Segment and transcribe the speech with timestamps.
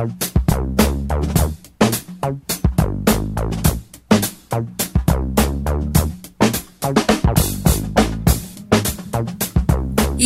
[0.00, 0.02] 이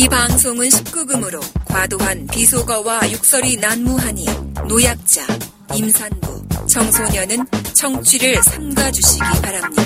[0.07, 4.25] 방송은 19금으로 과도한 비속어와 욕설이 난무하니
[4.69, 5.27] 노약자,
[5.73, 9.83] 임산부, 청소년은 청취를 삼가주시기 바랍니다.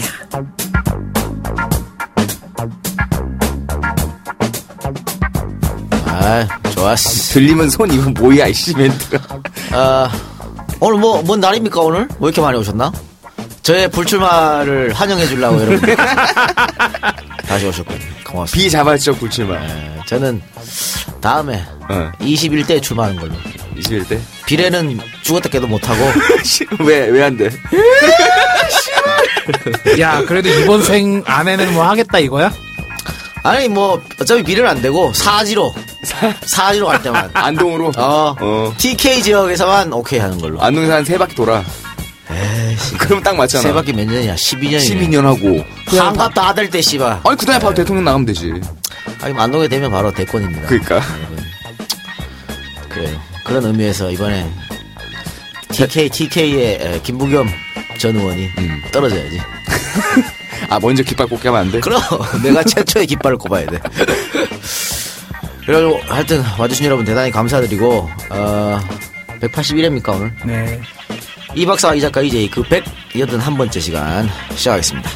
[6.06, 7.34] 아, 좋았어.
[7.34, 9.39] 들리면 손 이거 뭐야 이씨 멘트가.
[9.72, 10.10] 아,
[10.80, 12.02] 오늘 뭐, 뭔 날입니까, 오늘?
[12.20, 12.92] 왜 이렇게 많이 오셨나?
[13.62, 15.82] 저의 불출마를 환영해 주려고 여러분.
[17.48, 18.00] 다시 오셨군요.
[18.26, 18.64] 고맙습니다.
[18.66, 19.60] 비자발적 불출마.
[19.60, 20.42] 네, 저는
[21.22, 22.12] 다음에 어.
[22.20, 23.34] 21대에 출마하는 걸로.
[23.78, 24.20] 21대.
[24.46, 26.00] 비례는 죽었다 깨도 못하고.
[26.84, 27.50] 왜 왜 안 돼?
[30.00, 32.52] 야, 그래도 이번 생 안에는 뭐 하겠다 이거야?
[33.44, 35.74] 아니, 뭐, 어차피 비례는 안 되고, 사지로.
[36.46, 37.30] 사지로 갈 때만.
[37.34, 37.92] 안동으로.
[37.98, 38.74] 어, 어.
[38.78, 40.62] TK 지역에서만 오케이 하는 걸로.
[40.62, 41.64] 안동에서 한 세 바퀴 돌아.
[42.32, 42.96] 에이씨.
[42.98, 43.62] 그럼 딱 맞잖아.
[43.64, 44.36] 세 바퀴 몇 년이야?
[44.36, 44.80] 12년이네.
[45.12, 45.66] 12년 하고.
[45.98, 47.22] 한갑 다될 때, 씨발.
[47.24, 48.54] 아니 그 다음에 바로 대통령 나가면 되지.
[49.22, 50.68] 아니, 안동에 되면 바로 대권입니다.
[50.68, 51.02] 그러니까.
[52.88, 53.20] 그래요.
[53.44, 54.48] 그런 의미에서 이번에
[55.72, 57.50] TK, TK의 김부겸
[57.98, 58.84] 전 의원이 음.
[58.92, 59.40] 떨어져야지.
[60.70, 61.80] 아 먼저 깃발 꽂게 하면 안 돼?
[61.80, 62.00] 그럼
[62.44, 63.80] 내가 최초의 깃발을 꼽아야 돼.
[65.70, 68.80] 그래가지고 하여튼 와주신 여러분 대단히 감사드리고 어
[69.40, 70.34] 181회입니까 오늘?
[70.44, 70.82] 네.
[71.54, 75.08] 이 박사 이 작가 이제 그 181번째 시간 시작하겠습니다.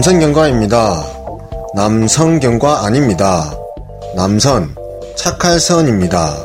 [0.00, 1.04] 남성경과입니다.
[1.74, 3.54] 남성경과 아닙니다.
[4.16, 4.74] 남선,
[5.14, 6.38] 착할 선입니다.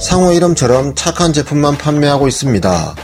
[0.00, 2.94] 상호 이름처럼 착한 제품만 판매하고 있습니다.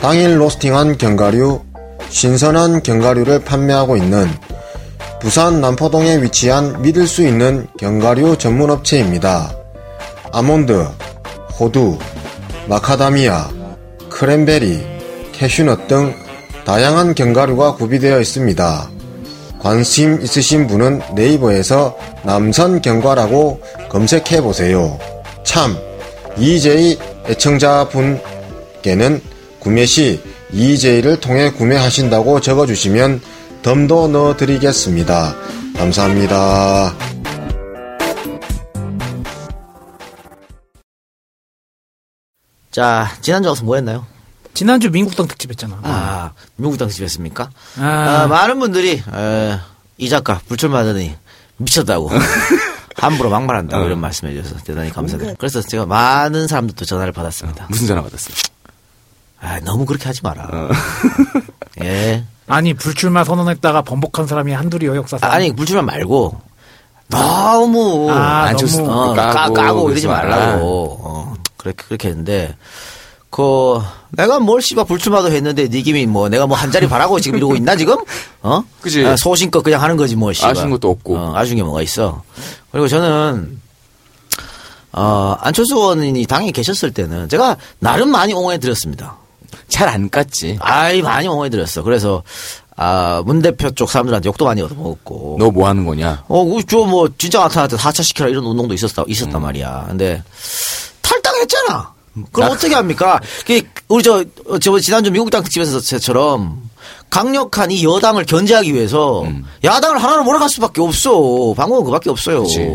[0.00, 1.60] 당일 로스팅한 견과류,
[2.08, 4.28] 신선한 견과류를 판매하고 있는
[5.20, 9.54] 부산 남포동에 위치한 믿을 수 있는 견과류 전문 업체입니다.
[10.32, 10.88] 아몬드,
[11.60, 11.98] 호두,
[12.66, 13.48] 마카다미아,
[14.10, 14.84] 크랜베리,
[15.30, 16.27] 캐슈넛 등
[16.64, 18.90] 다양한 견과류가 구비되어 있습니다.
[19.60, 24.98] 관심 있으신 분은 네이버에서 남선 견과라고 검색해 보세요.
[25.44, 25.76] 참,
[26.36, 29.20] EJ 애청자분께는
[29.58, 30.20] 구매 시
[30.52, 33.20] EJ를 통해 구매하신다고 적어주시면
[33.62, 35.34] 덤도 넣어드리겠습니다.
[35.76, 36.94] 감사합니다.
[42.70, 44.06] 자 지난주 와서 뭐 했나요?
[44.58, 45.78] 지난주 민국당 특집 했잖아.
[45.84, 47.48] 아 미국당 집했습니까?
[47.78, 47.84] 아.
[47.84, 49.58] 아, 많은 분들이 에,
[49.98, 51.14] 이 작가 불출마하더니
[51.58, 52.10] 미쳤다고
[52.98, 55.36] 함부로 막말한다고 이런 말씀해 주셔서 대단히 감사드려요.
[55.38, 57.66] 그래서 제가 많은 사람들도 전화를 받았습니다.
[57.70, 58.30] 무슨 전화 받았어?
[59.40, 60.50] 아 너무 그렇게 하지 마라.
[61.84, 62.24] 예.
[62.48, 65.30] 아니 불출마 선언했다가 번복한 사람이 한둘이요 역사상.
[65.30, 66.40] 아니 불출마 말고
[67.10, 70.08] 너무 아, 안 좋, 너무 어, 까, 까고 까고 이러지.
[70.08, 72.56] 말라고 어, 그렇게 그렇게 했는데
[73.30, 73.80] 그
[74.10, 77.76] 내가 뭘 씨발 불출마도 했는데 니김이 뭐 내가 뭐 한 자리 바라고 지금 이러고 있나
[77.76, 77.96] 지금
[78.42, 79.04] 어 그지.
[79.04, 81.16] 아, 소신껏 그냥 하는 거지 뭐 씨발 아쉬운 것도 없고.
[81.16, 82.22] 어, 아쉬운 게 뭐가 있어
[82.72, 83.60] 그리고 저는
[84.92, 89.16] 어 안철수 의원이 당에 계셨을 때는 제가 나름 많이 옹호해 드렸습니다.
[89.68, 90.56] 잘 안 깠지.
[90.60, 91.82] 아이 많이 옹호해 드렸어.
[91.82, 92.22] 그래서
[92.76, 96.24] 아 문 대표 쪽 사람들한테 욕도 많이 얻어먹었고 너 뭐 하는 거냐?
[96.28, 99.84] 어, 저 뭐 진짜 나타날 때 하차시키라 이런 운동도 있었다 있었단 말이야.
[99.88, 100.22] 근데
[101.02, 101.92] 탈당했잖아.
[102.32, 103.20] 그럼 나- 어떻게 합니까?
[103.46, 104.24] 그 우리 저
[104.60, 106.68] 저 지난주 미국당 특집에서처럼
[107.10, 109.24] 강력한 이 여당을 견제하기 위해서
[109.64, 111.54] 야당을 하나로 몰아갈 수밖에 없어.
[111.56, 112.42] 방법은 그밖에 없어요.
[112.42, 112.68] 그치.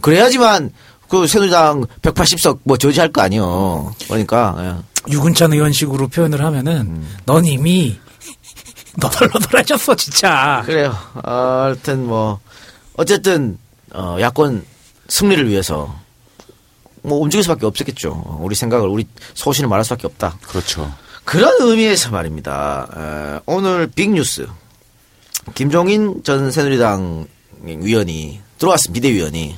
[0.00, 0.72] 그래야지만
[1.08, 3.92] 그 새누리당 180석 뭐 저지할 거 아니요.
[4.06, 4.56] 그러니까
[5.08, 5.12] 예.
[5.12, 7.16] 유근찬 의원식으로 표현을 하면은 음.
[7.26, 7.98] 넌 이미
[8.98, 10.62] 너덜너덜해졌어 진짜.
[10.66, 10.94] 그래요.
[11.24, 12.38] 어, 하여튼 뭐
[12.96, 13.58] 어쨌든
[13.92, 14.64] 어, 야권
[15.08, 15.94] 승리를 위해서
[17.02, 18.10] 뭐 움직일 수밖에 없었겠죠.
[18.10, 20.38] 어, 우리 생각을 우리 소신을 말할 수밖에 없다.
[20.42, 20.92] 그렇죠.
[21.24, 22.88] 그런 의미에서 말입니다.
[22.96, 24.46] 에, 오늘 빅뉴스
[25.54, 27.26] 김종인 전 새누리당
[27.62, 28.94] 위원이 들어왔습니다.
[28.94, 29.56] 비대위원이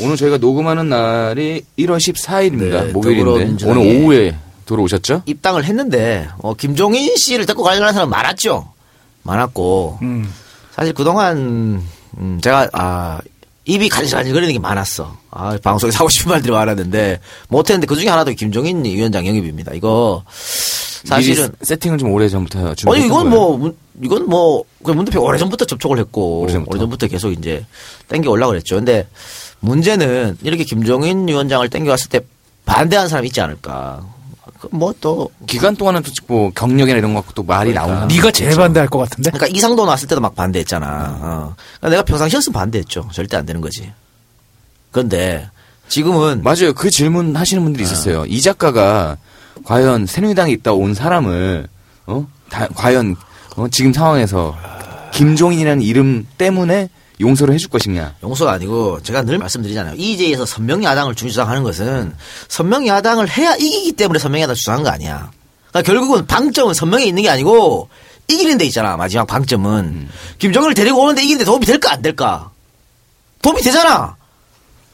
[0.00, 2.86] 오늘 저희가 녹음하는 날이 1월 14일입니다.
[2.86, 4.36] 네, 목요일인데 오늘 오후에
[4.66, 5.22] 들어오셨죠?
[5.26, 8.72] 입당을 했는데 어, 김종인 씨를 데리고 가려는 사람 많았죠.
[9.22, 10.32] 많았고 음.
[10.72, 11.82] 사실 그동안
[12.18, 13.20] 음, 제가 아
[13.68, 15.14] 입이 가지가지거리는 게 많았어.
[15.30, 19.72] 아, 방송에서 하고 싶은 말들이 많았는데 못했는데 그 중에 하나도 김종인 위원장 영입입니다.
[19.74, 20.24] 이거
[21.04, 22.96] 사실은 세팅을 좀 오래 전부터 준비.
[22.96, 26.70] 아니 이건 뭐 문- 이건 뭐그 문대표 오래 전부터 접촉을 했고 오래전부터.
[26.70, 27.64] 오래 전부터 계속 이제
[28.08, 28.76] 땡겨 올라 그랬죠.
[28.76, 29.06] 근데
[29.60, 32.20] 문제는 이렇게 김종인 위원장을 땡겨왔을 때
[32.64, 34.02] 반대하는 사람이 있지 않을까.
[34.70, 37.92] 뭐 또 기간 동안은 또뭐 경력이나 이런 또 말이 그러니까.
[37.94, 38.06] 나오나.
[38.06, 39.30] 네가 제일 반대할 것 같은데.
[39.30, 40.86] 그러니까 이상도 나왔을 때도 막 반대했잖아.
[41.20, 41.54] 어.
[41.78, 43.08] 그러니까 내가 평상시였으면 반대했죠.
[43.12, 43.92] 절대 안 되는 거지.
[44.90, 45.48] 그런데
[45.88, 46.72] 지금은 맞아요.
[46.74, 48.24] 그 질문 하시는 분들이 있었어요.
[48.26, 49.16] 이 작가가
[49.64, 51.68] 과연 새누리당에 있다 온 사람을
[52.06, 52.26] 어?
[52.50, 53.16] 다- 과연
[53.56, 53.68] 어?
[53.70, 54.56] 지금 상황에서
[55.12, 56.90] 김종인이라는 이름 때문에
[57.20, 58.14] 용서를 해줄 것이냐.
[58.22, 59.94] 용서가 아니고 제가 늘 말씀드리잖아요.
[59.96, 62.14] 이제에서 선명 야당을 주장하는 것은
[62.48, 65.30] 선명 야당을 해야 이기기 때문에 선명 야당 주장한 거 아니야.
[65.70, 67.88] 그러니까 결국은 방점은 선명에 있는 게 아니고
[68.28, 68.96] 이기는 데 있잖아.
[68.96, 72.50] 마지막 방점은 김정은을 데리고 오는데 이기는 데 도움이 될까 안 될까?
[73.42, 74.16] 도움이 되잖아.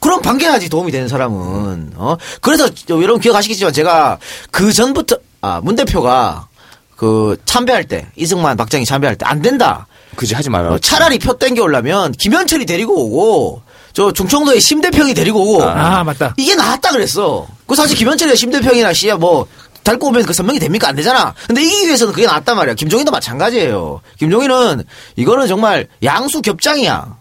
[0.01, 1.93] 그럼 반겨야지 도움이 되는 사람은.
[1.97, 2.17] 어?
[2.41, 4.19] 그래서 저 여러분 기억하시겠지만 제가
[4.51, 6.49] 그 전부터 아 문 대표가
[6.97, 9.87] 그 참배할 때 이승만 박정희 참배할 때 안 된다.
[10.15, 10.73] 그지 하지 말아.
[10.75, 13.63] 어, 차라리 표 땡겨 오려면 김현철이 데리고 오고
[13.93, 16.35] 저 중청도의 심대평이 데리고 오고 아, 맞다.
[16.37, 17.47] 이게 낫다 그랬어.
[17.67, 19.47] 그 사실 김현철이 심대평이나 씨야 뭐
[19.85, 21.35] 달고 오면 그 선명이 됩니까 안 되잖아.
[21.47, 22.75] 근데 이기기 위해서는 그게 낫단 말이야.
[22.75, 24.01] 김종인도 마찬가지예요.
[24.19, 24.83] 김종인은
[25.17, 27.17] 이거는 정말 양수 겹장이야.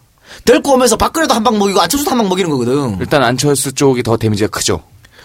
[0.45, 2.97] 데리고 오면서 박근혜도 한 방 먹이고 안철수도 한 방 먹이는 거거든.
[3.01, 4.81] 일단 안철수 쪽이 더 데미지가 크죠.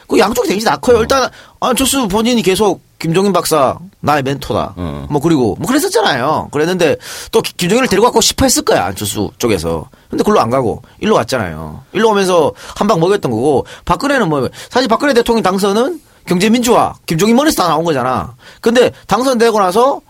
[0.09, 1.01] 그 양쪽 데미지 다 커요.
[1.01, 1.29] 일단
[1.61, 4.75] 안철수 본인이 계속 김종인 박사 나의 멘토다.
[4.77, 5.07] 어.
[5.11, 6.49] 뭐 그리고 뭐 그랬었잖아요.
[6.51, 6.97] 그랬는데
[7.31, 9.89] 또 기- 김종인을 데리고 갖고 싶어 했을 거야 안철수 쪽에서.
[10.11, 11.83] 근데 글로 안 가고 일로 왔잖아요.
[11.93, 17.63] 일로 오면서 한 방 먹였던 거고 박근혜는 뭐 사실 박근혜 대통령 당선은 경제민주화 김종인 머리에서
[17.63, 18.35] 다 나온 거잖아.
[18.61, 20.01] 근데 당선되고 나서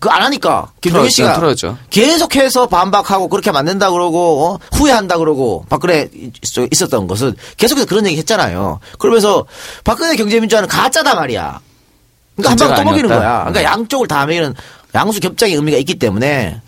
[0.00, 1.76] 그 안 하니까 김종인 씨가 틀어졌죠.
[1.90, 4.58] 계속해서 반박하고 그렇게 된다 그러고 어?
[4.76, 6.32] 후회한다 그러고 박근혜 있-
[6.72, 8.78] 있었던 것은 계속해서 그런 얘기 했잖아요.
[8.98, 9.44] 그러면서
[9.84, 11.60] 박근혜 경제민주화는 가짜다 말이야.
[12.36, 13.28] 그러니까 한방 진짜가 또 먹이는 아니었다.
[13.28, 13.38] 거야.
[13.52, 14.54] 그러니까 양쪽을 다 먹이는
[14.94, 16.60] 양수 겹장의 의미가 있기 때문에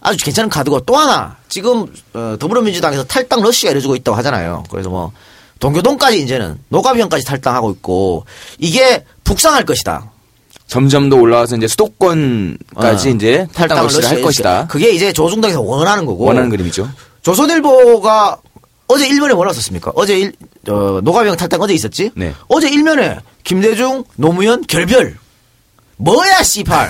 [0.00, 4.64] 아주 괜찮은 카드고 또 하나 지금 어, 더불어민주당에서 탈당 러시가 이뤄지고 있다고 하잖아요.
[4.70, 5.12] 그래서 뭐
[5.58, 8.24] 동교동까지 이제는 노가비형까지 탈당하고 있고
[8.58, 10.10] 이게 북상할 것이다.
[10.72, 13.12] 점점 더 올라와서 이제 수도권까지 어.
[13.12, 14.68] 이제 탈당 러시를 할 것이다.
[14.68, 16.88] 그게 이제 조중동에서 원하는 거고 원하는 그림이죠.
[17.20, 18.38] 조선일보가
[18.88, 19.92] 어제 일면에 뭐라 썼습니까?
[19.94, 20.32] 어제 일,
[20.70, 22.10] 어, 노가병 탈당 어제 있었지?
[22.14, 22.32] 네.
[22.48, 25.18] 어제 일면에 김대중, 노무현 결별.
[25.98, 26.88] 뭐야, 씨발.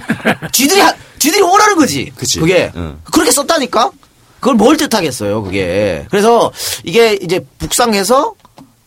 [0.52, 2.10] 쥐들이, 하- 쥐들이 원하는 거지.
[2.16, 2.40] 그치.
[2.40, 2.72] 그게.
[2.74, 3.00] 응.
[3.12, 3.90] 그렇게 썼다니까?
[4.40, 6.06] 그걸 뭘 뜻하겠어요, 그게.
[6.10, 6.50] 그래서
[6.84, 8.32] 이게 이제 북상해서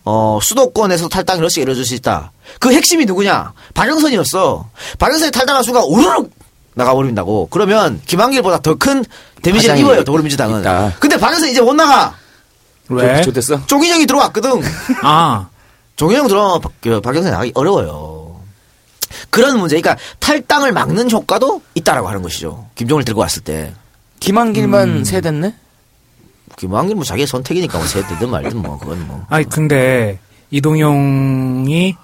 [0.06, 2.32] 어, 수도권에서 탈당이 러시아 이루어질 수 있다.
[2.60, 3.54] 그 핵심이 누구냐?
[3.74, 4.70] 박영선이었어.
[5.00, 6.32] 박영선이 탈당한 순간 우르륵
[6.76, 7.48] 나가버린다고.
[7.52, 9.06] 그러면 김한길보다 더 큰
[9.42, 10.62] 데미지를 입어요, 더불어민주당은.
[10.62, 10.94] 있다.
[11.00, 12.16] 근데 박영선 이제 못 나가.
[12.90, 13.22] 왜?
[13.22, 13.66] 좋댔어?
[13.66, 14.62] 조기정이 들어왔거든.
[15.04, 15.48] 아,
[15.96, 18.42] 조기정 들어오면 박, 그 박영선이 나가기 어려워요.
[19.30, 19.80] 그런 문제.
[19.80, 22.68] 그러니까 탈당을 막는 효과도 있다라고 하는 것이죠.
[22.76, 23.74] 김종을 들고 왔을 때.
[24.20, 25.04] 김한길만 음.
[25.04, 25.56] 세됐네?
[26.64, 29.26] 김한길 뭐 자기의 선택이니까 뭐 세대든 말든 뭐 그건 뭐.
[29.30, 30.18] 아니 근데
[30.50, 31.96] 이동용이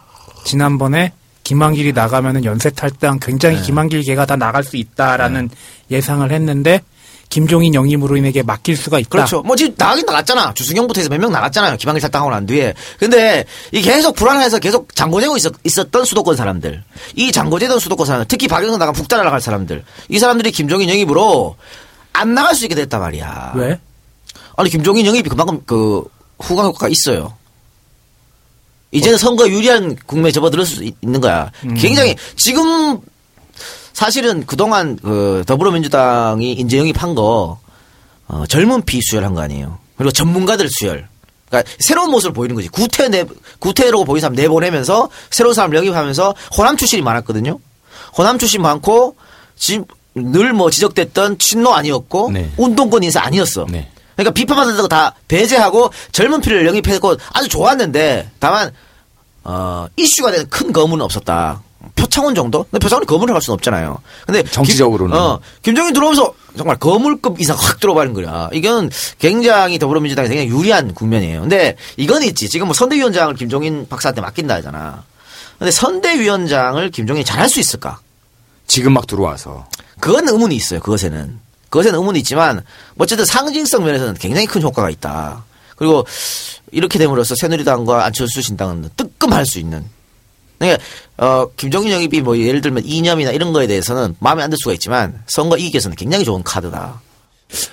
[0.44, 1.14] 지난번에
[1.44, 3.62] 김한길이 나가면은 연쇄 탈당 굉장히 네.
[3.62, 5.50] 김한길계가 다 나갈 수 있다라는
[5.90, 6.82] 예상을 했는데
[7.30, 9.10] 김종인 영임으로 인해 맡길 수가 있다.
[9.10, 9.42] 그렇죠.
[9.44, 10.54] 뭐 지금 나가긴 나갔잖아.
[10.54, 11.78] 주승용부터 해서 몇 명 나갔잖아요.
[11.78, 12.74] 김한길 탈당하고 난 뒤에.
[13.00, 16.84] 근데 이 계속 불안해서 계속 장고재고 있었, 있었던 수도권 사람들.
[17.16, 18.28] 이 장고재던 수도권 사람들.
[18.28, 19.84] 특히 박영선 나가 북단을 나갈 사람들.
[20.10, 21.56] 이 사람들이 김종인 영입으로
[22.14, 23.54] 안 나갈 수 있게 됐단 말이야.
[23.56, 23.80] 왜?
[24.60, 26.04] 아니 김종인 영입이 그만큼 그
[26.38, 27.34] 후광 효과가 있어요.
[28.92, 31.50] 이제는 선거 유리한 국면에 접어들 수 있- 있는 거야.
[31.78, 33.00] 굉장히 지금
[33.94, 37.60] 사실은 그동안 그 더불어민주당이 인재 영입한 거
[38.28, 39.78] 어, 젊은 피 수혈한 거 아니에요.
[39.96, 41.08] 그리고 전문가들 수혈.
[41.48, 42.68] 그러니까 새로운 모습을 보이는 거지.
[42.68, 43.24] 구태 내
[43.60, 47.58] 구태라고 보이는 사람 내보내면서 새로운 사람 영입하면서 호남 출신이 많았거든요.
[48.18, 49.16] 호남 출신 많고
[49.56, 49.86] 지금
[50.16, 52.52] 늘 뭐 지적됐던 친노 아니었고 네.
[52.58, 53.66] 운동권 인사 아니었어.
[53.70, 53.90] 네.
[54.20, 58.72] 그러니까 비판받는 거다 배제하고 젊은 피를 영입했고 아주 좋았는데 다만
[59.46, 61.62] 어, 이슈가 되는 큰 거문은 없었다.
[61.96, 62.64] 표창원 정도?
[62.64, 63.98] 근데 표창원이 거문을 할 수는 없잖아요.
[64.26, 65.14] 근데 정치적으로는.
[65.14, 68.50] 김, 어, 김정인 들어오면서 정말 거물급 이상 확 들어버린 거야.
[68.52, 71.40] 이건 굉장히 더불어민주당이 굉장히 유리한 국면이에요.
[71.40, 72.50] 근데 이건 있지.
[72.50, 75.04] 지금 뭐 선대위원장을 김종인 박사한테 맡긴다 하잖아.
[75.58, 78.00] 근데 선대위원장을 김종인이 잘할 수 있을까?
[78.68, 79.66] 지금 막 들어와서.
[80.02, 80.82] 그건 의문이 있어요.
[80.82, 81.40] 그것에는.
[81.70, 82.62] 그것에는 의문이 있지만
[82.98, 85.44] 어쨌든 상징성 면에서는 굉장히 큰 효과가 있다.
[85.76, 86.06] 그리고
[86.72, 89.84] 이렇게 됨으로써 새누리당과 안철수 신당은 뜨끔할 수 있는.
[90.58, 90.84] 그러니까
[91.18, 95.22] 어, 김정인 영입이 뭐 예를 들면 이념이나 이런 거에 대해서는 마음에 안 들 수가 있지만
[95.28, 97.02] 선거 위해서는 굉장히 좋은 카드다.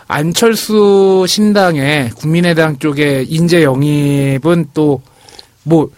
[0.06, 5.00] 안철수 신당의 국민의당 쪽의 인재 영입은 또
[5.68, 5.90] 뭐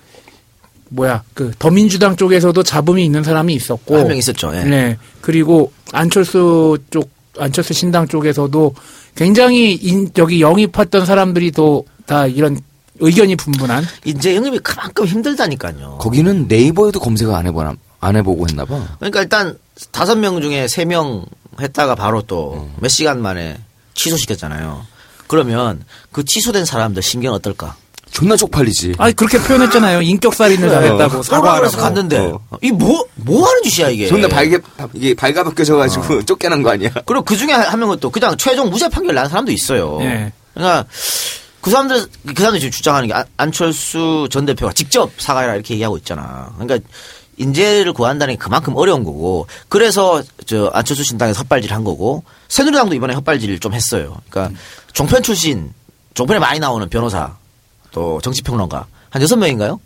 [0.88, 4.50] 뭐야 그 더민주당 쪽에서도 잡음이 있는 사람이 있었고 한 명 있었죠.
[4.56, 4.64] 예.
[4.64, 4.96] 네.
[5.20, 8.74] 그리고 안철수 쪽 안철수 신당 쪽에서도
[9.14, 12.58] 굉장히 인, 여기 영입했던 사람들이 또 다 이런
[13.00, 15.98] 의견이 분분한 이제 영입이 그만큼 힘들다니까요.
[16.00, 18.96] 거기는 네이버에도 검색을 안 해보나 안 해보고 했나 봐.
[18.98, 19.58] 그러니까 일단
[19.92, 21.26] 다섯 명 중에 세 명
[21.60, 23.58] 했다가 바로 또몇 시간 만에
[23.92, 24.86] 취소시켰잖아요.
[25.26, 27.76] 그러면 그 취소된 사람들 심경 어떨까?
[28.10, 28.94] 존나 쪽팔리지.
[28.98, 30.02] 아니 그렇게 표현했잖아요.
[30.02, 31.76] 인격 살인을 당했다고 사과하러 사과하라고.
[31.76, 32.40] 갔는데 어.
[32.62, 34.08] 이뭐뭐 하는 짓이야 이게?
[34.08, 34.58] 존나 발개
[34.94, 36.90] 이게 발가벗겨져가지고 쫓겨난 거 아니야?
[37.06, 39.98] 그리고 그 중에 한 명은 또 그냥 최종 무죄 판결 난 사람도 있어요.
[40.02, 40.32] 예.
[40.54, 40.84] 그러니까
[41.60, 45.96] 그 사람들 그 사람들이 지금 주장하는 게 안- 안철수 전 대표가 직접 사과해라 이렇게 얘기하고
[45.98, 46.50] 있잖아.
[46.58, 46.86] 그러니까
[47.36, 53.14] 인재를 구한다는 게 그만큼 어려운 거고 그래서 저 안철수 신당에 헛발질 한 거고 새누리당도 이번에
[53.14, 54.16] 헛발질 좀 했어요.
[54.28, 54.58] 그러니까
[54.92, 55.72] 종편 출신
[56.14, 57.36] 종편에 많이 나오는 변호사
[57.92, 59.80] 또 정치평론가 한 여섯 명인가요?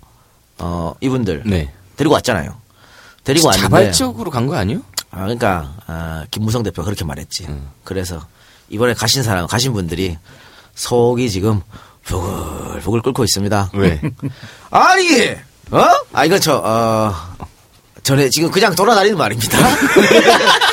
[0.58, 1.72] 어 이분들 네.
[1.96, 2.54] 데리고 왔잖아요.
[3.24, 4.80] 데리고 왔는데 자발적으로 간 거 아니요?
[5.10, 7.44] 아, 그러니까 아, 김무성 대표 가 그렇게 말했지.
[7.48, 7.68] 음.
[7.84, 8.24] 그래서
[8.68, 10.16] 이번에 가신 사람, 가신 분들이
[10.74, 11.60] 속이 지금
[12.04, 13.70] 부글부글 끓고 있습니다.
[13.74, 14.00] 왜?
[14.70, 15.30] 아니,
[15.70, 15.84] 어?
[16.12, 17.14] 아 이거 저 어.
[18.02, 19.56] 전에 지금 그냥 돌아다니는 말입니다.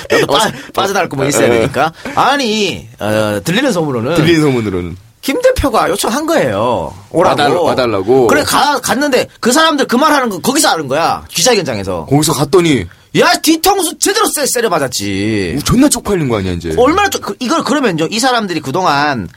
[0.28, 1.94] 빠, 빠져나갈 거뭐 있어야 되니까.
[2.16, 6.94] 아니, 어, 들리는 소문으로는 들리는 소문으로는 김 대표가 요청한 거예요.
[7.12, 7.42] 오라고.
[7.42, 8.28] 와달- 와달라고.
[8.28, 11.26] 그래 가, 갔는데 그 사람들 그 말 하는 거 거기서 하는 거야.
[11.30, 12.06] 기자회견장에서.
[12.10, 12.86] 거기서 갔더니
[13.20, 15.60] 야 뒤통수 제대로 쎄, 쎄려 맞았지.
[15.66, 16.74] 존나 쪽팔린 거 아니야 이제?
[16.78, 18.08] 얼마나 좀, 그- 이걸 그러면요.
[18.10, 19.28] 이 사람들이 그동안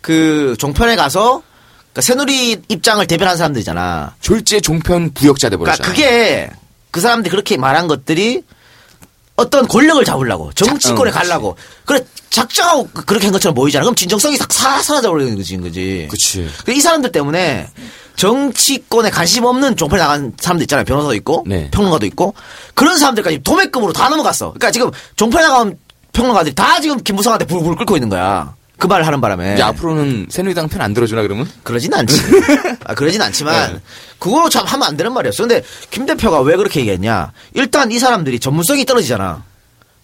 [0.00, 1.42] 그 종편에 가서
[1.92, 4.14] 그러니까 새누리 입장을 대변한 사람들이잖아.
[4.20, 5.92] 졸지에 종편 부역자 돼버렸잖아.
[5.92, 6.50] 그러니까 그게
[6.90, 8.44] 그 사람들이 그렇게 말한 것들이
[9.36, 13.84] 어떤 권력을 잡으려고 정치권에 자- 응, 가려고 그래 작정하고 그- 그렇게 한 것처럼 보이잖아.
[13.84, 16.08] 그럼 진정성이 싹 사- 사라져 버리는 거지, 그지?
[16.10, 16.48] 그치.
[16.68, 17.68] 이 사람들 때문에
[18.16, 20.84] 정치권에 관심 없는 종편에 나간 사람들 있잖아요.
[20.84, 21.70] 변호사도 있고 네.
[21.70, 22.34] 평론가도 있고
[22.74, 24.48] 그런 사람들까지 도매급으로 다 넘어갔어.
[24.52, 25.78] 그러니까 지금 종편에 나간
[26.12, 28.54] 평론가들이 다 지금 김무성한테 불불 끓고 있는 거야.
[28.82, 29.54] 그 말을 하는 바람에.
[29.54, 31.48] 이제 앞으로는 새누리당 편 안 들어주나 그러면?
[31.62, 32.20] 그러진 않지.
[32.84, 33.80] 아, 그러진 않지만, 네.
[34.18, 35.44] 그거 참 하면 안 되는 말이었어.
[35.44, 37.32] 근데 김 대표가 왜 그렇게 얘기했냐.
[37.54, 39.44] 일단 이 사람들이 전문성이 떨어지잖아.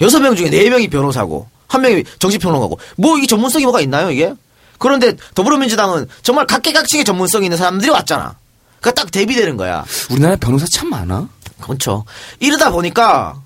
[0.01, 4.33] 여섯 명 중에 네 명이 변호사고, 한 명이 정치평론가고, 뭐 이 전문성이 뭐가 있나요, 이게?
[4.79, 8.37] 그런데 더불어민주당은 정말 각계각층의 전문성이 있는 사람들이 왔잖아.
[8.81, 9.85] 그러니까 딱 대비되는 거야.
[10.11, 11.29] 우리나라에 변호사 참 많아.
[11.61, 12.05] 그렇죠.
[12.39, 13.41] 이러다 보니까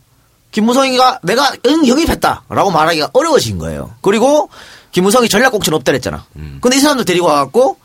[0.50, 3.94] 김무성이가 내가 응 영입했다라고 말하기가 어려워진 거예요.
[4.02, 4.50] 그리고
[4.92, 6.24] 김무성이 전략 공천 없다 그랬잖아.
[6.60, 7.78] 근데 이 사람들 데리고 와갖고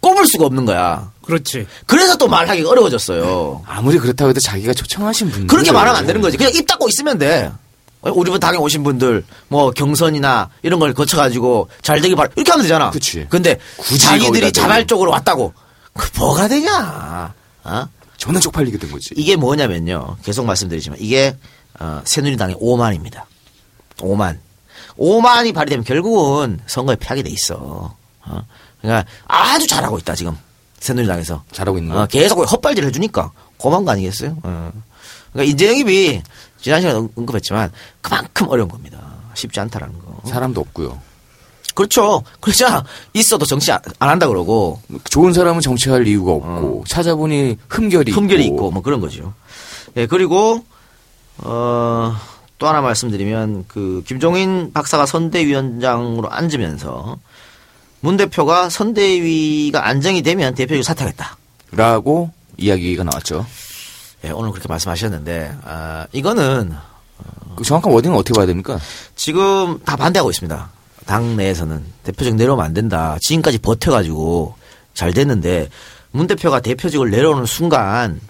[0.00, 1.12] 꼽을 수가 없는 거야.
[1.22, 1.66] 그렇지.
[1.86, 3.62] 그래서 또 말하기가 어려워졌어요.
[3.66, 6.36] 아무리 그렇다고 해도 자기가 초청하신 분들 그렇게 말하면 안 되는 거지.
[6.36, 7.52] 그냥 입 닫고 있으면 돼.
[8.02, 12.64] 우리 분 당에 오신 분들 뭐 경선이나 이런 걸 거쳐가지고 잘 되길 바라 이렇게 하면
[12.64, 12.90] 되잖아.
[12.90, 13.26] 그치.
[13.28, 15.52] 근데 굳이 자기들이 자발적으로 왔다고
[15.92, 17.32] 그 뭐가 되냐?
[17.64, 17.88] 어?
[18.16, 19.10] 존나 쪽팔리게 된 거지.
[19.16, 20.16] 이게 뭐냐면요.
[20.24, 21.36] 계속 말씀드리지만 이게
[21.78, 23.26] 어, 새누리당의 오만입니다.
[24.00, 24.40] 오만.
[24.96, 27.94] 오만이 발휘되면 결국은 선거에 패하게 돼 있어.
[28.24, 28.42] 어?
[28.80, 30.36] 그러니까 아주 잘하고 있다 지금
[30.80, 31.44] 새누리당에서.
[31.52, 32.02] 잘하고 있는 거.
[32.02, 34.36] 어, 계속 헛발질 해주니까 고만 거 아니겠어요?
[34.42, 34.72] 어.
[35.32, 36.22] 그러니까 인재영입이
[36.60, 37.70] 지난 시간에 언- 언급했지만
[38.00, 38.98] 그만큼 어려운 겁니다.
[39.34, 40.28] 쉽지 않다라는 거.
[40.28, 40.98] 사람도 없고요.
[41.74, 42.22] 그렇죠.
[42.40, 42.84] 그렇잖아.
[43.14, 48.14] 있어도 정치 안, 안 한다 그러고 좋은 사람은 정치할 이유가 없고 찾아보니 흠결이 어.
[48.14, 49.32] 흠결이 있고, 있고 뭐 그런 거죠.
[49.96, 50.64] 예, 그리고
[51.38, 52.14] 어,
[52.62, 57.18] 또 하나 말씀드리면 그 김종인 박사가 선대위원장으로 앉으면서
[57.98, 61.36] 문 대표가 선대위가 안정이 되면 대표직 사퇴하겠다.
[61.72, 63.44] 라고 이야기가 나왔죠.
[64.24, 66.72] 예, 오늘 그렇게 말씀하셨는데 아, 이거는
[67.56, 68.78] 그 정확한 워딩은 어떻게 봐야 됩니까?
[69.16, 70.70] 지금 다 반대하고 있습니다.
[71.04, 73.18] 당 내에서는 대표직 내려오면 안 된다.
[73.22, 74.54] 지금까지 버텨가지고
[74.94, 75.68] 잘 됐는데
[76.12, 78.20] 문 대표가 대표직을 내려오는 순간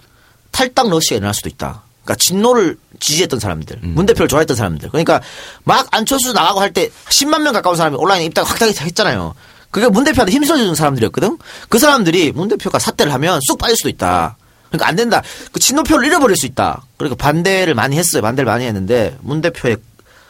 [0.49, 1.83] 탈당 러시가 일어날 수도 있다.
[2.03, 4.89] 그러니까 진노를 지지했던 사람들, 문 대표를 좋아했던 사람들.
[4.89, 5.21] 그러니까
[5.63, 9.35] 막 안철수 나가고 할 때 10만 명 가까운 사람이 온라인에 입당 확 했잖아요.
[9.71, 11.37] 그게 문 대표한테 힘써주는 사람들이었거든.
[11.69, 14.37] 그 사람들이 문 대표가 사퇴를 하면 쑥 빠질 수도 있다.
[14.69, 15.21] 그러니까 안 된다.
[15.51, 16.83] 그 친노표를 잃어버릴 수 있다.
[16.97, 18.21] 그러니까 반대를 많이 했어요.
[18.21, 19.77] 반대를 많이 했는데 문 대표의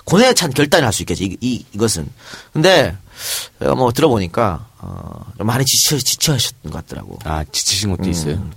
[0.05, 1.25] 고뇌에 찬 결단을 할 수 있겠지.
[1.25, 2.07] 이, 이, 이것은.
[2.51, 2.95] 근데
[3.59, 7.19] 제가 뭐 들어보니까 어, 좀 많이 지쳐 지쳐하셨던 것 같더라고.
[7.23, 8.49] 아, 지치신 것도 있어요.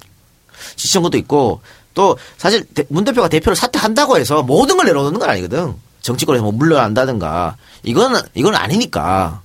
[0.77, 1.61] 지친 것도 있고
[1.97, 5.75] 또 사실 대- 문 대표가 대표를 사퇴한다고 해서 모든 걸 내려놓는 건 아니거든.
[6.03, 9.41] 정치권에서 뭐 물러난다든가 이거는 이건 아니니까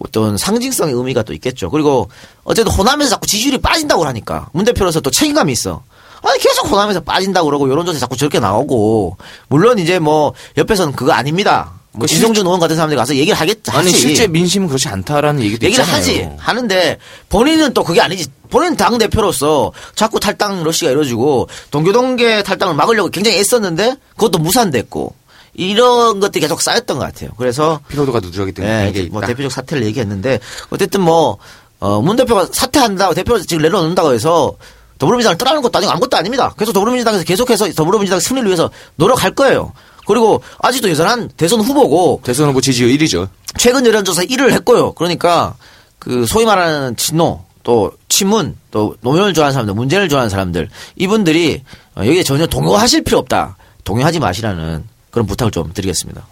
[0.00, 1.68] 어떤 상징성의 의미가 또 있겠죠.
[1.70, 2.08] 그리고
[2.44, 5.82] 어쨌든 호남에서 자꾸 지지율이 빠진다고 하니까 문 대표로서 또 책임감이 있어.
[6.22, 9.16] 아니 계속 호남에서 빠진다고 그러고 여론조사에 자꾸 저렇게 나오고
[9.48, 11.72] 물론 이제 뭐 옆에서는 그거 아닙니다.
[11.98, 13.90] 뭐 진성준 의원 같은 사람들이 가서 얘기를 하겠 아니.
[13.90, 15.96] 실제 민심은 그렇지 않다라는 얘기도 얘기를 있잖아요.
[15.96, 22.74] 하지 하는데 본인은 또 그게 아니지 본인 당 대표로서 자꾸 탈당 러시가 이루어지고 동교동계 탈당을
[22.74, 25.14] 막으려고 굉장히 애썼는데 그것도 무산됐고
[25.54, 27.30] 이런 것들이 계속 쌓였던 것 같아요.
[27.36, 29.20] 그래서 피로도가 누적이 된 예, 게 이게 뭐.
[29.20, 30.38] 대표적 사태를 얘기했는데
[30.70, 31.38] 어쨌든 뭐
[31.80, 34.54] 어, 문 대표가 사퇴한다고 대표가 지금 내려놓는다고 해서
[34.98, 36.52] 더불어민주당을 떠나는 것도 아니고 아무것도 아닙니다.
[36.56, 39.72] 그래서 더불어민주당에서 계속해서 더불어민주당 승리를 위해서 노력할 거예요.
[40.08, 43.28] 그리고 아직도 여전한 대선 후보고 대선 후보 지지율 1위죠.
[43.56, 44.92] 최근 여론조사 1위를 했고요.
[44.94, 45.54] 그러니까
[45.98, 51.62] 그 소위 말하는 친노 또 친문 또 노무현을 좋아하는 사람들 문재인을 좋아하는 사람들 이분들이
[51.94, 53.56] 어, 여기에 전혀 동요하실 필요 없다.
[53.84, 56.26] 동요하지 마시라는 그런 부탁을 좀 드리겠습니다.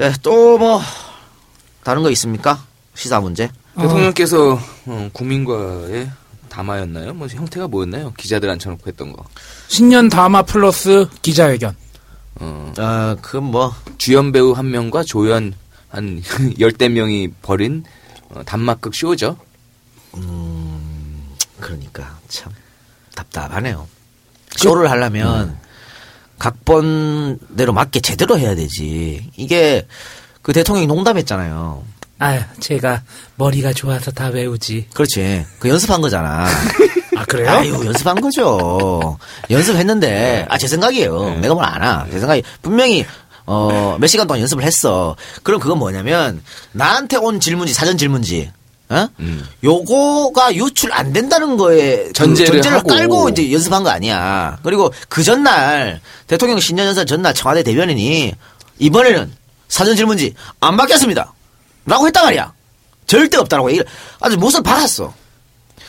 [0.00, 0.80] 예, 또 뭐
[1.84, 2.62] 다른 거 있습니까?
[2.94, 3.50] 시사 문제.
[3.78, 6.10] 대통령께서 어, 국민과의
[6.48, 7.14] 담화였나요?
[7.14, 8.12] 뭐 형태가 뭐였나요?
[8.16, 9.24] 기자들 앉혀놓고 했던 거.
[9.68, 11.76] 신년 담화 플러스 기자회견.
[12.40, 15.54] 어, 어, 그뭐 주연 배우 한 명과 조연
[15.88, 16.22] 한
[16.58, 17.84] 열대 명이 벌인
[18.30, 19.36] 어, 단막극 쇼죠.
[21.60, 22.52] 그러니까 참
[23.14, 23.88] 답답하네요.
[24.56, 25.58] 쇼를 하려면
[26.38, 29.28] 각본대로 맞게 제대로 해야 되지.
[29.36, 29.86] 이게
[30.42, 31.84] 그 대통령이 농담했잖아요.
[32.20, 33.02] 아, 제가
[33.36, 34.88] 머리가 좋아서 다 외우지.
[34.92, 35.44] 그렇지.
[35.58, 36.46] 그 연습한 거잖아.
[37.18, 37.50] 아, 그래요?
[37.50, 39.18] 아유, 연습한 거죠.
[39.50, 41.38] 연습했는데, 아, 제 생각이에요.
[41.40, 42.06] 내가 뭘 아나.
[42.10, 43.04] 제 생각이, 분명히,
[43.46, 45.16] 어, 몇 시간 동안 연습을 했어.
[45.42, 48.52] 그럼 그건 뭐냐면, 나한테 온 질문지, 사전 질문지,
[48.90, 49.06] 어?
[49.20, 49.46] 음.
[49.62, 52.88] 요거가 유출 안 된다는 거에 그 전제를 전제를 하고.
[52.88, 54.58] 깔고 이제 연습한 거 아니야.
[54.62, 58.32] 그리고 그 전날 대통령 신년 연설 전날 청와대 대변인이
[58.78, 59.30] 이번에는
[59.68, 61.34] 사전 질문지 안 받겠습니다.
[61.84, 62.52] 라고 했단 말이야.
[63.06, 63.86] 절대 없다라고 얘기를
[64.20, 65.12] 아주 못을 박았어.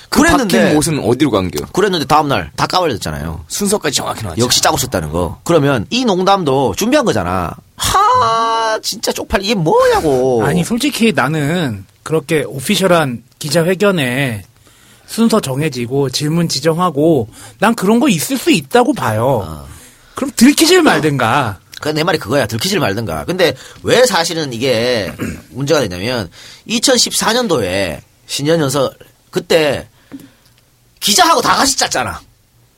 [0.09, 1.65] 그 그랬는데 박힌 못은 어디로 간겨?
[1.67, 3.45] 그랬는데 다음날 다 까발렸잖아요.
[3.47, 4.41] 순서까지 정확히 나왔죠.
[4.41, 5.39] 역시 짜고 썼다는 거.
[5.43, 7.55] 그러면 이 농담도 준비한 거잖아.
[7.75, 10.43] 하 진짜 쪽팔 이게 뭐냐고.
[10.43, 14.43] 아니, 솔직히 나는 그렇게 오피셜한 기자회견에
[15.05, 19.67] 순서 정해지고 질문 지정하고 난 그런 거 있을 수 있다고 봐요.
[20.15, 21.59] 그럼 들키질 말든가.
[21.81, 22.45] 그내 말이 그거야.
[22.45, 23.25] 들키질 말든가.
[23.25, 25.13] 근데 왜 사실은 이게
[25.49, 26.29] 문제가 되냐면
[26.67, 28.91] 2014년도에 신년 연설
[29.31, 29.88] 그때
[30.99, 32.19] 기자하고 다 같이 짰잖아.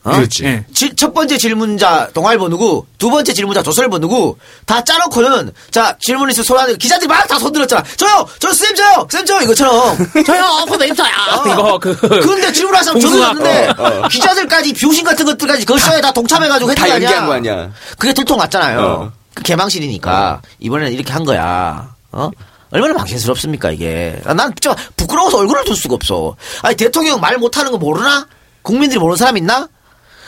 [0.03, 0.11] 어?
[0.15, 0.43] 그렇지.
[0.45, 0.65] 예.
[0.73, 6.27] 지- 첫 번째 질문자 동아일보 누구, 두 번째 질문자 조선일보 누구, 다 짜놓고는, 자, 질문
[6.31, 7.83] 있으면 소리하는 기자들이 막 다 손들었잖아.
[7.97, 8.27] 저요!
[8.39, 9.07] 저쌤 저요!
[9.11, 9.41] 쌤 저요!
[9.41, 9.95] 이것처럼.
[10.25, 11.05] 저요, 그거 멘트야.
[11.53, 11.95] 이거 그.
[11.95, 13.29] 근데 질문할 사람 저도 공수학.
[13.37, 17.25] 었는데 기자들까지 비우신 같은 것들까지 그 쇼에 다 동참해가지고 했던 다거 아니야.
[17.27, 17.69] 거 아니야.
[17.99, 18.79] 그게 들통 났잖아요.
[18.81, 19.11] 어.
[19.35, 21.93] 그 개망신이니까 이번에는 이렇게 한 거야.
[22.11, 22.31] 어?
[22.71, 24.19] 얼마나 망신스럽습니까 이게.
[24.25, 26.35] 아, 난 진짜 부끄러워서 얼굴을 둘 수가 없어.
[26.61, 28.27] 아니 대통령 말 못하는 거 모르나?
[28.61, 29.67] 국민들이 모르는 사람 있나?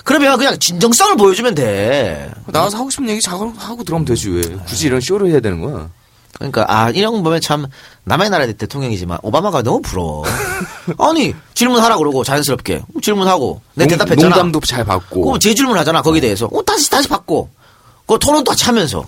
[0.03, 2.29] 그러면 그냥 진정성을 보여주면 돼.
[2.47, 5.89] 나와서 하고 싶은 얘기 자고 하고 들어오면 되지 왜 굳이 이런 쇼를 해야 되는 거야?
[6.37, 7.65] 그러니까 아 이런 거 보면 참
[8.03, 10.25] 남의 나라 대통령이지만 오바마가 너무 부러워.
[10.99, 14.35] 아니 질문하라 그러고 자연스럽게 질문하고 내 농- 대답했잖아.
[14.35, 15.21] 농담도 잘 받고.
[15.21, 16.47] 그럼 재질문 하잖아 거기 에 대해서.
[16.51, 17.49] 어, 다시 다시 받고.
[18.05, 19.05] 그 토론도 같이 하면서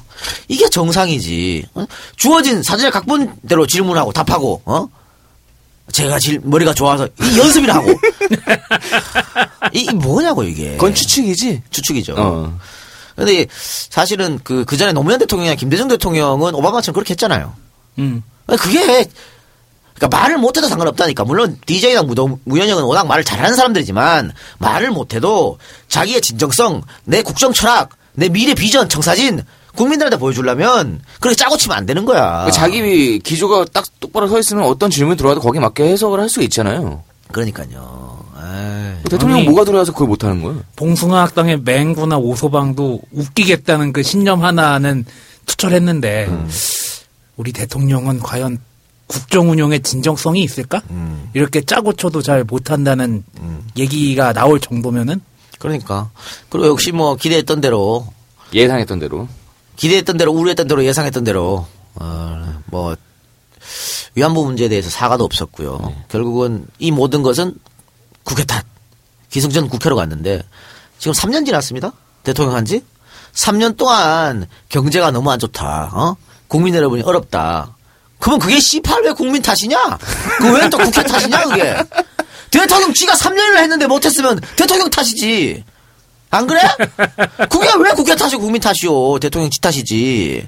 [0.47, 1.67] 이게 정상이지.
[1.75, 1.85] 어?
[2.15, 4.61] 주어진 사전의 각본대로 질문하고 답하고.
[4.65, 4.87] 어?
[5.91, 7.89] 제가 질 머리가 좋아서 이 연습이나 하고.
[9.73, 10.71] 이, 이 뭐냐고 이게.
[10.71, 11.63] 그건 추측이지.
[11.69, 12.15] 추측이죠.
[12.17, 12.57] 어.
[13.15, 17.53] 근데 사실은 그, 그 전에 노무현 대통령이나 김대중 대통령은 오바마처럼 그렇게 했잖아요.
[17.99, 18.23] 음.
[18.47, 19.07] 그게,
[19.93, 21.23] 그러니까 말을 못해도 상관없다니까.
[21.23, 22.07] 물론 DJ랑
[22.43, 28.87] 무현영은 워낙 말을 잘하는 사람들이지만 말을 못해도 자기의 진정성, 내 국정 철학, 내 미래 비전,
[28.89, 29.43] 청사진
[29.75, 32.49] 국민들한테 보여주려면 그렇게 짜고 치면 안 되는 거야.
[32.51, 37.03] 자기 기조가 딱 똑바로 서 있으면 어떤 질문이 들어와도 거기에 맞게 해석을 할 수가 있잖아요.
[37.31, 38.23] 그러니까요.
[38.37, 39.03] 에이.
[39.09, 40.55] 대통령 아니- 뭐가 들어와서 그걸 못하는 거야?
[40.77, 45.03] 봉숭아 학당의 맹구나 오소방도 웃기겠다는 그 신념 하나는
[45.45, 46.29] 투철했는데
[47.35, 48.59] 우리 대통령은 과연
[49.07, 50.81] 국정 운영에 진정성이 있을까?
[51.33, 53.23] 이렇게 짜고 쳐도 잘 못한다는
[53.77, 55.21] 얘기가 나올 정도면은
[55.59, 56.09] 그러니까.
[56.49, 58.07] 그리고 역시 뭐 기대했던 대로
[58.53, 59.27] 예상했던 대로.
[59.75, 62.95] 기대했던 대로 우려했던 대로 예상했던 대로 어, 뭐
[64.15, 65.93] 위안부 문제에 대해서 사과도 없었고요.
[66.09, 67.55] 결국은 이 모든 것은
[68.23, 68.65] 국회 탓.
[69.29, 70.43] 기승전 국회로 갔는데
[70.97, 71.91] 지금 3년 지났습니다.
[72.23, 72.83] 대통령 한지
[73.33, 75.91] 3년 동안 경제가 너무 안 좋다.
[75.93, 76.15] 어?
[76.47, 77.75] 국민 여러분이 어렵다.
[78.19, 79.97] 그러면 그게 C8 왜 국민 탓이냐?
[80.39, 81.75] 그왜또 국회 탓이냐 그게?
[82.61, 85.63] 대통령 쥐가 3년을 했는데 못했으면 대통령 탓이지.
[86.31, 86.59] 안 그래?
[87.49, 89.19] 그게 왜 국회 탓이고 국민 탓이요?
[89.19, 90.47] 대통령 지 탓이지.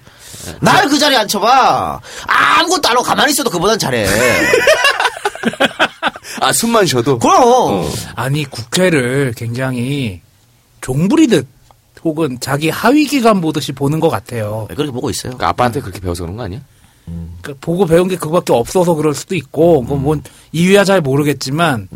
[0.62, 2.00] 날 그 자리에 앉혀봐.
[2.26, 4.08] 아무것도 안 하고 가만히 있어도 그보단 잘해.
[6.42, 7.20] 아 숨만 쉬어도.
[7.20, 7.90] 그럼.
[8.16, 10.22] 아니 국회를 굉장히
[10.82, 11.48] 종부리듯
[12.04, 14.66] 혹은 자기 하위 기관 보듯이 보는 것 같아요.
[14.70, 15.32] 네, 그렇게 보고 있어요.
[15.32, 16.60] 그러니까 아빠한테 그렇게 배워서 그런 거 아니야?
[17.42, 21.88] 그 보고 배운 게 그거밖에 없어서 그럴 수도 있고, 그건 뭔 이유야 잘 모르겠지만,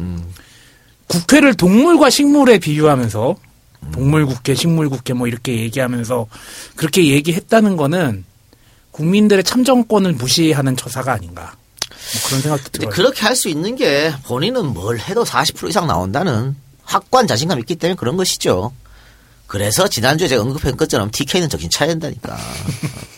[1.08, 3.36] 국회를 동물과 식물에 비유하면서,
[3.91, 6.28] 동물 국회, 식물 국회 뭐 이렇게 얘기하면서,
[6.76, 8.24] 그렇게 얘기했다는 거는,
[8.91, 11.56] 국민들의 참정권을 무시하는 처사가 아닌가.
[11.89, 12.89] 뭐 그런 생각도 들어요.
[12.89, 17.95] 그렇게 할 수 있는 게 본인은 뭘 해도 40% 이상 나온다는 확고한 자신감이 있기 때문에
[17.95, 18.74] 그런 것이죠.
[19.47, 22.38] 그래서 지난주에 제가 언급한 것처럼 TK는 정신 차려야 된다니까.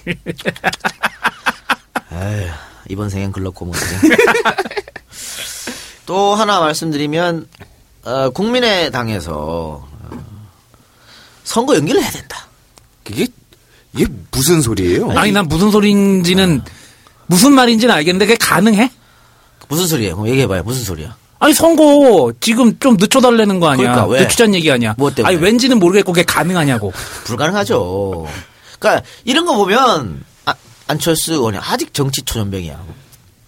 [2.13, 2.49] 에휴,
[2.89, 3.75] 이번 생엔 글렀고 뭐.
[6.05, 7.47] 또 하나 말씀드리면
[8.05, 9.87] 어, 국민의당에서 어,
[11.43, 12.47] 선거 연기를 해야 된다.
[13.03, 13.27] 그게
[13.95, 15.11] 이게 무슨 소리예요?
[15.11, 16.63] 아니, 난 무슨 소리인지는,
[17.27, 18.89] 무슨 말인지는 알겠는데, 그게 가능해?
[19.67, 20.15] 무슨 소리예요?
[20.15, 20.63] 그럼 얘기해봐요.
[20.63, 21.15] 무슨 소리야?
[21.39, 23.91] 아니, 선거 지금 좀 늦춰달라는 거 아니야?
[23.91, 24.21] 그러니까 왜?
[24.21, 24.95] 늦추자는 얘기 아니야?
[24.97, 25.35] 뭐 때문에?
[25.35, 26.91] 아니, 왠지는 모르겠고, 그게 가능하냐고.
[27.25, 28.27] 불가능하죠.
[28.79, 30.32] 그러니까 이런 거 보면 아,
[30.87, 32.79] 안철수 의원이 아직 정치 초년병이야.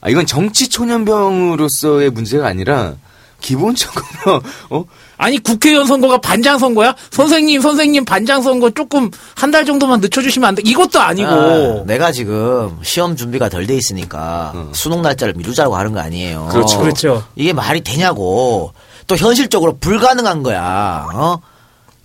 [0.01, 2.93] 아, 이건 정치 초년병으로서의 문제가 아니라
[3.41, 4.85] 기본적으로 어
[5.17, 6.95] 아니 국회의원 선거가 반장 선거야?
[7.11, 10.61] 선생님 선생님 반장 선거 조금 한 달 정도만 늦춰주시면 안 돼?
[10.65, 15.99] 이것도 아니고 아, 내가 지금 시험 준비가 덜 돼 있으니까 수능 날짜를 미루자고 하는 거
[15.99, 16.47] 아니에요.
[16.51, 16.79] 그렇죠.
[16.79, 17.23] 그렇죠.
[17.35, 18.73] 이게 말이 되냐고.
[19.07, 21.07] 또 현실적으로 불가능한 거야.
[21.13, 21.39] 어?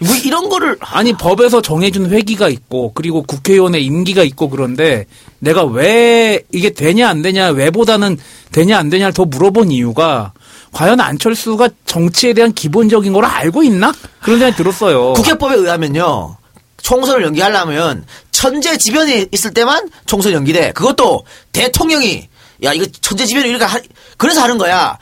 [0.00, 5.04] 뭐 이런 거를 아니 법에서 정해준 회기가 있고 그리고 국회의원의 임기가 있고 그런데
[5.38, 8.18] 내가 왜 이게 되냐 안 되냐 왜보다는
[8.50, 10.32] 되냐 안 되냐를 더 물어본 이유가
[10.72, 15.12] 과연 안철수가 정치에 대한 기본적인 걸 알고 있나 그런 생각이 들었어요.
[15.14, 16.36] 국회법에 의하면요.
[16.82, 20.72] 총선을 연기하려면 천재지변이 있을 때만 총선 연기돼.
[20.72, 22.26] 그것도 대통령이
[22.64, 23.78] 야 이거 천재지변이 이렇게 하,
[24.16, 24.96] 그래서 하는 거야.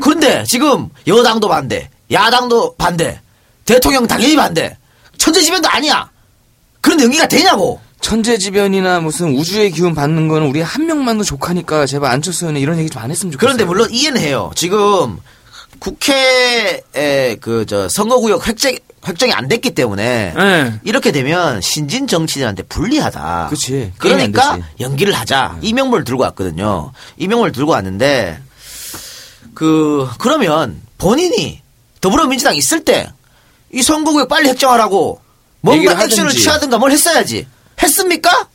[0.00, 3.20] 그런데 지금 여당도 반대, 야당도 반대,
[3.68, 4.76] 대통령 당연히 반대.
[5.18, 6.08] 천재지변도 아니야.
[6.80, 7.80] 그런 연기가 되냐고.
[8.00, 12.88] 천재지변이나 무슨 우주의 기운 받는 거는 우리 한 명만도 족하니까 제발 안철수 의원은 이런 얘기
[12.88, 13.56] 좀 안 했으면 좋겠어요.
[13.56, 14.50] 그런데 물론 이해는 해요.
[14.54, 15.18] 지금
[15.80, 18.74] 국회에 그 저 선거구역 획정
[19.06, 20.80] 획정이 안 됐기 때문에 네.
[20.84, 23.48] 이렇게 되면 신진 정치인한테 불리하다.
[23.50, 23.92] 그치.
[23.98, 24.58] 그러니까.
[24.80, 25.58] 연기를 하자.
[25.60, 26.92] 이명문을 들고 왔거든요.
[27.18, 28.40] 이명문을 들고 왔는데
[29.54, 31.60] 그 그러면 본인이
[32.00, 33.08] 더불어민주당 있을 때
[33.72, 35.20] 이 선거구역 빨리 획정하라고
[35.60, 36.30] 뭔가 액션을.
[36.32, 37.46] 취하든가 뭘 했어야지.
[37.82, 38.48] 했습니까?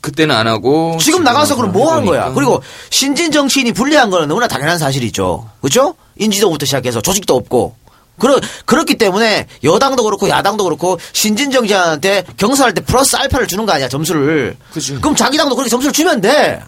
[0.00, 2.20] 그때는 안 하고 지금 나가서 그럼 뭐 한 거야?
[2.26, 2.34] 해보니까.
[2.34, 5.48] 그리고 신진 정치인이 불리한 거는 너무나 당연한 사실이죠.
[5.60, 5.94] 그렇죠?
[6.16, 7.76] 인지도부터 시작해서 조직도 없고.
[8.18, 13.72] 그러, 그렇기 때문에 여당도 그렇고 야당도 그렇고 신진 정치인한테 경선할 때 플러스 알파를 주는 거
[13.72, 14.56] 아니야 점수를.
[14.72, 14.94] 그치.
[14.96, 16.62] 그럼 자기 당도 그렇게 점수를 주면 돼.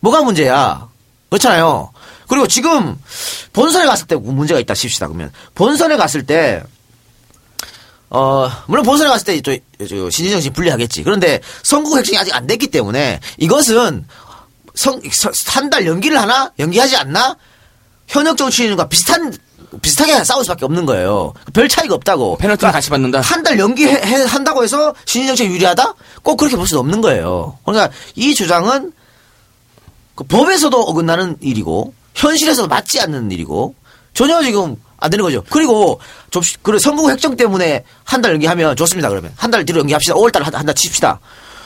[0.00, 0.86] 뭐가 문제야?
[1.30, 1.90] 그렇잖아요.
[2.28, 2.96] 그리고 지금
[3.54, 6.62] 본선에 갔을 때 문제가 있다 칩시다 그러면 본선에 갔을 때
[8.16, 9.56] 어, 물론 본선에 갔을 때, 저,
[9.88, 11.02] 저, 신진정 씨 불리하겠지.
[11.02, 14.06] 그런데 선거 획정이 아직 안 됐기 때문에 이것은
[14.74, 15.00] 성,
[15.48, 16.52] 한 달 연기를 하나?
[16.60, 17.36] 연기하지 않나?
[18.06, 19.36] 현역 정치인과 비슷한,
[19.82, 21.32] 비슷하게 싸울 수밖에 없는 거예요.
[21.52, 22.36] 별 차이가 없다고.
[22.38, 23.20] 페널티는 같이 받는다.
[23.20, 25.94] 한 달 연기 한다고 해서 신진정 씨가 유리하다?
[26.22, 27.58] 꼭 그렇게 볼 수는 없는 거예요.
[27.64, 28.92] 그러니까 이 주장은
[30.14, 33.74] 그 법에서도 어긋나는 일이고, 현실에서도 맞지 않는 일이고,
[34.12, 35.44] 전혀 지금 안 되는 거죠.
[35.50, 39.08] 그리고 좀 그래 선거 획정 때문에 한 달 연기하면 좋습니다.
[39.10, 40.14] 그러면 한 달 뒤로 연기합시다.
[40.14, 41.20] 5월 달에 한달 칩시다.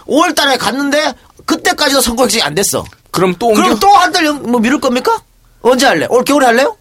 [0.06, 1.14] 5월 달에 갔는데
[1.46, 2.84] 그때까지도 선거 획정이 안 됐어.
[3.10, 5.22] 그럼 또 옮겨 그럼 또 한 달 뭐 미룰 겁니까?
[5.62, 6.06] 언제 할래?
[6.10, 6.76] 올 겨울에 할래요?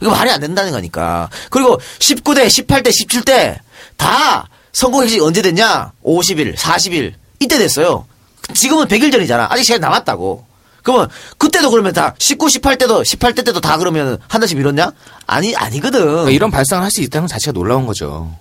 [0.00, 1.28] 이거 말이 안 된다는 거니까.
[1.50, 3.58] 그리고 19대, 18대, 17대
[3.96, 5.92] 다 선거 획정이 언제 됐냐?
[6.04, 8.06] 50일, 40일 이때 됐어요.
[8.54, 9.48] 지금은 100일 전이잖아.
[9.50, 10.46] 아직 시간 남았다고.
[10.92, 14.92] 그러면 그때도 그러면 다 19, 18대도 18대 때도 다 그러면 한 달씩 미뤘냐?
[15.26, 16.00] 아니 아니거든.
[16.00, 18.32] 그러니까 이런 발상을 할 수 있다는 것 자체가 놀라운 거죠.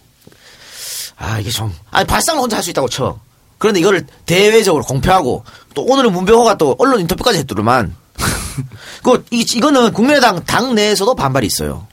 [1.18, 3.20] 아 이게 좀 아니 발상을 혼자 할 수 있다고 쳐.
[3.58, 7.94] 그런데 이거를 대외적으로 공표하고 또 오늘은 문병호가 또 언론 인터뷰까지 했더만.
[9.04, 11.86] 그 이, 이거는 국민의당 당 내에서도 반발이 있어요.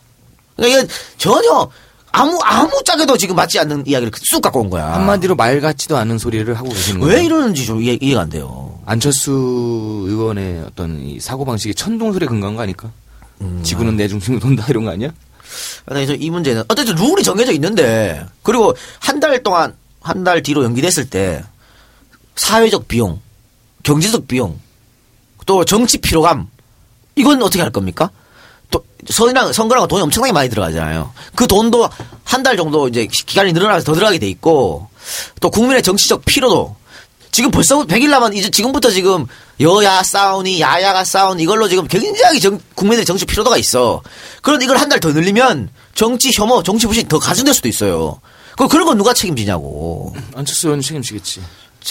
[0.57, 0.89] 그러니까 이건
[1.19, 1.69] 전혀
[2.13, 4.95] 아무 아무 짝에도 지금 맞지 않는 이야기를 쑥 갖고 온 거야.
[4.95, 7.15] 한마디로 말 같지도 않은 소리를 하고 계시는 거예요.
[7.17, 8.66] 왜 이러는지 좀 이해, 이해가 안 돼요.
[8.87, 9.33] 안철수
[10.07, 12.91] 의원의 어떤 이 사고 방식이 천동설에 근거한 거 아닐까?
[13.41, 13.61] 음.
[13.63, 15.11] 지구는 내 중심으로 돈다 이런 거 아니야?
[15.85, 21.11] 그래서 이 문제는 어쨌든 룰이 정해져 있는데 그리고 한 달 동안 한 달 뒤로 연기됐을
[21.11, 21.43] 때
[22.37, 23.21] 사회적 비용,
[23.83, 24.59] 경제적 비용,
[25.47, 26.49] 또 정치 피로감
[27.17, 28.11] 이건 어떻게 할 겁니까?
[28.71, 31.13] 또 선이랑 선거랑 돈이 엄청나게 많이 들어가잖아요.
[31.35, 31.89] 그 돈도
[32.25, 34.89] 한 달 정도 이제 기간이 늘어나서 더 들어가게 돼 있고
[35.41, 36.77] 또 국민의 정치적 피로도
[37.37, 39.27] 지금 벌써 100일 남았 이제 지금부터 지금
[39.61, 44.01] 여야 싸우니 야야가 싸우니 이걸로 지금 굉장히 정, 국민의 정치 피로도가 있어.
[44.41, 48.23] 그런데 이걸 한 달 더 늘리면 정치 혐오, 정치 부신 더 가중될 수도 있어요.
[48.57, 50.15] 그 그런 건 누가 책임지냐고.
[50.35, 51.43] 안철수 의원 책임지겠지.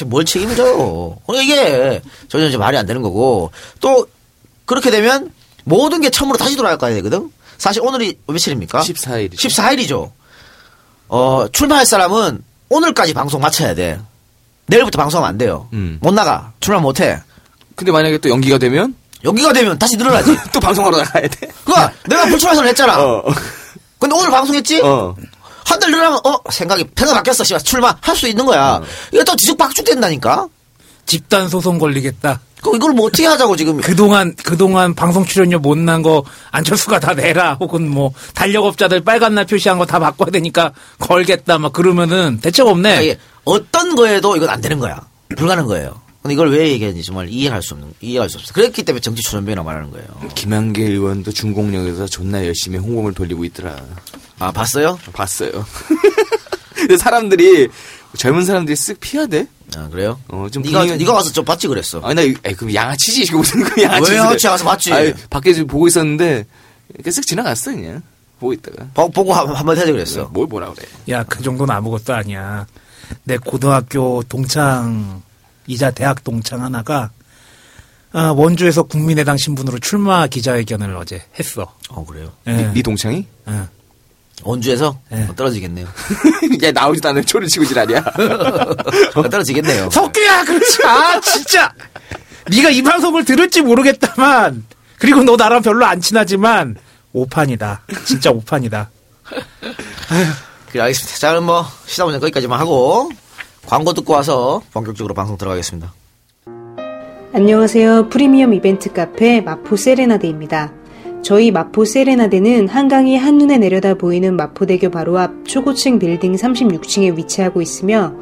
[0.07, 1.17] 뭘 책임져요.
[1.27, 4.07] 그러니까 이게 전혀 이제 말이 안 되는 거고 또
[4.65, 5.31] 그렇게 되면
[5.63, 7.31] 모든 게 처음으로 다시 돌아가야 되거든.
[7.59, 8.79] 사실 오늘이 며칠입니까?
[8.81, 9.47] 14일 이죠.
[9.47, 10.11] 14일이죠.
[11.07, 13.99] 어, 출마할 사람은 오늘까지 방송 마쳐야 돼.
[14.67, 15.67] 내일부터 방송하면 안 돼요.
[15.73, 15.97] 음.
[16.01, 16.51] 못 나가.
[16.59, 17.19] 출마 못 해.
[17.75, 20.37] 근데 만약에 또 연기가 되면 여기가 되면 다시 늘어나지.
[20.53, 21.47] 또 방송하러 나가야 돼.
[21.63, 23.01] 그니까 내가 불출마 선언 했잖아.
[23.03, 23.23] 어.
[23.99, 24.81] 근데 오늘 방송했지?
[24.81, 25.15] 어.
[25.65, 27.43] 한달 늘어나면 어 생각이 생각 바뀌었어.
[27.43, 28.81] 씨발 출마 할 수 있는 거야.
[29.11, 30.47] 이거 또 뒤죽박죽 된다니까.
[31.05, 32.39] 집단 소송 걸리겠다.
[32.63, 33.79] 그 이걸 뭐 어떻게 하자고 지금.
[33.81, 39.45] 그동안 그동안 방송 출연료 못 난 거 안철수가 다 내라 혹은 뭐 달력업자들 빨간 날
[39.45, 42.97] 표시한 거 다 바꿔야 되니까 걸겠다 막 그러면은 대책 없네.
[42.97, 45.01] 아니, 어떤 거에도 이건 안 되는 거야.
[45.37, 46.01] 불가능 거예요.
[46.21, 48.51] 근데 이걸 왜 얘기했는지 정말 이해할 수 없는, 이해할 수 없어.
[48.53, 50.07] 그랬기 때문에 정치 초전병이라고 말하는 거예요.
[50.33, 53.75] 김한계 의원도 중공역에서 존나 열심히 홍보를 돌리고 있더라.
[54.39, 54.99] 아, 봤어요?
[55.13, 55.51] 봤어요.
[56.73, 57.67] 근데 사람들이
[58.17, 59.47] 젊은 사람들이 쓱 피하대.
[59.77, 60.19] 아, 그래요?
[60.29, 61.99] 어, 좀 네가, 분위기가- 네가 와서 좀 봤지 그랬어.
[62.01, 64.11] 아니 나 에이, 그럼 양아치지 이거 무슨 그 양아치.
[64.11, 64.93] 왜 양아치 가서 봤지?
[64.93, 66.45] 아니, 밖에 지금 보고 있었는데
[66.95, 68.01] 이렇게 쓱 지나갔어 그냥
[68.39, 68.87] 보고 있다가.
[68.93, 70.25] 보- 보고 한- 한마디 하지 그랬어.
[70.31, 70.87] 뭘 뭐라 그래.
[71.09, 72.65] 야, 그 정도는 아무것도 아니야.
[73.23, 77.11] 내 고등학교 동창이자 대학 동창 하나가
[78.11, 81.73] 아, 원주에서 국민의당 신분으로 출마 기자회견을 어제 했어.
[81.89, 82.31] 어, 그래요?
[82.47, 82.53] 예.
[82.53, 83.25] 네, 네 동창이?
[83.49, 83.61] 예.
[84.43, 85.27] 원주에서 네.
[85.29, 85.85] 어, 떨어지겠네요.
[86.63, 88.03] 야 나오지도 않는 초를 치고 지랄이야.
[89.15, 89.89] 어, 떨어지겠네요.
[89.89, 90.83] 석규야, 그렇지.
[90.85, 91.73] 아, 진짜.
[92.49, 94.63] 네가 이 방송을 들을지 모르겠다만.
[94.97, 96.77] 그리고 너 나랑 별로 안 친하지만
[97.11, 97.81] 오판이다.
[98.05, 98.89] 진짜 오판이다.
[100.75, 101.19] 그래, 알겠습니다.
[101.19, 103.09] 자, 그럼 뭐, 시사문제 거기까지만 하고,
[103.65, 105.93] 광고 듣고 와서 본격적으로 방송 들어가겠습니다.
[107.31, 108.09] 안녕하세요.
[108.09, 110.73] 프리미엄 이벤트 카페 마포 세레나데입니다.
[111.23, 118.13] 저희 마포 세레나데는 한강이 한눈에 내려다 보이는 마포대교 바로 앞 초고층 빌딩 36층에 위치하고 있으며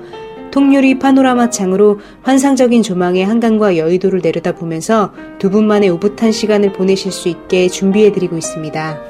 [0.52, 7.68] 통유리 파노라마 창으로 환상적인 조망의 한강과 여의도를 내려다보면서 두 분만의 오붓한 시간을 보내실 수 있게
[7.68, 9.02] 준비해드리고 있습니다.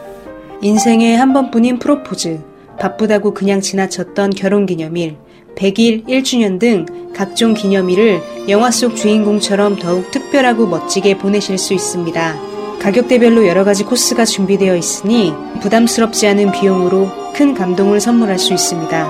[0.61, 2.52] 인생에 한 번뿐인 프로포즈,
[2.83, 5.15] 바쁘다고 그냥 지나쳤던 결혼기념일,
[5.55, 8.19] 100일, 1주년 등 각종 기념일을
[8.49, 12.35] 영화 속 주인공처럼 더욱 특별하고 멋지게 보내실 수 있습니다.
[12.81, 19.09] 가격대별로 여러 가지 코스가 준비되어 있으니 부담스럽지 않은 비용으로 큰 감동을 선물할 수 있습니다.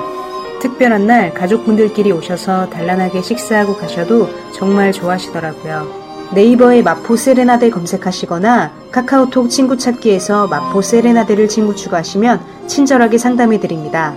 [0.62, 6.04] 특별한 날 가족분들끼리 오셔서 단란하게 식사하고 가셔도 정말 좋아하시더라고요.
[6.36, 14.16] 네이버에 마포 세레나데 검색하시거나 카카오톡 친구 찾기에서 마포 세레나데를 친구 추가하시면 친절하게 상담해 드립니다.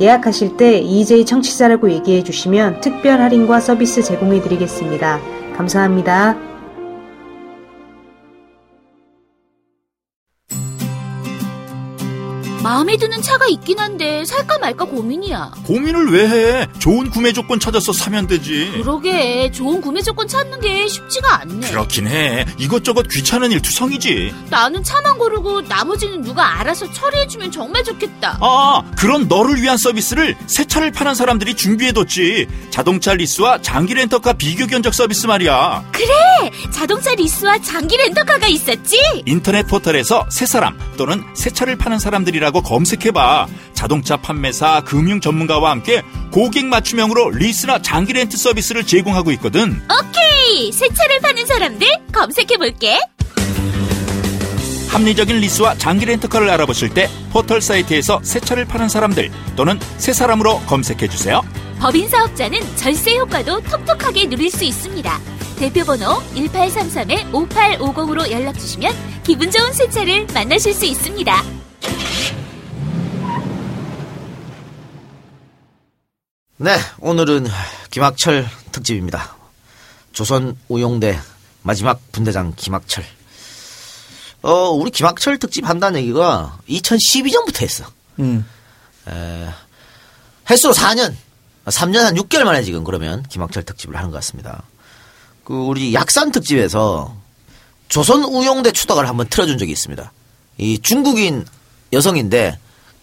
[0.00, 5.20] 예약하실 때 EJ 청취자라고 얘기해 주시면 특별 할인과 서비스 제공해 드리겠습니다.
[5.56, 6.55] 감사합니다.
[12.66, 15.52] 마음에 드는 차가 있긴 한데 살까 말까 고민이야.
[15.66, 16.66] 고민을 왜 해?
[16.80, 18.72] 좋은 구매 조건 찾아서 사면 되지.
[18.82, 21.70] 그러게 좋은 구매 조건 찾는 게 쉽지가 않네.
[21.70, 22.44] 그렇긴 해.
[22.58, 24.34] 이것저것 귀찮은 일 투성이지.
[24.50, 28.38] 나는 차만 고르고 나머지는 누가 알아서 처리해주면 정말 좋겠다.
[28.40, 32.48] 아, 그런 너를 위한 서비스를 새 차를 파는 사람들이 준비해뒀지.
[32.70, 35.84] 자동차 리스와 장기 렌터카 비교 견적 서비스 말이야.
[35.92, 36.06] 그래!
[36.72, 38.98] 자동차 리스와 장기 렌터카가 있었지?
[39.24, 43.46] 인터넷 포털에서 새 사람 또는 새 차를 파는 사람들이라고 검색해봐.
[43.74, 49.80] 자동차 판매사, 금융 전문가와 함께 고객 맞춤형으로 리스나 장기 렌트 서비스를 제공하고 있거든.
[49.90, 50.72] 오케이!
[50.72, 52.98] 새 차를 파는 사람들 검색해볼게.
[54.88, 60.60] 합리적인 리스와 장기 렌터카를 알아보실 때 포털 사이트에서 새 차를 파는 사람들 또는 새 사람으로
[60.60, 61.42] 검색해주세요.
[61.78, 65.20] 법인 사업자는 절세 효과도 톡톡하게 누릴 수 있습니다.
[65.58, 71.42] 대표번호 1833-5850으로 연락주시면 기분 좋은 새 차를 만나실 수 있습니다.
[76.58, 77.46] 네, 오늘은
[77.90, 79.36] 김학철 특집입니다.
[80.12, 81.18] 조선 우용대
[81.62, 83.04] 마지막 분대장 김학철.
[84.42, 87.84] 어, 우리 김학철 특집 한다는 얘기가 2012년부터 했어.
[88.20, 88.46] 음.
[89.08, 89.48] 에,
[90.48, 91.14] 횟수로 4년,
[91.66, 94.62] 3년 한 6개월 만에 지금 그러면 김학철 특집을 하는 것 같습니다.
[95.44, 97.14] 그 우리 약산 특집에서
[97.88, 100.10] 조선 우용대 추덕을 한번 틀어준 적이 있습니다.
[100.58, 101.44] 이 중국인
[101.92, 102.58] 여성인데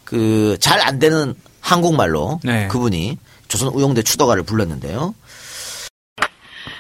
[0.06, 2.68] 그 잘 안 되는 한국말로 네.
[2.68, 3.18] 그분이
[3.54, 5.14] 조선 우용대 추덕가를 불렀는데요.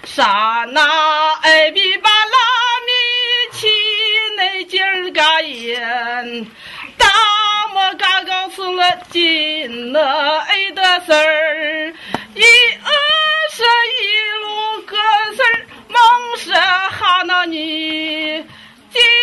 [0.06, 2.90] 사나 애비발라미
[3.52, 6.52] 치내 절가연
[6.98, 8.82] 다모 가강승어
[9.12, 11.94] 진너의 더설
[12.36, 13.64] 이 어서
[14.02, 18.44] 일로 것을 멍서 하나니
[18.92, 19.23] 진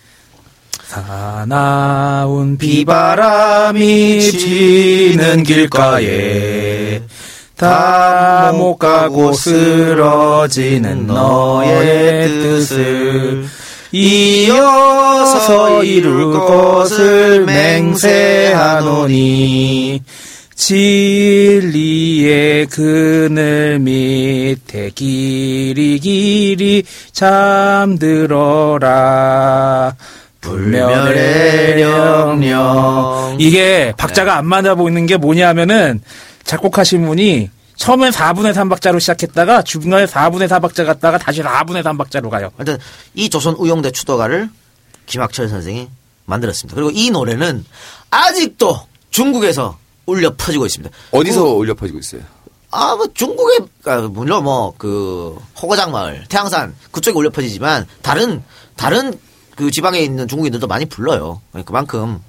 [0.91, 7.01] 사나운 비바람이 치는 길가에
[7.55, 13.45] 다 못 가고 쓰러지는 너의 뜻을
[13.93, 19.21] 이어서 이룰 것을 맹세하노니
[20.55, 27.91] 진리의 그늘 밑에 길이 길이 잠들어라
[30.51, 36.01] 불멸의 영영 이게 박자가 안 맞아 보이는 게 뭐냐면은
[36.43, 42.51] 작곡하신 분이 처음엔 4분의 3박자로 시작했다가 중간에 4분의 4박자 갔다가 다시 4분의 3박자로 가요.
[42.57, 42.77] 하여튼,
[43.15, 44.49] 이 조선 우용대 추도가를
[45.07, 45.89] 김학철 선생이
[46.25, 46.75] 만들었습니다.
[46.75, 47.65] 그리고 이 노래는
[48.11, 50.95] 아직도 중국에서 울려 퍼지고 있습니다.
[51.11, 52.21] 어디서 올려 퍼지고 있어요?
[52.69, 58.43] 아, 뭐 중국에 아, 물론 뭐 그 호거장 마을, 태양산 그쪽에 올려 퍼지지만 다른
[58.75, 59.13] 다른
[59.55, 61.41] 그 지방에 있는 중국인들도 많이 불러요.
[61.65, 62.21] 그만큼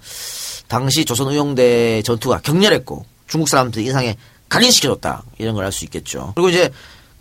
[0.69, 4.17] 당시 조선 의용대 전투가 격렬했고 중국 사람들 인상에
[4.49, 6.33] 각인시켜줬다 이런 걸 알 수 있겠죠.
[6.35, 6.71] 그리고 이제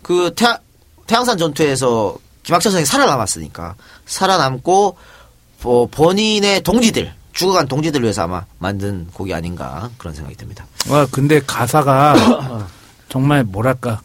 [0.02, 0.58] 그 태양,
[1.06, 3.74] 태양산 전투에서 김학철 선생이 살아남았으니까
[4.06, 4.96] 살아남고
[5.64, 10.66] 어, 본인의 동지들 죽어간 동지들을 위해서 아마 만든 곡이 아닌가 그런 생각이 듭니다.
[10.90, 12.66] 와 근데 가사가
[13.08, 14.00] 정말 뭐랄까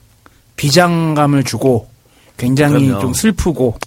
[0.55, 1.89] 비장감을 주고
[2.37, 3.01] 굉장히 그럼요.
[3.01, 3.77] 좀 슬프고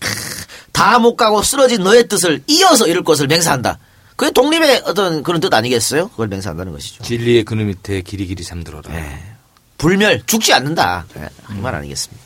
[0.80, 3.78] 다 못 가고 쓰러진 너의 뜻을 이어서 이룰 것을 맹세한다.
[4.16, 6.08] 그게 독립의 어떤 그런 뜻 아니겠어요?
[6.08, 7.02] 그걸 맹세한다는 것이죠.
[7.04, 8.90] 진리의 그늘 밑에 길이 길이 잠들어라.
[8.92, 9.22] 네.
[9.78, 11.06] 불멸, 죽지 않는다.
[11.14, 12.22] 네, 이말 아니겠습니다.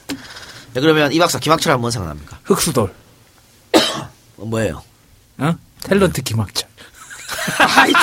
[0.75, 2.39] 네, 그러면 이 박사 김학철 한번 생각납니까?
[2.45, 2.93] 흑수돌
[4.37, 4.83] 어, 뭐예요?
[5.39, 5.55] 어?
[5.83, 6.69] 탤런트 김학철
[7.77, 8.01] 아이, 좀,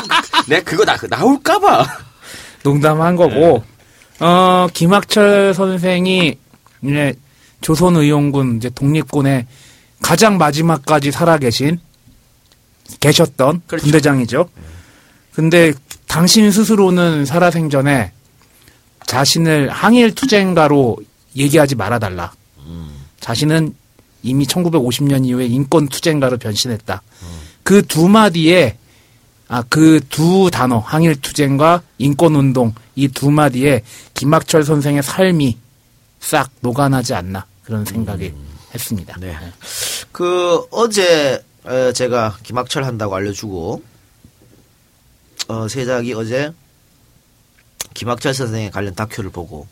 [0.47, 1.85] 내가 그거 나, 나올까봐.
[2.63, 3.63] 농담한 거고
[4.19, 6.37] 어 김학철 선생이
[6.83, 7.13] 이제
[7.61, 9.47] 조선의용군 이제 독립군의
[10.01, 11.79] 가장 마지막까지 살아계신
[12.99, 13.83] 계셨던 그렇죠.
[13.83, 14.49] 군대장이죠.
[15.33, 15.73] 근데
[16.07, 18.11] 당신 스스로는 살아생전에
[19.07, 20.97] 자신을 항일 투쟁가로
[21.35, 22.33] 얘기하지 말아달라.
[23.19, 23.75] 자신은
[24.23, 27.01] 이미 1950년 이후에 인권 투쟁가로 변신했다.
[27.63, 28.77] 그두 마디에
[29.47, 33.83] 아, 그 두 단어, 항일 투쟁과 인권 운동, 이 두 마디에
[34.13, 35.57] 김학철 선생의 삶이
[36.21, 38.33] 싹 녹아나지 않나, 그런 생각이
[38.73, 39.15] 했습니다.
[39.19, 39.35] 네.
[40.11, 43.83] 그 어제 어, 제가 김학철 한다고 알려주고
[45.47, 46.51] 어, 세작이 어제
[47.93, 49.67] 김학철 선생의 관련 다큐를 보고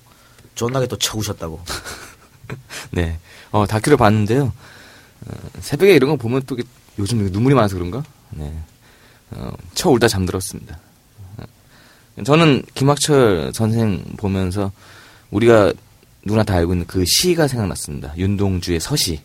[0.55, 1.61] 존나게 또 쳐우셨다고.
[2.91, 3.17] 네.
[3.51, 4.51] 어, 다큐를 봤는데요.
[5.25, 6.57] 어, 새벽에 이런 거 보면 또
[6.97, 8.03] 요즘 눈물이 많아서 그런가?
[8.31, 8.53] 네.
[9.31, 10.79] 어, 쳐 울다 잠들었습니다.
[11.37, 14.71] 어, 저는 김학철 선생 보면서
[15.31, 15.73] 우리가
[16.29, 18.13] 누구나 다 알고 있는 그 시가 생각났습니다.
[18.15, 19.19] 윤동주의 서시.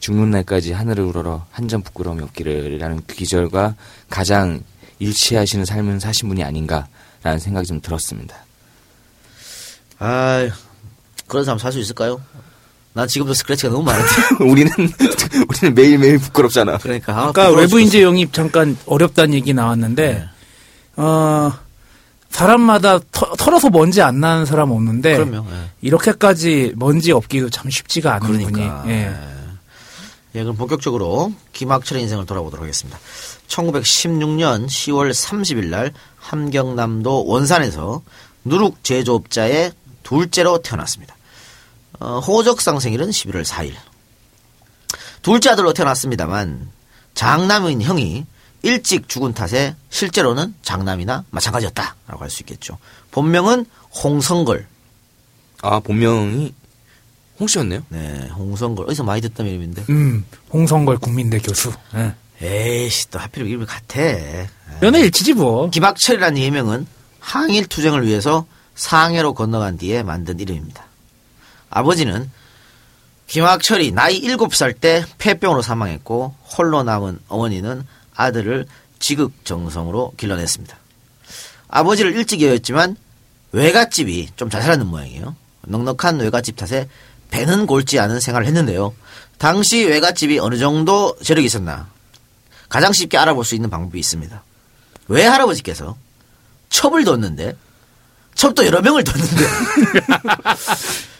[0.00, 3.74] 죽는 날까지 하늘을 우러러 한 점 부끄러움이 없기를 라는 그 기절과
[4.10, 4.60] 가장
[4.98, 8.36] 일치하시는 삶을 사신 분이 아닌가라는 생각이 좀 들었습니다.
[9.98, 10.46] 아,
[11.26, 12.20] 그런 사람 살 수 있을까요?
[12.92, 14.10] 난 지금도 스크래치가 너무 많은데.
[14.44, 14.70] 우리는
[15.48, 16.76] 우리는 매일 매일 부끄럽잖아.
[16.78, 20.28] 그러니까 아, 아까 부끄러울 외부 수도 인재 영입 잠깐 어렵다는 얘기 나왔는데,
[20.96, 21.52] 어,
[22.30, 25.46] 사람마다 터, 털어서 먼지 안 나는 사람 없는데, 그럼요.
[25.50, 25.70] 예.
[25.80, 28.82] 이렇게까지 먼지 없기도 참 쉽지가 않은 그러니까.
[28.82, 29.14] 분이, 예.
[30.34, 32.98] 예, 그럼 본격적으로 김학철의 인생을 돌아보도록 하겠습니다.
[33.48, 38.02] 1916년 10월 30일 날 함경남도 원산에서
[38.44, 41.16] 누룩 제조업자의 둘째로 태어났습니다.
[42.00, 43.72] 어, 호적상 생일은 11월 4일.
[45.22, 46.70] 둘째 아들로 태어났습니다만
[47.14, 48.26] 장남인 형이
[48.62, 52.78] 일찍 죽은 탓에 실제로는 장남이나 마찬가지였다라고 할 수 있겠죠.
[53.10, 53.66] 본명은
[54.02, 54.66] 홍성걸.
[55.62, 56.52] 아 본명이
[57.38, 57.82] 홍 씨였네요.
[57.90, 58.86] 네, 홍성걸.
[58.88, 59.84] 어디서 많이 듣던 이름인데.
[59.90, 61.72] 음, 홍성걸 국민대 교수.
[61.94, 62.14] 예.
[62.40, 64.00] 에이씨, 또 하필 이름이 같아.
[64.82, 65.70] 연애 일치지 뭐.
[65.70, 66.86] 김학철이라는 예명은
[67.20, 70.84] 항일 투쟁을 위해서 상해로 건너간 뒤에 만든 이름입니다.
[71.70, 72.30] 아버지는
[73.26, 77.86] 김학철이 나이 7살 때 폐병으로 사망했고 홀로 남은 어머니는
[78.16, 78.66] 아들을
[78.98, 80.76] 지극정성으로 길러냈습니다.
[81.68, 82.96] 아버지를 일찍 여였지만
[83.52, 85.34] 외갓집이 좀 잘 살았는 모양이에요.
[85.62, 86.88] 넉넉한 외갓집 탓에
[87.30, 88.94] 배는 골지 않은 생활을 했는데요.
[89.38, 91.88] 당시 외갓집이 어느 정도 재력이 있었나
[92.68, 94.42] 가장 쉽게 알아볼 수 있는 방법이 있습니다.
[95.08, 95.96] 외할아버지께서
[96.70, 97.56] 첩을 뒀는데
[98.34, 99.44] 첩도 여러 명을 뒀는데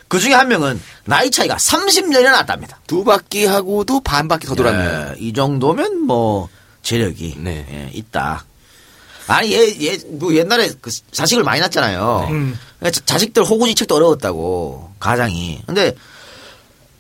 [0.09, 2.79] 그 중에 한 명은 나이 차이가 30년이나 났답니다.
[2.87, 5.15] 두 바퀴 하고도 반 바퀴 더 돌았네요.
[5.15, 6.49] 예, 이 정도면 뭐
[6.87, 7.67] 재력이 네.
[7.69, 8.45] 예, 있다.
[9.27, 12.27] 아니 얘얘뭐 옛날에 그 자식을 많이 낳잖아요.
[12.29, 15.63] 그러니까 자- 자식들 호구지책도 어려웠다고 가장이.
[15.67, 15.97] 근데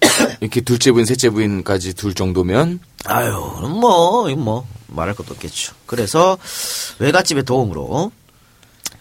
[0.41, 5.74] 이렇게 둘째 부인, 셋째 부인까지 둘 정도면 아유 뭐 이거 뭐 말할 것도 없겠죠.
[5.87, 6.37] 그래서
[6.99, 8.11] 외갓집의 도움으로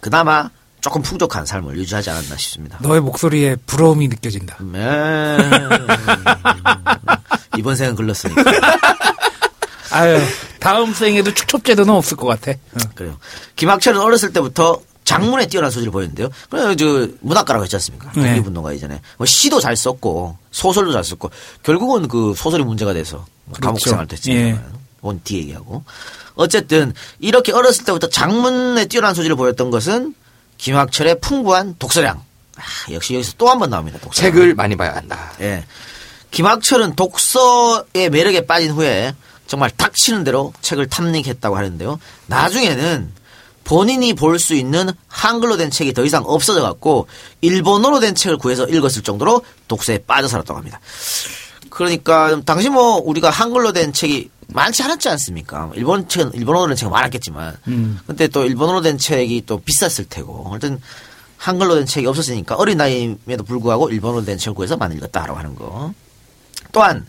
[0.01, 2.77] 그나마 조금 풍족한 삶을 유지하지 않았나 싶습니다.
[2.83, 4.57] 너의 목소리에 부러움이 느껴진다.
[4.71, 5.38] 네.
[7.57, 8.43] 이번 생은 글렀으니까.
[9.95, 10.19] 아유,
[10.59, 12.51] 다음 생에도 축첩제도는 없을 것 같아.
[12.51, 12.77] 어.
[12.95, 13.17] 그래요.
[13.55, 16.29] 김학철은 어렸을 때부터 장문에 뛰어난 소질을 보였는데요.
[16.49, 18.11] 그래, 저, 문학가라고 했지 않습니까?
[18.15, 18.29] 네.
[18.29, 19.01] 독립운동가 이전에.
[19.17, 21.29] 뭐 시도 잘 썼고, 소설도 잘 썼고,
[21.63, 23.91] 결국은 그 소설이 문제가 돼서 뭐 감옥 그렇죠.
[23.91, 24.59] 생활도 했지만, 예.
[24.97, 25.83] 그건 뒤 얘기하고.
[26.33, 30.15] 어쨌든, 이렇게 어렸을 때부터 장문에 뛰어난 소질을 보였던 것은
[30.57, 32.23] 김학철의 풍부한 독서량.
[32.57, 33.99] 아, 역시 여기서 또 한 번 나옵니다.
[34.01, 34.31] 독서량.
[34.33, 35.33] 책을 많이 봐야 한다.
[35.41, 35.65] 예.
[36.31, 39.13] 김학철은 독서의 매력에 빠진 후에
[39.56, 41.97] 정말 닥치는 대로 책을 탐닉했다고 하는데요.
[42.28, 43.10] 나중에는
[43.64, 47.08] 본인이 볼 수 있는 한글로 된 책이 더 이상 없어져 갖고
[47.39, 50.82] 일본어로 된 책을 구해서 읽었을 정도로 독서에 빠져 살았다고 합니다.
[51.70, 55.72] 그러니까 당시 뭐 우리가 한글로 된 책이 많지 않았지 않습니까?
[55.76, 57.56] 일본 책은 일본어로 된 책은 많았겠지만,
[58.08, 60.82] 근데 또 일본어로 된 책이 또 비쌌을 테고, 하여튼
[61.38, 65.93] 한글로 된 책이 없었으니까 어린 나이임에도 불구하고 일본어로 된 책을 구해서 많이 읽었다라고 하는 거.
[66.74, 67.06] 또한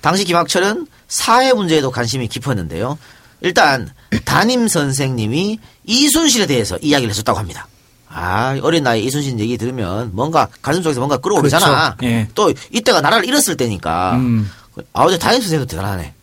[0.00, 2.98] 당시 김학철은 사회 문제에도 관심이 깊었는데요.
[3.40, 3.90] 일단
[4.24, 7.66] 담임 선생님이 이순신에 대해서 이야기를 했었다고 합니다.
[8.08, 11.96] 아 어린 나이 이순신 얘기 들으면 뭔가 가슴 속에서 뭔가 끌어오르잖아.
[11.96, 12.12] 그렇죠.
[12.12, 12.28] 예.
[12.34, 14.16] 또 이때가 나라를 잃었을 때니까.
[14.16, 14.50] 음.
[14.92, 16.14] 아 근데 담임 선생님도 대단하네.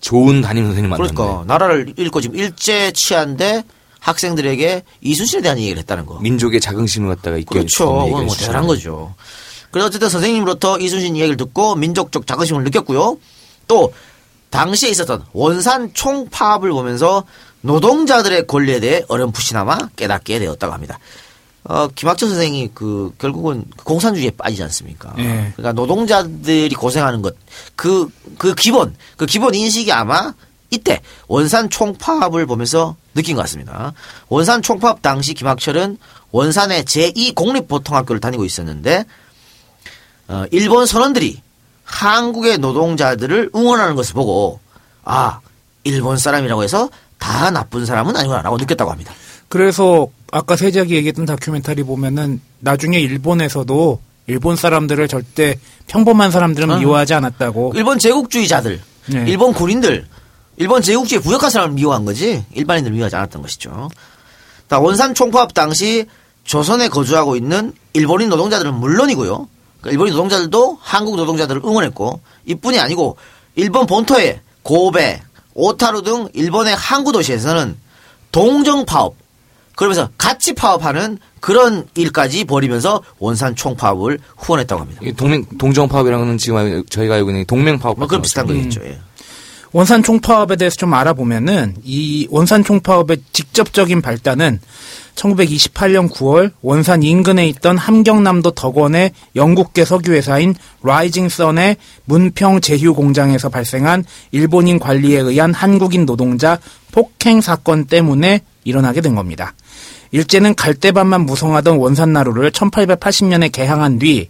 [0.00, 1.12] 좋은 담임 선생님 만났네.
[1.12, 3.62] 그러니까 나라를 잃고 지금 일제 치안데
[4.00, 6.18] 학생들에게 이순신에 대한 얘기를 했다는 거.
[6.18, 7.86] 민족의 자긍심을 갖다가 이끌어 그렇죠.
[8.06, 9.14] 그건 뭐 대단한 거죠.
[9.72, 13.18] 그래서 어쨌든 선생님으로부터 이순신 이야기를 듣고 민족적 자긍심을 느꼈고요.
[13.66, 13.92] 또
[14.50, 17.24] 당시에 있었던 원산 총파업을 보면서
[17.62, 20.98] 노동자들의 권리에 대해 어렴풋이나마 깨닫게 되었다고 합니다.
[21.64, 25.14] 어, 김학철 선생이 그 결국은 공산주의에 빠지지 않습니까?
[25.18, 25.52] 예.
[25.56, 27.34] 그러니까 노동자들이 고생하는 것,
[27.76, 30.34] 그, 그 기본, 그 기본 인식이 아마
[30.70, 33.92] 이때 원산 총파업을 보면서 느낀 것 같습니다.
[34.28, 35.98] 원산 총파업 당시 김학철은
[36.32, 39.04] 원산의 제2 공립보통학교를 다니고 있었는데,
[40.32, 41.40] 어, 일본 선원들이
[41.84, 44.60] 한국의 노동자들을 응원하는 것을 보고,
[45.04, 45.40] 아,
[45.84, 49.12] 일본 사람이라고 해서 다 나쁜 사람은 아니구나라고 느꼈다고 합니다.
[49.48, 55.58] 그래서 아까 세작이 얘기했던 다큐멘터리 보면은 나중에 일본에서도 일본 사람들을 절대
[55.88, 56.78] 평범한 사람들은 어.
[56.78, 57.72] 미워하지 않았다고.
[57.76, 59.24] 일본 제국주의자들, 네.
[59.28, 60.06] 일본 군인들,
[60.56, 63.90] 일본 제국주의에 부역한 사람을 미워한 거지 일반인들 미워하지 않았던 것이죠.
[64.68, 66.06] 다 원산 총파업 당시
[66.44, 69.48] 조선에 거주하고 있는 일본인 노동자들은 물론이고요.
[69.82, 73.16] 그 일본인 노동자들도 한국 노동자들을 응원했고 이뿐이 아니고
[73.56, 75.20] 일본 본토의 고베,
[75.54, 77.76] 오타루 등 일본의 항구 도시에서는
[78.30, 79.16] 동정 파업
[79.74, 85.00] 그러면서 같이 파업하는 그런 일까지 벌이면서 원산 총파업을 후원했다고 합니다.
[85.16, 88.80] 동맹 동정 파업이랑은 지금 알- 저희가 알고 있는 동맹 파업 뭐 그런 비슷한 거겠죠.
[88.84, 88.98] 예.
[89.72, 94.60] 원산 총파업에 대해서 좀 알아보면은 이 원산 총파업의 직접적인 발단은
[95.14, 104.04] 1928년 9월 원산 인근에 있던 함경남도 덕원의 영국계 석유회사인 라이징 선의 문평 제휴 공장에서 발생한
[104.30, 106.58] 일본인 관리에 의한 한국인 노동자
[106.92, 109.54] 폭행 사건 때문에 일어나게 된 겁니다.
[110.12, 114.28] 일제는 갈대밭만 무성하던 원산나루를 1880년에 개항한 뒤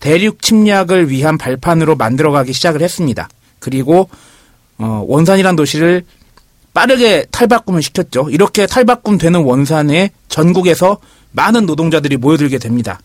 [0.00, 3.28] 대륙 침략을 위한 발판으로 만들어가기 시작을 했습니다.
[3.58, 4.08] 그리고
[4.78, 6.04] 어, 원산이란 도시를
[6.72, 8.28] 빠르게 탈바꿈을 시켰죠.
[8.30, 10.98] 이렇게 탈바꿈 되는 원산에 전국에서
[11.32, 13.00] 많은 노동자들이 모여들게 됩니다.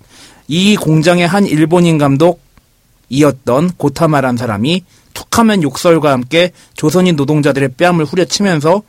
[0.48, 8.84] 이 공장의 한 일본인 감독이었던 고타마란 사람이 툭하면 욕설과 함께 조선인 노동자들의 뺨을 후려치면서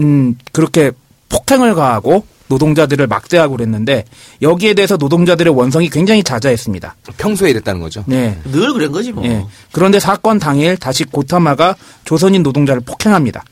[0.00, 0.92] 음 그렇게
[1.28, 4.04] 폭행을 가하고 노동자들을 막대하고 그랬는데
[4.42, 6.96] 여기에 대해서 노동자들의 원성이 굉장히 자자했습니다.
[7.16, 8.04] 평소에 이랬다는 거죠.
[8.06, 8.38] 네.
[8.44, 9.24] 늘 그런 거지 뭐.
[9.24, 9.44] 예.
[9.70, 13.44] 그런데 사건 당일 다시 고타마가 조선인 노동자를 폭행합니다.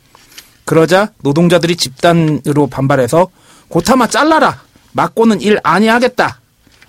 [0.68, 3.28] 그러자 노동자들이 집단으로 반발해서
[3.68, 4.60] 고타마 잘라라.
[4.92, 6.42] 맞고는 일 아니 하겠다.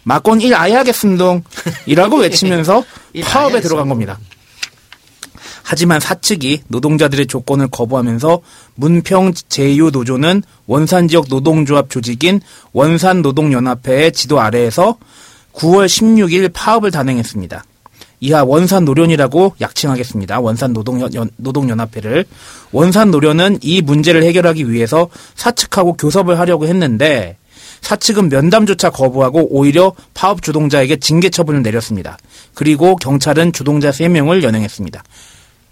[0.04, 1.46] 맞고는 일 아예 하겠음동.
[1.86, 4.20] 이라고 외치면서 일 파업에 들어간 겁니다.
[5.64, 8.42] 하지만 사측이 노동자들의 조건을 거부하면서
[8.76, 12.42] 문평 제휴 노조는 원산 지역 노동조합 조직인
[12.74, 14.98] 원산 노동연합회의 지도 아래에서
[15.54, 17.64] 9월 16일 파업을 단행했습니다.
[18.22, 20.40] 이하 원산 노련이라고 약칭하겠습니다.
[20.42, 21.00] 원산 노동
[21.38, 22.26] 노동연합회를
[22.72, 27.38] 원산 노련은 이 문제를 해결하기 위해서 사측하고 교섭을 하려고 했는데
[27.82, 32.18] 사측은 면담조차 거부하고 오히려 파업 주동자에게 징계 처분을 내렸습니다.
[32.54, 35.02] 그리고 경찰은 주동자 3명을 연행했습니다.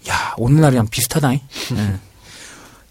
[0.08, 1.40] 야, 오늘날이랑 비슷하다잉.
[1.76, 1.92] 예.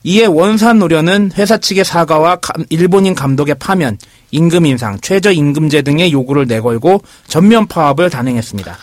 [0.03, 3.97] 이에 원산 노련은 회사 측의 사과와 감- 일본인 감독의 파면,
[4.29, 8.77] 임금 인상, 최저임금제 등의 요구를 내걸고 전면 파업을 단행했습니다.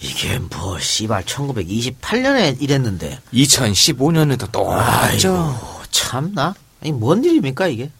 [0.00, 5.58] 이게 뭐 씨발 1928년에 이랬는데 2015년에도 똑같죠.
[5.90, 7.90] 참나 아니 뭔 일입니까 이게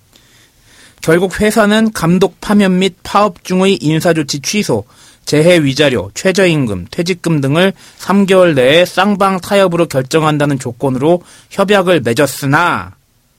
[1.00, 4.84] 결국 회사는 감독 파면 및 파업 중의 인사조치 취소,
[5.24, 12.94] 재해 위자료, 최저임금, 퇴직금 등을 3개월 내에 쌍방 타협으로 결정한다는 조건으로 협약을 맺었으나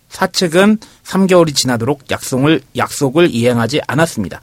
[0.10, 4.42] 사측은 3개월이 지나도록 약속을, 약속을 이행하지 않았습니다.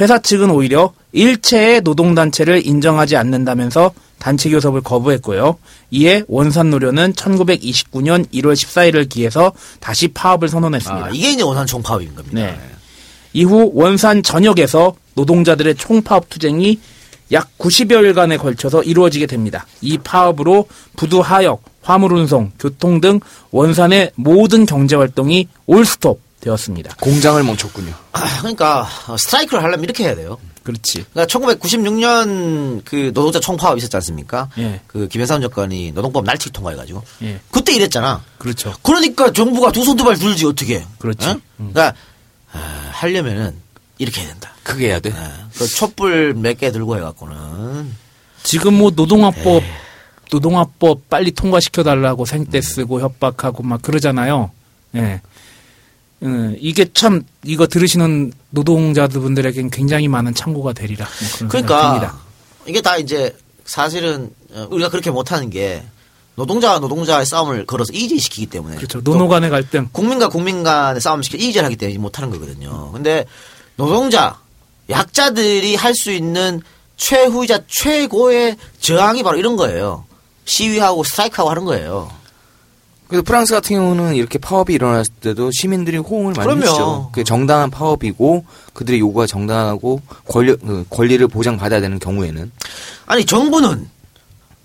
[0.00, 5.56] 회사 측은 오히려 일체의 노동단체를 인정하지 않는다면서 단체 교섭을 거부했고요.
[5.90, 11.06] 이에 원산노련은 1929년 1월 14일을 기해서 다시 파업을 선언했습니다.
[11.06, 12.58] 아, 이게 이제 원산 총파업인 겁니다 네.
[13.32, 16.80] 이후 원산 전역에서 노동자들의 총파업 투쟁이
[17.32, 19.66] 약 90여일간에 걸쳐서 이루어지게 됩니다.
[19.80, 23.20] 이 파업으로 부두 하역, 화물운송, 교통 등
[23.52, 26.96] 원산의 모든 경제활동이 올스톱 되었습니다.
[27.00, 27.92] 공장을 멈췄군요.
[28.12, 31.04] 아, 그러니까 어, 스트라이크를 하려면 이렇게 해야 돼요 그렇지.
[31.12, 34.80] 그러니까 1996년 그 노동자 총파업 있었지 않습니까 예.
[34.86, 37.40] 그 김현삼 정권이 노동법 날치기 통과해가지고 예.
[37.50, 38.74] 그때 이랬잖아 그렇죠.
[38.82, 41.28] 그러니까 정부가 두 손 두 발 들지 어떻게 그렇지.
[41.28, 41.40] 어?
[41.56, 41.94] 그러니까
[42.52, 42.58] 아,
[42.92, 43.54] 하려면은
[43.98, 45.12] 이렇게 해야 된다 크게 해야 돼.
[45.16, 47.92] 아, 그 촛불 몇 개 들고 해갖고는
[48.42, 49.72] 지금 뭐 노동화법, 네.
[50.30, 54.50] 노동화법 빨리 통과시켜달라고 생떼 쓰고 협박하고 막 그러잖아요.
[54.96, 55.20] 예.
[56.22, 61.06] 음, 이게 참, 이거 들으시는 노동자분들에겐 굉장히 많은 참고가 되리라.
[61.40, 62.18] 뭐 그러니까.
[62.66, 65.82] 이게 다 이제 사실은 어, 우리가 그렇게 못하는 게
[66.34, 69.00] 노동자와 노동자의 싸움을 걸어서 이의제시키기 때문에 그렇죠.
[69.00, 69.88] 노노 간의 갈등.
[69.92, 72.90] 국민과 국민 간의 싸움을 시켜 이의제를 하기 때문에 못하는 거거든요.
[72.92, 73.24] 근데
[73.76, 74.38] 노동자,
[74.88, 76.60] 약자들이 할 수 있는
[76.96, 80.04] 최후이자 최고의 저항이 바로 이런 거예요.
[80.44, 82.10] 시위하고 스트라이크하고 하는 거예요.
[83.10, 86.62] 그래서 프랑스 같은 경우는 이렇게 파업이 일어났을 때도 시민들이 호응을 많이 그럼요.
[86.62, 87.10] 했죠.
[87.12, 92.52] 그 정당한 파업이고 그들의 요구가 정당하고 권리, 그 권리를 보장받아야 되는 경우에는
[93.06, 93.90] 아니 정부는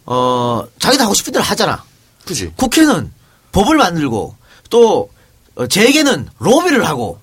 [0.05, 1.83] 어 자기도 하고 싶은 대로 하잖아.
[2.25, 2.53] 그지.
[2.55, 3.11] 국회는
[3.51, 4.35] 법을 만들고
[4.69, 5.09] 또
[5.55, 7.19] 어, 재계는 로비를 하고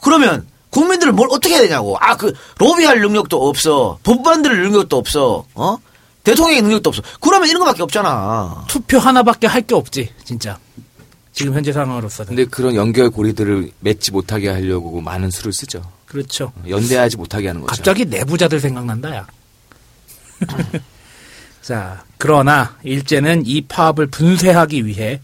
[0.00, 5.44] 그러면 국민들은 뭘 어떻게 해야 되냐고 아 그 로비할 능력도 없어 법 만들 능력도 없어
[5.54, 5.78] 어
[6.30, 10.58] 대통령의 능력도 없어 그러면 이런 거밖에 없잖아 투표 하나밖에 할 게 없지, 진짜.
[11.32, 12.28] 지금 현재 상황으로서는.
[12.28, 15.82] 근데 그런 연결 고리들을 맺지 못하게 하려고 많은 수를 쓰죠.
[16.06, 16.52] 그렇죠.
[16.68, 17.70] 연대하지 못하게 하는 거죠.
[17.76, 19.26] 갑자기 내부자들 생각난다, 야.
[21.62, 25.20] 자, 그러나 일제는 이 파업을 분쇄하기 위해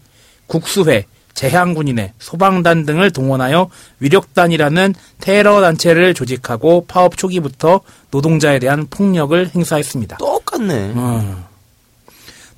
[0.47, 1.05] 국수회,
[1.35, 3.69] 재향군인회, 소방단 등을 동원하여
[3.99, 10.17] 위력단이라는 테러 단체를 조직하고 파업 초기부터 노동자에 대한 폭력을 행사했습니다.
[10.17, 10.93] 똑같네.
[10.95, 11.47] 어.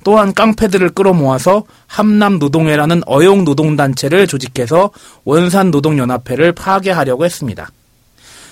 [0.04, 4.90] 또한 깡패들을 끌어모아서 함남 노동회라는 어용 노동 단체를 조직해서
[5.24, 7.70] 원산 노동연합회를 파괴하려고 했습니다.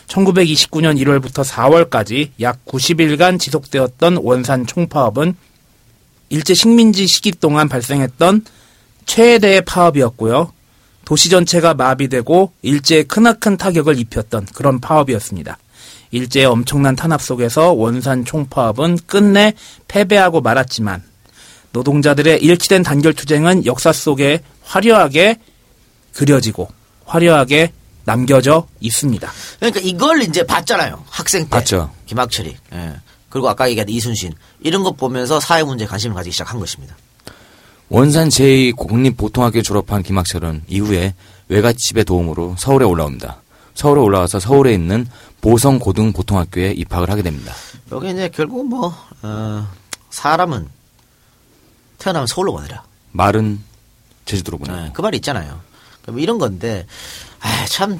[0.08, 5.36] 1929년 1월부터 4월까지 약 90일간 지속되었던 원산 총파업은
[6.28, 8.44] 일제 식민지 시기 동안 발생했던
[9.06, 10.52] 최대의 파업이었고요.
[11.04, 15.56] 도시 전체가 마비되고 일제에 크나큰 타격을 입혔던 그런 파업이었습니다.
[16.10, 19.54] 일제의 엄청난 탄압 속에서 원산 총파업은 끝내
[19.88, 21.02] 패배하고 말았지만
[21.72, 25.36] 노동자들의 일치된 단결 투쟁은 역사 속에 화려하게
[26.14, 26.68] 그려지고
[27.04, 27.72] 화려하게
[28.04, 29.30] 남겨져 있습니다.
[29.58, 31.92] 그러니까 이걸 이제 봤잖아요 학생 때 봤죠.
[32.06, 32.96] 김학철이 예.
[33.28, 36.96] 그리고 아까 얘기한 이순신 이런 것 보면서 사회 문제에 관심을 가지기 시작한 것입니다
[37.88, 41.14] 원산 제2공립보통학교 졸업한 김학철은 이후에
[41.48, 43.42] 외갓집의 도움으로 서울에 올라옵니다.
[43.74, 45.06] 서울에 올라와서 서울에 있는
[45.40, 47.52] 보성고등보통학교에 입학을 하게 됩니다.
[47.92, 49.68] 여기 이제 결국 뭐 어,
[50.10, 50.68] 사람은
[51.98, 52.82] 태어나면 서울로 보내라
[53.12, 53.60] 말은
[54.24, 54.72] 제주도로 보내.
[54.72, 55.60] 네, 그 말이 있잖아요.
[56.02, 56.86] 그럼 이런 건데,
[57.40, 57.98] 아, 참,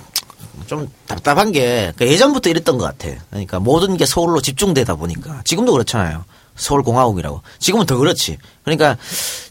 [0.67, 3.17] 좀 답답한 게, 그 예전부터 이랬던 것 같아.
[3.31, 5.43] 그러니까 모든 게 서울로 집중되다 보니까.
[5.45, 6.25] 지금도 그렇잖아요.
[6.57, 7.43] 서울공화국이라고.
[7.59, 8.39] 지금은 더 그렇지.
[8.65, 8.97] 그러니까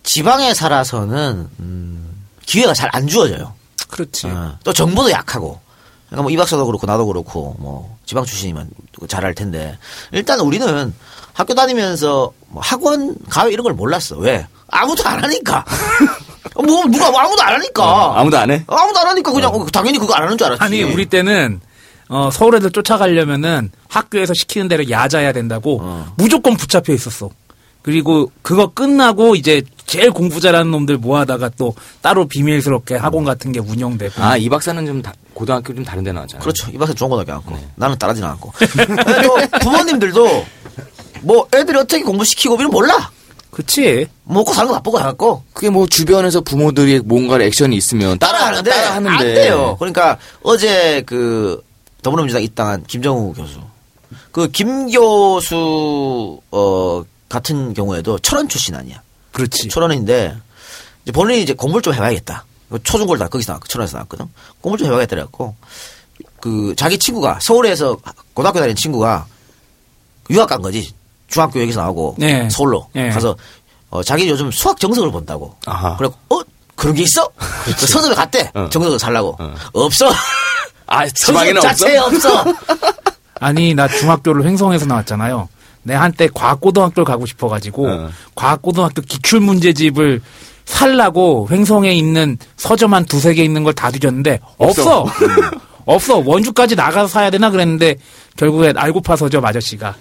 [0.04, 3.54] 지방에 살아서는, 음, 기회가 잘 안 주어져요.
[3.90, 4.28] 그렇지.
[4.28, 5.60] 어, 또 정보도 약하고.
[6.10, 8.70] 그러니까 뭐 이 박사도 그렇고 나도 그렇고 뭐 지방 출신이면
[9.08, 9.78] 잘할 텐데
[10.12, 10.94] 일단 우리는
[11.34, 14.16] 학교 다니면서 뭐 학원 가외 이런 걸 몰랐어.
[14.18, 14.46] 왜?
[14.70, 15.66] 아무도 안 하니까.
[16.56, 17.84] 뭐 누가 뭐 아무도 안 하니까.
[17.84, 18.64] 어, 아무도 안 해?
[18.68, 20.64] 아무도 안 하니까 그냥 어, 당연히 그거 안 하는 줄 알았지.
[20.64, 21.60] 아니 우리 때는
[22.10, 26.14] 어, 서울 애들 쫓아가려면은 학교에서 시키는 대로 야자해야 된다고 어.
[26.18, 27.30] 무조건 붙잡혀 있었어.
[27.82, 33.60] 그리고 그거 끝나고 이제 제일 공부 잘하는 놈들 모아다가 또 따로 비밀스럽게 학원 같은 게
[33.60, 34.24] 운영되고.
[34.24, 36.42] 아, 이 박사는 좀 다- 고등학교 좀 다른 데 나왔잖아요.
[36.42, 36.72] 그렇죠.
[36.72, 37.52] 이 박사 좋은 고등학교 나왔고.
[37.56, 37.68] 네.
[37.76, 38.54] 나는 따라지 않았고.
[39.24, 40.46] 또 부모님들도
[41.22, 43.12] 뭐 애들이 어떻게 공부시키고 이런 몰라.
[43.52, 44.08] 그치.
[44.24, 45.44] 먹고 사는 거 바쁘고 해갖고.
[45.54, 49.76] 그게 뭐 주변에서 부모들이 뭔가 액션이 있으면 따라 따라하는데, 따라하는데 안 돼요.
[49.78, 51.62] 그러니까 어제 그
[52.06, 53.60] 더불어민주당 입당한 김정우 교수,
[54.32, 59.02] 그 김 교수 어 같은 경우에도 철원 출신 아니야.
[59.32, 59.68] 그렇지.
[59.70, 60.36] 철원인데
[61.04, 62.46] 이제 본인이 이제 공부를 좀 해봐야겠다.
[62.84, 64.28] 초중고를 다 거기서 나왔, 철원에서 나왔거든.
[64.62, 65.56] 공부를 좀 해봐야겠다 그래갖고
[66.40, 67.98] 그 자기 친구가 서울에서
[68.36, 69.26] 고등학교 다니는 친구가
[70.30, 70.94] 유학 간 거지.
[71.28, 72.48] 중학교 여기서 나오고 네.
[72.52, 73.10] 서울로 네.
[73.10, 73.36] 가서
[73.90, 75.56] 어, 자기 요즘 수학 정석을 본다고.
[75.66, 75.98] 아하.
[75.98, 76.40] 그래 어
[76.76, 77.28] 그런 게 있어?
[77.80, 78.52] 그 서점에 갔대.
[78.54, 78.70] 어.
[78.70, 79.36] 정석을 살라고.
[79.40, 79.56] 어.
[79.74, 80.12] 없어.
[80.88, 81.62] 아, 지방에는?
[81.62, 82.44] 자체에 없어.
[83.40, 85.50] 아니 나 중학교를 횡성에서 나왔잖아요.
[85.84, 88.10] 내 한때 과학고등학교를 가고 싶어가지고 어.
[88.36, 90.22] 과학고등학교 기출 문제집을
[90.66, 95.02] 살라고 횡성에 있는 서점 한 두세 개 있는 걸 다 뒤졌는데 없어.
[95.02, 95.16] 없어.
[95.86, 96.18] 없어.
[96.26, 97.96] 원주까지 나가서 사야 되나 그랬는데
[98.38, 99.96] 결국에 알고 파 서점 아저씨가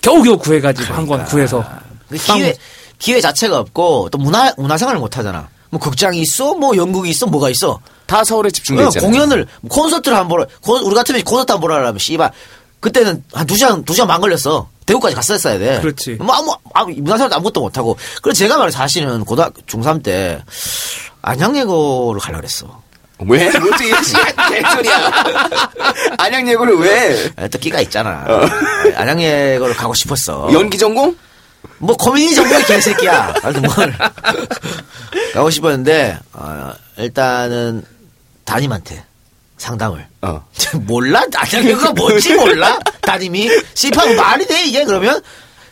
[0.00, 1.62] 겨우겨우 구해가지고 한권 구해서
[2.08, 2.54] 그 기회
[2.98, 5.48] 기회 자체가 없고 또 문화 문화 생활을 못 하잖아.
[5.70, 7.80] 뭐 극장이 있어, 뭐 연극이 있어, 뭐가 있어.
[8.12, 9.10] 다 서울에 집중돼 어, 있잖아요.
[9.10, 12.30] 공연을 콘서트를 한번 보러 콘- 우리 같으면 콘서트 한번 보러 하려면 씨발
[12.80, 14.68] 그때는 한 두 시간 두 시간 반 걸렸어.
[14.84, 15.80] 대구까지 갔었어야 돼.
[15.80, 16.18] 그렇지.
[16.20, 17.96] 뭐 아무 아무 문화생활도 아무것도 못 하고.
[18.20, 20.42] 그래서 제가 말해 사실은 고등학교 중3 때
[21.22, 22.82] 안양예고를 가려고 그랬어.
[23.20, 23.50] 왜?
[23.58, 23.84] 뭐지?
[24.50, 25.12] 개소리야.
[26.18, 27.30] 안양 예고를 왜?
[27.36, 28.26] 아, 또 끼가 있잖아.
[28.96, 30.50] 안양예고를 가고 싶었어.
[30.52, 31.16] 연기 전공?
[31.78, 33.34] 뭐 고민이 정도의 개새끼야.
[33.42, 33.94] 하여튼 뭘
[35.34, 37.84] 가고 싶었는데 어, 일단은
[38.44, 39.04] 담임한테
[39.56, 40.06] 상담을.
[40.22, 40.44] 어.
[40.86, 41.24] 몰라?
[41.34, 42.78] 안양예고가 뭔지 몰라?
[43.02, 45.22] 담임이 C파고 말이 돼 이게 그러면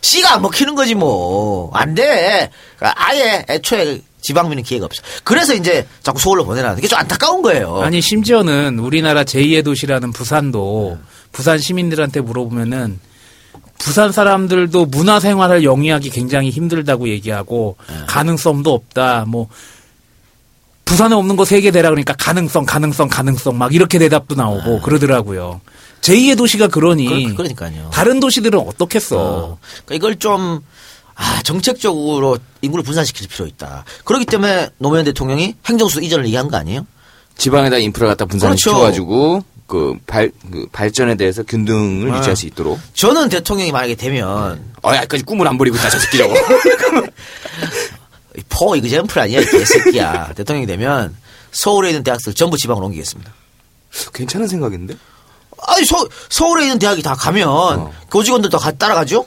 [0.02, 1.70] C가 안 먹히는 거지 뭐.
[1.74, 2.50] 안 돼.
[2.80, 5.02] 아예 애초에 지방민은 기회가 없어.
[5.24, 6.74] 그래서 이제 자꾸 서울로 보내라.
[6.78, 7.80] 이게 좀 안타까운 거예요.
[7.80, 10.98] 아니 심지어는 우리나라 제2의 도시라는 부산도
[11.32, 13.00] 부산 시민들한테 물어보면은
[13.78, 19.24] 부산 사람들도 문화 생활을 영위하기 굉장히 힘들다고 얘기하고 가능성도 없다.
[19.26, 19.48] 뭐
[20.90, 25.60] 부산에 없는 거 세 개 대라 그러니까 가능성, 가능성, 가능성 막 이렇게 대답도 나오고 그러더라고요.
[26.00, 27.90] 제2의 도시가 그러니 그, 그러니까요.
[27.92, 29.16] 다른 도시들은 어떻겠어.
[29.18, 29.58] 어.
[29.84, 30.60] 그러니까 이걸 좀,
[31.14, 33.84] 아, 정책적으로 인구를 분산시킬 필요 있다.
[34.04, 36.86] 그렇기 때문에 노무현 대통령이 행정수 이전을 얘기한 거 아니에요?
[37.36, 38.70] 지방에다 인프라 갖다 분산을 그렇죠.
[38.70, 42.18] 시켜가지고 그 발, 그 발전에 대해서 균등을 아.
[42.18, 42.80] 유지할 수 있도록.
[42.94, 46.34] 저는 대통령이 만약에 되면, 어, 약까지 꿈을 안 버리고 있다, 저 새끼 저거.
[48.48, 50.32] 포 이그젠플 아니야, 이 개새끼야.
[50.36, 51.16] 대통령이 되면
[51.52, 53.32] 서울에 있는 대학들 전부 지방으로 옮기겠습니다.
[54.14, 54.94] 괜찮은 생각인데?
[55.66, 57.92] 아니, 서, 서울에 있는 대학이 다 가면 어.
[58.10, 59.26] 교직원들도 가, 따라가죠?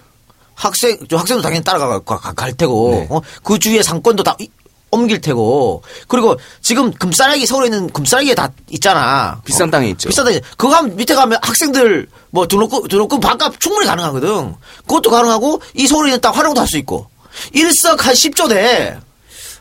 [0.56, 3.08] 학생, 저 학생도 당연히 따라가, 가, 가- 갈 테고, 네.
[3.10, 3.22] 어?
[3.43, 4.49] 그 주위에 상권도 다 이-
[4.91, 9.41] 옮길 테고, 그리고 지금 금싸라기, 서울에 있는 금싸라기에 다 있잖아.
[9.43, 9.72] 비싼 어?
[9.72, 10.08] 땅에 있죠.
[10.10, 10.39] 비싼 땅에.
[10.56, 14.54] 그거 가면 밑에 가면 학생들 뭐 등록금, 등록금 반값 충분히 가능하거든.
[14.88, 17.08] 그것도 가능하고, 이 서울에 있는 땅 활용도 할 수 있고.
[17.53, 18.99] 일석 한 10조 돼.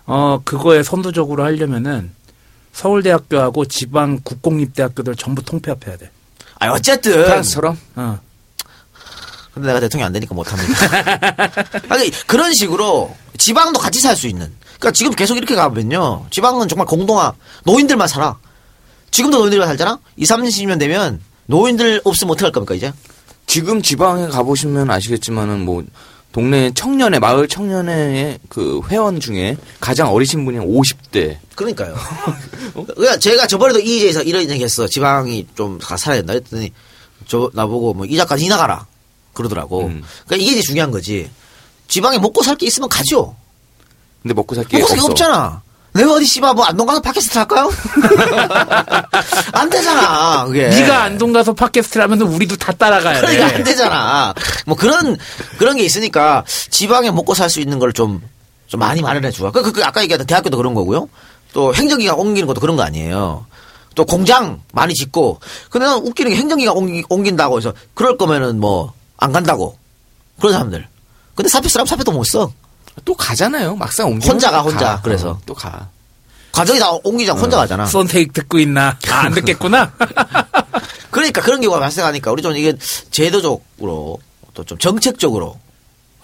[0.06, 2.12] 어 그거에 선두적으로 하려면은
[2.72, 6.10] 서울대학교하고 지방 국공립대학교들 전부 통폐합해야 돼.
[6.58, 7.12] 아 어쨌든.
[7.24, 7.78] 프랑스처럼?
[7.96, 8.18] 어.
[9.54, 10.72] 근데 내가 대통령이 안 되니까 못합니다.
[11.90, 14.50] 아니, 그런 식으로 지방도 같이 살 수 있는.
[14.78, 16.26] 그러니까 지금 계속 이렇게 가면요.
[16.30, 17.34] 지방은 정말 공동화.
[17.64, 18.38] 노인들만 살아.
[19.10, 19.98] 지금도 노인들만 살잖아?
[20.16, 22.92] 2, 30년 되면 노인들 없으면 어떡할 겁니까, 이제?
[23.46, 25.84] 지금 지방에 가보시면 아시겠지만은 뭐
[26.32, 31.36] 동네 청년회 마을 청년회의 그 회원 중에 가장 어리신 분이 50대.
[31.54, 31.94] 그러니까요.
[32.72, 34.88] 그러니까 제가 저번에도 이제에서 이런 얘기 했어.
[34.88, 36.72] 지방이 좀 가- 살아야 된다 했더니
[37.28, 38.86] 저 나보고 뭐이 작가 니 나가라.
[39.34, 39.86] 그러더라고.
[39.86, 40.02] 음.
[40.26, 41.30] 그러니까 이게 이제 중요한 거지.
[41.88, 43.36] 지방에 먹고 살 게 있으면 가죠.
[44.22, 44.78] 근데 먹고 살 게.
[44.82, 45.62] 없잖아.
[45.92, 47.70] 내가 어디 씨발 뭐 안동 가서 팟캐스트 할까요?
[49.52, 50.44] 안 되잖아.
[50.46, 50.68] 그게.
[50.68, 53.26] 네가 안동 가서 팟캐스트를 하면 우리도 다 따라가야 돼.
[53.26, 54.34] 그러니까 안 되잖아.
[54.66, 55.16] 뭐 그런
[55.58, 58.22] 그런 게 있으니까 지방에 먹고 살 수 있는 걸 좀좀
[58.78, 59.52] 많이 마련해 주고.
[59.52, 61.08] 그, 그, 그 아까 얘기했던 대학교도 그런 거고요.
[61.52, 63.44] 또 행정기관 옮기는 것도 그런 거 아니에요.
[63.94, 65.40] 또 공장 많이 짓고.
[65.68, 69.78] 근데 난 웃기는 게 행정기관 옮기, 옮긴다고 해서 그럴 거면은 뭐 안 간다고.
[70.40, 70.88] 그런 사람들.
[71.36, 72.50] 근데 사표 쓰라면 사표도 못 써.
[73.04, 73.76] 또 가잖아요.
[73.76, 75.00] 막상 옮기 혼자 가, 혼자.
[75.02, 75.40] 그래서.
[75.46, 75.88] 또 가.
[76.52, 77.86] 가정이 다 옮기자 혼자 가잖아.
[77.86, 78.98] 썬테이크 듣고 있나?
[79.10, 79.92] 아, 안 듣겠구나.
[81.10, 82.74] 그러니까 그런 경우가 발생하니까 우리 좀 이게
[83.10, 84.18] 제도적으로
[84.54, 85.58] 또 좀 정책적으로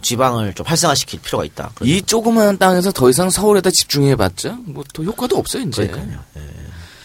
[0.03, 1.71] 지방을 좀 활성화시킬 필요가 있다.
[1.83, 5.87] 이 조그만 땅에서 더 이상 서울에다 집중해봤자 뭐또 효과도 없어요 이제.
[5.87, 6.21] 그러니까요.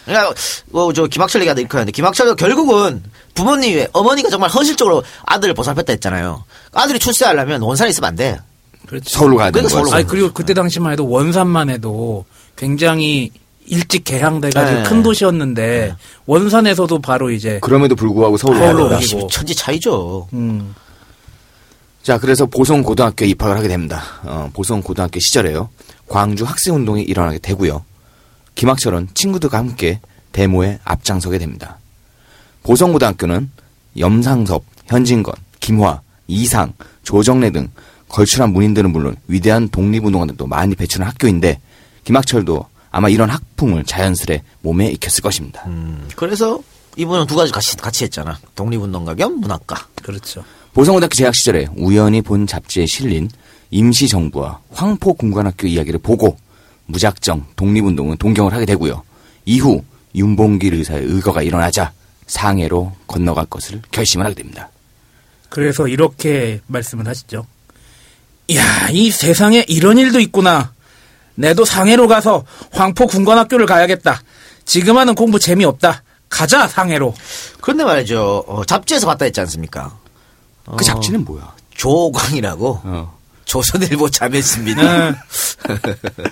[0.04, 0.34] 그러니까
[0.66, 3.02] 뭐저 김학철 얘기하다 이렇게 하는데 김학철도 결국은
[3.34, 6.44] 부모님이 어머니가 정말 헌실적으로 아들을 보살폈다 했잖아요.
[6.72, 8.38] 아들이 출세하려면 원산에 있으면 안 돼.
[8.86, 9.08] 그렇죠.
[9.10, 9.96] 서울로 가야 되는 그러니까 거였어요.
[9.98, 12.24] 아니 그리고 그때 당시만 해도 원산만 해도
[12.56, 13.30] 굉장히
[13.66, 14.88] 일찍 개항돼가지고 네.
[14.88, 18.88] 큰 도시였는데 원산에서도 바로 이제 그럼에도 불구하고 서울로.
[18.90, 20.28] 오기- 그리고- 천지 차이죠.
[20.34, 20.74] 음,
[22.02, 24.02] 자, 그래서 보성 고등학교에 입학을 하게 됩니다.
[24.24, 25.70] 어, 보성 고등학교 시절에요.
[26.06, 27.82] 광주 학생 운동이 일어나게 되고요.
[28.54, 30.00] 김학철은 친구들과 함께
[30.32, 31.78] 데모에 앞장서게 됩니다.
[32.62, 33.50] 보성 고등학교는
[33.98, 36.72] 염상섭, 현진건, 김화, 이상,
[37.02, 37.68] 조정래 등
[38.14, 41.60] 걸출한 문인들은 물론 위대한 독립운동가들도 많이 배출한 학교인데
[42.04, 45.64] 김학철도 아마 이런 학풍을 자연스레 몸에 익혔을 것입니다.
[45.66, 46.60] 음, 그래서
[46.96, 48.38] 이분은 두 가지 같이 같이 했잖아.
[48.54, 49.88] 독립운동가 겸 문학가.
[50.00, 50.44] 그렇죠.
[50.74, 53.28] 보성고등학교 재학 시절에 우연히 본 잡지에 실린
[53.72, 56.38] 임시정부와 황포군관학교 이야기를 보고
[56.86, 59.02] 무작정 독립운동은 동경을 하게 되고요.
[59.44, 59.82] 이후
[60.14, 61.92] 윤봉길 의사의 의거가 일어나자
[62.28, 64.70] 상해로 건너갈 것을 결심을 하게 됩니다.
[65.48, 67.46] 그래서 이렇게 말씀을 하시죠.
[68.48, 70.72] 이야, 이 세상에 이런 일도 있구나.
[71.34, 74.22] 내도 상해로 가서 황포 군관학교를 가야겠다.
[74.64, 76.02] 지금 하는 공부 재미없다.
[76.28, 77.14] 가자, 상해로.
[77.60, 78.44] 그런데 말이죠.
[78.46, 79.96] 어, 잡지에서 봤다 했지 않습니까?
[80.76, 81.54] 그 잡지는 뭐야?
[81.74, 83.18] 조광이라고 어.
[83.44, 85.10] 조선일보 자매입니다.
[85.10, 85.16] 네.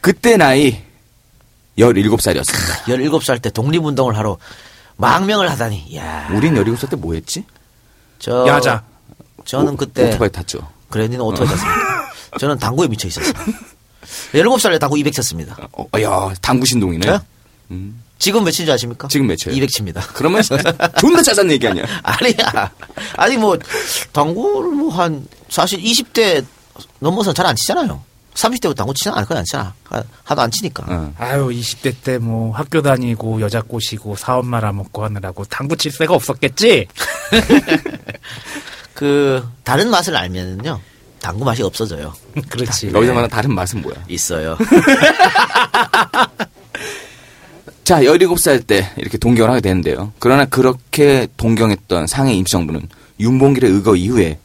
[0.00, 0.82] 그때 나이
[1.78, 2.82] 17살이었습니다.
[2.86, 4.38] 17살 때 독립운동을 하러
[4.96, 5.94] 망명을 하다니.
[5.96, 7.44] 야, 우린 17살 때 뭐 했지?
[8.18, 8.82] 저 야자.
[9.48, 10.58] 저는 오- 그때 오토바이 탔죠.
[10.90, 12.12] 그래 니는 오토바이 탔습니다.
[12.38, 13.32] 저는 당구에 미쳐 있었어요.
[14.32, 15.56] 17살에 당구 200 쳤습니다.
[15.72, 17.06] 어, 야, 당구 신동이네.
[17.06, 17.20] 저요?
[17.70, 18.02] 음.
[18.18, 19.08] 지금 몇인 줄 아십니까?
[19.08, 19.54] 지금 몇 쳐요?
[19.54, 20.02] 200 칩니다.
[20.14, 20.42] 그러면
[20.98, 21.84] 존나 짜잔 얘기 아니야.
[22.02, 22.70] 아니야.
[23.16, 23.56] 아니 뭐
[24.12, 26.44] 당구를 뭐 한 사실 20대
[26.98, 28.02] 넘어서 잘 안 치잖아요.
[28.34, 29.72] 30대부터 당구 치는 안 거의 안.
[29.84, 30.84] 하- 하도 안 치니까.
[30.88, 31.14] 어.
[31.18, 36.86] 아유, 20대 때 뭐 학교 다니고 여자 꼬시고 사업 말아먹고 하느라고 당구 칠 새가 없었겠지?
[38.98, 40.80] 그 다른 맛을 알면은요.
[41.20, 42.12] 당구 맛이 없어져요.
[42.50, 42.88] 그렇지.
[42.88, 43.94] 여기서 말하는 다른 맛은 뭐야?
[44.08, 44.58] 있어요.
[47.84, 50.12] 자, 17살 때 이렇게 동경을 하게 되는데요.
[50.18, 52.88] 그러나 그렇게 동경했던 상해 임시정부는
[53.20, 54.40] 윤봉길의 의거 이후에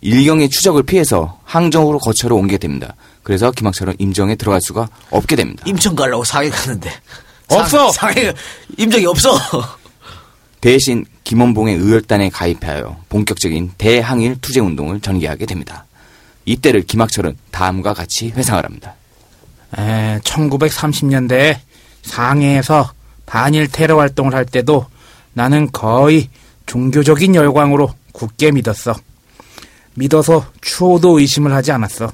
[0.00, 2.96] 일경의 추적을 피해서 항정으로 거처로 옮게 됩니다.
[3.22, 5.62] 그래서 김학철은 임정에 들어갈 수가 없게 됩니다.
[5.66, 6.90] 임청 가려고 상해 갔는데.
[7.48, 7.92] 없어!
[7.92, 8.32] 상, 상해
[8.78, 9.38] 임정이 없어.
[10.64, 15.84] 대신 김원봉의 의열단에 가입하여 본격적인 대항일 투쟁 운동을 전개하게 됩니다.
[16.46, 18.94] 이때를 김학철은 다음과 같이 회상을 합니다.
[19.76, 21.58] 에, 1930년대에
[22.00, 22.90] 상해에서
[23.26, 24.86] 반일 테러 활동을 할 때도
[25.34, 26.30] 나는 거의
[26.64, 28.94] 종교적인 열광으로 굳게 믿었어.
[29.92, 32.10] 믿어서 추호도 의심을 하지 않았어.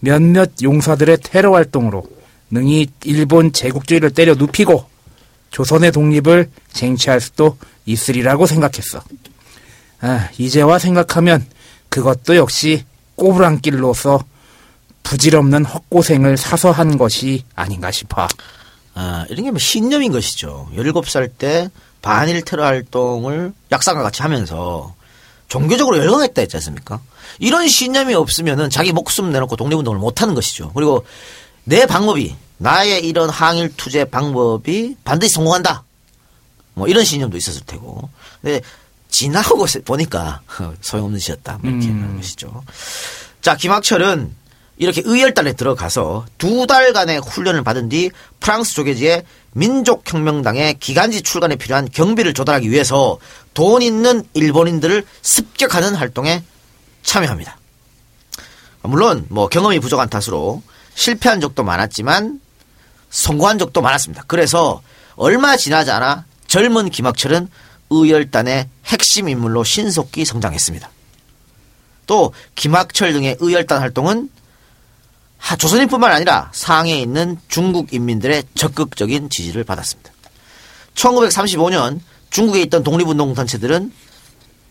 [0.00, 2.04] 몇몇 용사들의 테러 활동으로
[2.50, 4.91] 능히 일본 제국주의를 때려 눕히고
[5.52, 9.02] 조선의 독립을 쟁취할 수도 있으리라고 생각했어.
[10.00, 11.46] 아, 이제와 생각하면
[11.88, 12.84] 그것도 역시
[13.14, 14.24] 꼬부랑길로서
[15.04, 18.26] 부질없는 헛고생을 사서 한 것이 아닌가 싶어.
[18.94, 20.68] 아, 이런 게 뭐 신념인 것이죠.
[20.74, 24.94] 17살 때 반일 테러 활동을 약상과 같이 하면서
[25.48, 27.00] 종교적으로 열광했다 했지 않습니까?
[27.38, 30.72] 이런 신념이 없으면은 자기 목숨 내놓고 독립운동을 못 하는 것이죠.
[30.74, 31.04] 그리고
[31.64, 35.82] 내 방법이, 나의 이런 항일 투쟁 방법이 반드시 성공한다.
[36.74, 38.08] 뭐 이런 신념도 있었을 테고.
[38.40, 38.60] 근데
[39.08, 40.40] 지나고 보니까
[40.80, 41.58] 소용없는 짓이었다.
[41.60, 42.62] 뭐 이렇게 하는 것이죠.
[43.40, 44.32] 자, 김학철은
[44.78, 52.32] 이렇게 의열단에 들어가서 두 달간의 훈련을 받은 뒤 프랑스 조계지의 민족혁명당의 기간지 출간에 필요한 경비를
[52.32, 53.18] 조달하기 위해서
[53.54, 56.42] 돈 있는 일본인들을 습격하는 활동에
[57.02, 57.58] 참여합니다.
[58.82, 60.62] 물론 뭐 경험이 부족한 탓으로
[60.94, 62.40] 실패한 적도 많았지만
[63.12, 64.24] 성공한 적도 많았습니다.
[64.26, 64.82] 그래서
[65.14, 67.48] 얼마 지나지 않아 젊은 김학철은
[67.90, 70.90] 의열단의 핵심 인물로 신속히 성장했습니다.
[72.06, 74.28] 또 김학철 등의 의열단 활동은
[75.38, 80.10] 하- 조선인뿐만 아니라 상해에 있는 중국 인민들의 적극적인 지지를 받았습니다.
[80.94, 82.00] 1935년
[82.30, 83.92] 중국에 있던 독립운동 단체들은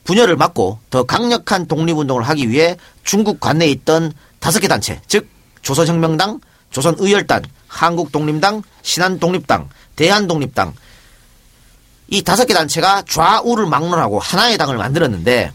[0.04, 5.28] 분열을 막고 더 강력한 독립운동을 하기 위해 중국 관내에 있던 다섯 개 단체, 즉
[5.62, 10.74] 조선혁명당, 조선의열단, 한국독립당, 신한독립당, 대한독립당
[12.08, 15.52] 이 다섯 개 단체가 좌우를 막론하고 하나의 당을 만들었는데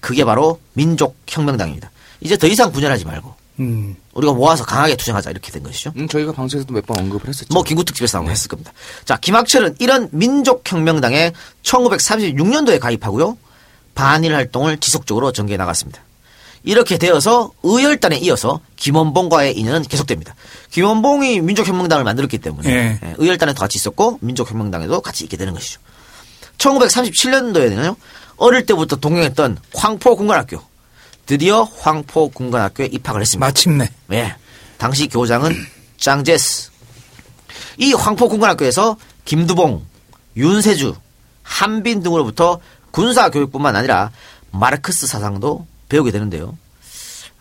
[0.00, 1.90] 그게 바로 민족혁명당입니다.
[2.20, 5.92] 이제 더 이상 분열하지 말고 음, 우리가 모아서 강하게 투쟁하자 이렇게 된 것이죠.
[5.96, 7.54] 음, 저희가 방송에서도 몇 번 언급을 했었죠.
[7.54, 8.72] 뭐 김구특집에서 한번 했을 겁니다.
[9.04, 13.38] 자, 김학철은 이런 민족혁명당에 1936년도에 가입하고요.
[13.94, 16.00] 반일 활동을 지속적으로 전개해 나갔습니다.
[16.64, 20.34] 이렇게 되어서 의열단에 이어서 김원봉과의 인연은 계속됩니다.
[20.70, 22.98] 김원봉이 민족혁명당을 만들었기 때문에 예.
[23.02, 25.80] 예, 의열단에도 같이 있었고 민족혁명당에도 같이 있게 되는 것이죠.
[26.56, 27.96] 1937년도에는요.
[28.36, 30.60] 어릴 때부터 동경했던 황포군관학교
[31.26, 33.46] 드디어 황포군관학교에 입학을 했습니다.
[33.46, 33.88] 마침내.
[34.12, 34.34] 예.
[34.78, 35.54] 당시 교장은
[35.98, 36.70] 짱제스.
[37.78, 38.96] 이 황포군관학교에서
[39.26, 39.84] 김두봉,
[40.36, 40.94] 윤세주,
[41.42, 42.60] 한빈 등으로부터
[42.90, 44.10] 군사 교육뿐만 아니라
[44.50, 46.56] 마르크스 사상도 배우게 되는데요.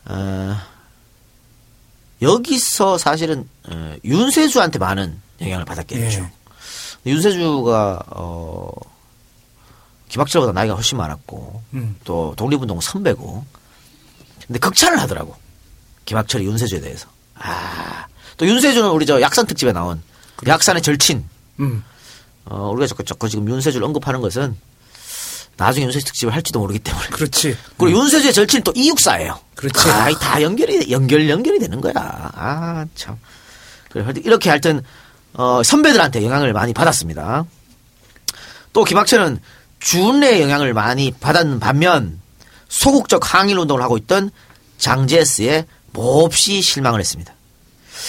[0.06, 0.58] 어,
[2.22, 6.22] 여기서 사실은 어, 윤세주한테 많은 영향을 받았겠죠.
[6.22, 6.32] 예.
[7.06, 8.70] 윤세주가 어,
[10.10, 11.96] 김학철보다 나이가 훨씬 많았고 음.
[12.04, 13.46] 또 독립운동 선배고
[14.48, 15.36] 근데 극찬을 하더라고
[16.06, 18.04] 김학철이 윤세주에 대해서 아
[18.38, 20.02] 또 윤세주는 우리 저 약산 특집에 나온
[20.46, 21.28] 약산의 절친
[21.60, 21.84] 음.
[22.46, 24.58] 어, 우리가 자꾸, 자꾸 지금 윤세주를 언급하는 것은
[25.58, 27.58] 나중에 윤세주 특집을 할지도 모르기 때문에 그렇지.
[27.78, 29.39] 그리고 윤세주의 절친 또 이육사예요.
[29.56, 29.89] 그렇지.
[29.89, 31.93] 아, 이다 연결이 연결 연결이 되는 거야.
[31.95, 33.18] 아 참.
[33.89, 34.82] 그래 이렇게 하여튼
[35.34, 37.45] 어, 선배들한테 영향을 많이 받았습니다.
[38.74, 39.39] 또 김학철은
[39.80, 42.20] 준의 영향을 많이 받은 반면
[42.70, 44.32] 소극적 항일 운동을 하고 있던
[44.80, 47.34] 장제스에 몹시 실망을 했습니다.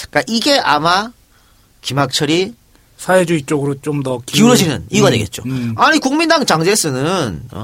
[0.09, 1.11] 그러니까 이게 아마
[1.81, 2.55] 김학철이
[2.97, 5.43] 사회주의 쪽으로 좀 더 기울어지는 이유가 음, 되겠죠.
[5.45, 5.73] 음.
[5.77, 7.63] 아니 국민당 장제스는 어?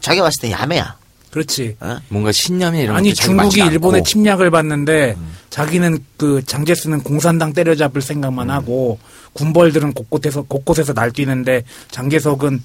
[0.00, 0.96] 자기가 봤을 때 야매야.
[1.30, 1.76] 그렇지.
[1.80, 1.98] 어?
[2.08, 4.04] 뭔가 신념이 이런 아니 중국이 일본의.
[4.04, 5.16] 침략을 받는데
[5.50, 8.00] 자기는 그 장제스는 공산당 때려잡을 음.
[8.00, 8.98] 생각만 하고
[9.34, 12.62] 군벌들은 곳곳에서 곳곳에서 날뛰는데 장개석은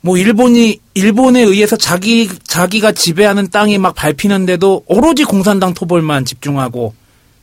[0.00, 6.94] 뭐 일본이 일본에 의해서 자기 자기가 지배하는 땅이 막 밟히는데도 오로지 공산당 토벌만 집중하고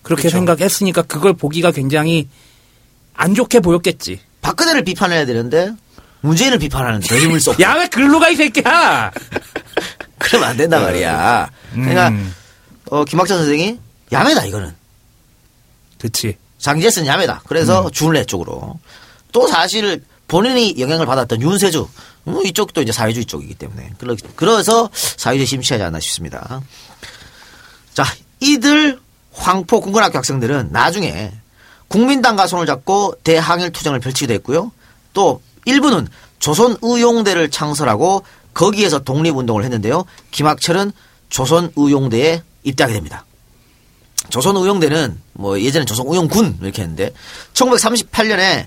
[0.04, 0.38] 그렇게 그렇죠.
[0.38, 2.28] 생각했으니까 그걸 보기가 굉장히
[3.20, 4.22] 안 좋게 보였겠지.
[4.42, 5.74] 박근혜를 비판해야 되는데
[6.22, 9.12] 문재인을 비판하는 데 힘을 쏟고 야왜 글로 가 이 새끼야!
[10.18, 11.50] 그러면 안 된단 말이야.
[11.74, 12.34] 그러니까 음.
[12.90, 13.78] 어, 김학철 선생이
[14.12, 14.74] 야매다 이거는
[16.00, 16.38] 그치.
[16.60, 17.44] 장제스는 야매다.
[17.48, 18.80] 그래서 준래 쪽으로
[19.34, 21.88] 또 사실 본인이 영향을 받았던 윤세주
[22.28, 26.62] 음, 이쪽도 이제 사회주의 쪽이기 때문에 그러- 그래서 사회주의 심취하지 않나 싶습니다.
[27.94, 28.06] 자
[28.40, 29.00] 이들
[29.34, 31.32] 황포 군관학교 학생들은 나중에
[31.90, 34.72] 국민당과 손을 잡고 대항일 투쟁을 펼치게 됐고요.
[35.14, 36.08] 또 일부는
[36.40, 38.24] 조선의용대를 창설하고
[38.54, 40.06] 거기에서 독립운동을 했는데요.
[40.32, 40.92] 김학철은
[41.30, 43.26] 조선의용대에 입대하게 됩니다.
[44.30, 47.12] 조선의용대는 뭐 예전에 조선의용군 이렇게 했는데
[47.54, 48.66] 1938년에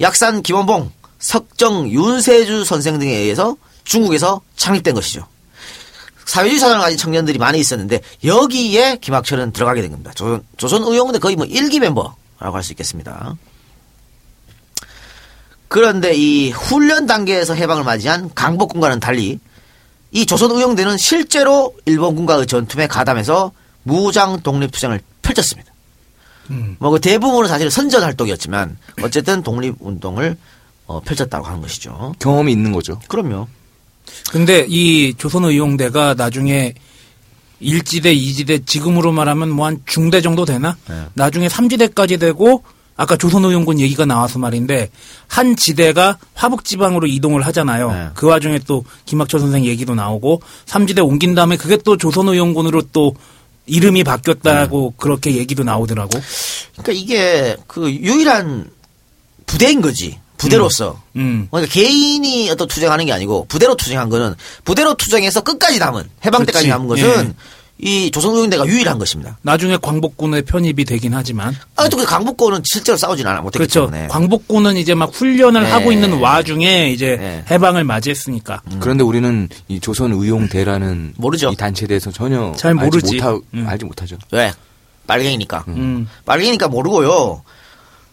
[0.00, 5.26] 약산 김원봉, 석정 윤세주 선생 등에 의해서 중국에서 창립된 것이죠.
[6.24, 10.12] 사회주의 사상을 가진 청년들이 많이 있었는데 여기에 김학철은 들어가게 된 겁니다.
[10.14, 13.36] 조선, 조선의용대 거의 뭐 일기 멤버 라고 할 수 있겠습니다.
[15.68, 19.38] 그런데 이 훈련 단계에서 해방을 맞이한 강복군과는 달리
[20.10, 23.52] 이 조선 의용대는 실제로 일본군과의 전투에 가담해서
[23.84, 25.72] 무장 독립투쟁을 펼쳤습니다.
[26.80, 30.36] 뭐그 대부분은 사실 선전 활동이었지만 어쨌든 독립 운동을
[30.86, 32.14] 어, 펼쳤다고 하는 것이죠.
[32.18, 32.98] 경험이 있는 거죠.
[33.08, 33.48] 그럼요.
[34.30, 36.74] 근데 이 조선 의용대가 나중에
[37.62, 40.76] 일지대, 이지대 지금으로 말하면 뭐 한 중대 정도 되나?
[40.88, 41.02] 네.
[41.14, 42.62] 나중에 삼지대까지 되고
[42.96, 44.90] 아까 조선의용군 얘기가 나와서 말인데
[45.28, 47.90] 한 지대가 화북지방으로 이동을 하잖아요.
[47.92, 48.08] 네.
[48.14, 53.14] 그 와중에 또 김학철 선생 얘기도 나오고 삼지대 옮긴 다음에 그게 또 조선의용군으로 또
[53.66, 54.96] 이름이 바뀌었다고 네.
[54.98, 56.10] 그렇게 얘기도 나오더라고.
[56.72, 58.70] 그러니까 이게 그 유일한
[59.46, 60.18] 부대인 거지.
[60.42, 61.00] 부대로서.
[61.16, 61.48] 음.
[61.50, 64.34] 그러니까 개인이 어떤 투쟁하는 게 아니고 부대로 투쟁한 거는
[64.64, 66.68] 부대로 투쟁해서 끝까지 남은 해방 때까지.
[66.68, 67.34] 남은 것은
[67.84, 69.38] 이 조선의용대가 유일한 것입니다.
[69.42, 73.90] 나중에 광복군에 편입이 되긴 하지만 아, 또그 강북권은 실제로 싸우진 않아 못했기 그렇죠.
[73.90, 74.06] 때문에.
[74.08, 75.70] 광복군은 이제 막 훈련을 네.
[75.70, 77.44] 하고 있는 와중에 이제 네.
[77.50, 78.62] 해방을 맞이했으니까.
[78.78, 81.50] 그런데 우리는 이 조선 의용대라는 모르죠.
[81.50, 83.14] 이 단체에 대해서 전혀 잘 모르지.
[83.14, 83.66] 알지, 못하, 음.
[83.66, 84.16] 알지 못하죠.
[84.30, 84.52] 왜?
[85.08, 85.64] 빨갱이니까.
[85.68, 86.06] 음.
[86.24, 87.42] 빨갱이니까 모르고요.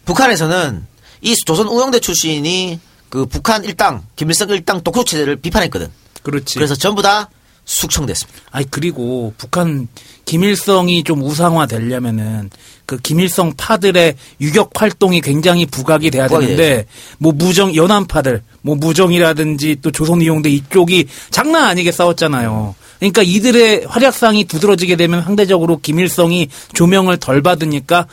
[0.05, 0.87] 북한에서는
[1.21, 5.87] 이 조선의용대 출신이 그 북한 일당, 김일성 일당 독소 체제를 비판했거든.
[6.23, 6.55] 그렇지.
[6.55, 7.29] 그래서 전부 다
[7.65, 8.39] 숙청됐습니다.
[8.51, 9.87] 아니 그리고 북한
[10.25, 12.49] 김일성이 좀 우상화 되려면은
[12.85, 16.85] 그 김일성 파들의 유격 활동이 굉장히 부각이 돼야 부각이 되는데
[17.19, 22.75] 뭐 무정 연안파들 뭐 무정이라든지 또 조선이용대 이쪽이 장난 아니게 싸웠잖아요.
[22.99, 28.07] 그러니까 이들의 활약상이 두드러지게 되면 상대적으로 김일성이 조명을 덜 받으니까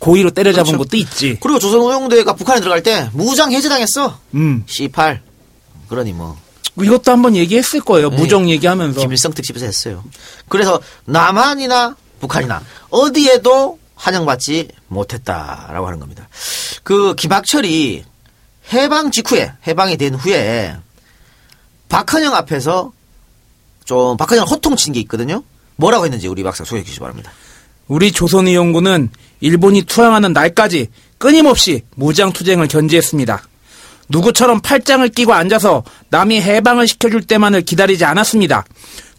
[0.00, 0.78] 고의로 때려잡은 그렇죠.
[0.78, 1.36] 것도 있지.
[1.40, 4.18] 그리고 조선의용대가 북한에 들어갈 때 무장 해제당했어.
[4.34, 4.64] 음.
[4.66, 5.20] C8.
[5.88, 6.36] 그러니 뭐.
[6.80, 8.10] 이것도 한번 얘기했을 거예요.
[8.10, 9.00] 무정 얘기하면서.
[9.00, 10.02] 김일성 특집에서 했어요.
[10.48, 16.28] 그래서 남한이나 북한이나 어디에도 환영받지 못했다라고 하는 겁니다.
[16.82, 18.04] 그 김학철이
[18.72, 20.76] 해방 직후에 해방이 된 후에
[21.90, 22.92] 박헌영 앞에서
[23.84, 25.42] 좀 박헌영 호통친 게 있거든요.
[25.76, 27.32] 뭐라고 했는지 우리 박사 소개해 주시기 바랍니다.
[27.88, 30.88] 우리 조선의용군은 일본이 투항하는 날까지
[31.18, 33.42] 끊임없이 무장투쟁을 견지했습니다.
[34.08, 38.64] 누구처럼 팔짱을 끼고 앉아서 남이 해방을 시켜줄 때만을 기다리지 않았습니다.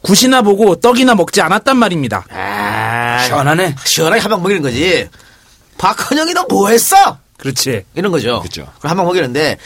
[0.01, 2.25] 굿이나 보고 떡이나 먹지 않았단 말입니다.
[2.31, 3.75] 아, 시원하네.
[3.85, 5.07] 시원하게 한방 먹이는 거지.
[5.77, 7.17] 박헌영이 너 뭐 했어?
[7.37, 7.83] 그렇지.
[7.95, 8.41] 이런 거죠.
[8.41, 8.67] 그죠.
[8.81, 9.57] 한방 먹이는데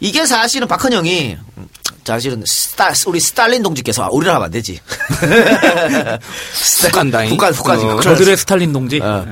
[0.00, 1.36] 이게 사실은 박헌영이
[2.04, 4.78] 사실은 스타, 우리 스탈린 동지께서 아, 우리라 하면 안 되지.
[6.82, 7.30] 북한다잉.
[7.30, 7.78] 북한, 북한.
[7.80, 8.00] 어.
[8.00, 9.00] 저들의 스탈린 동지.
[9.02, 9.24] 어.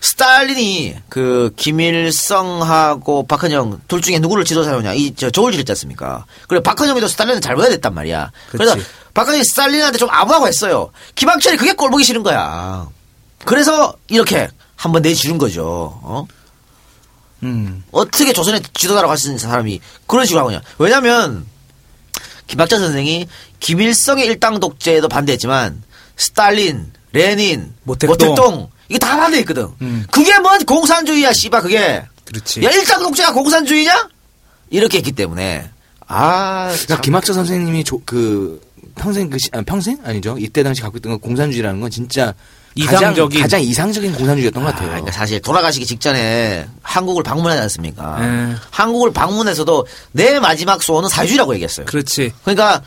[0.00, 6.24] 스탈린이 그 김일성하고 박헌영 둘 중에 누구를 지도자로냐 이저 저울질했지 않습니까?
[6.46, 8.30] 그래 박헌영이도 스탈린을 잘 보여야 됐단 말이야.
[8.50, 8.86] 그래서 그치.
[9.14, 10.90] 박헌영이 스탈린한테 좀 아부하고 했어요.
[11.16, 12.88] 김학철이 그게 꼴 보기 싫은 거야.
[13.44, 15.98] 그래서 이렇게 한번 내주는 거죠.
[16.02, 16.26] 어?
[17.42, 17.84] 음.
[17.90, 20.60] 어떻게 조선의 지도자라고 할 수 있는 사람이 그런 식으로 하느냐.
[20.78, 21.46] 왜냐면,
[22.46, 23.28] 김학철 선생이
[23.60, 25.82] 김일성의 일당 독재에도 반대했지만,
[26.16, 28.28] 스탈린, 레닌, 모택동.
[28.28, 29.68] 모택동, 이게 다 반대했거든.
[29.82, 30.06] 음.
[30.10, 32.02] 그게 뭔 공산주의야, 씨발, 그게.
[32.24, 32.62] 그렇지.
[32.62, 34.08] 야, 일당 독재가 공산주의냐?
[34.70, 35.70] 이렇게 했기 때문에.
[36.06, 37.00] 아, 참.
[37.00, 38.60] 김학철 선생님이 조- 그
[38.96, 40.36] 평생 그 시- 아, 평생 아니죠.
[40.38, 42.34] 이때 당시 갖고 있던 건 공산주의라는 건 진짜
[42.74, 43.40] 이상적인.
[43.40, 44.88] 가장, 가장 이상적인 공산주의였던 것 아, 같아요.
[44.90, 48.18] 그러니까 사실 돌아가시기 직전에 한국을 방문하지 않습니까?
[48.20, 48.54] 네.
[48.70, 51.86] 한국을 방문해서도 내 마지막 소원은 사회주의라고 얘기했어요.
[51.86, 52.32] 그렇지.
[52.44, 52.82] 그러니까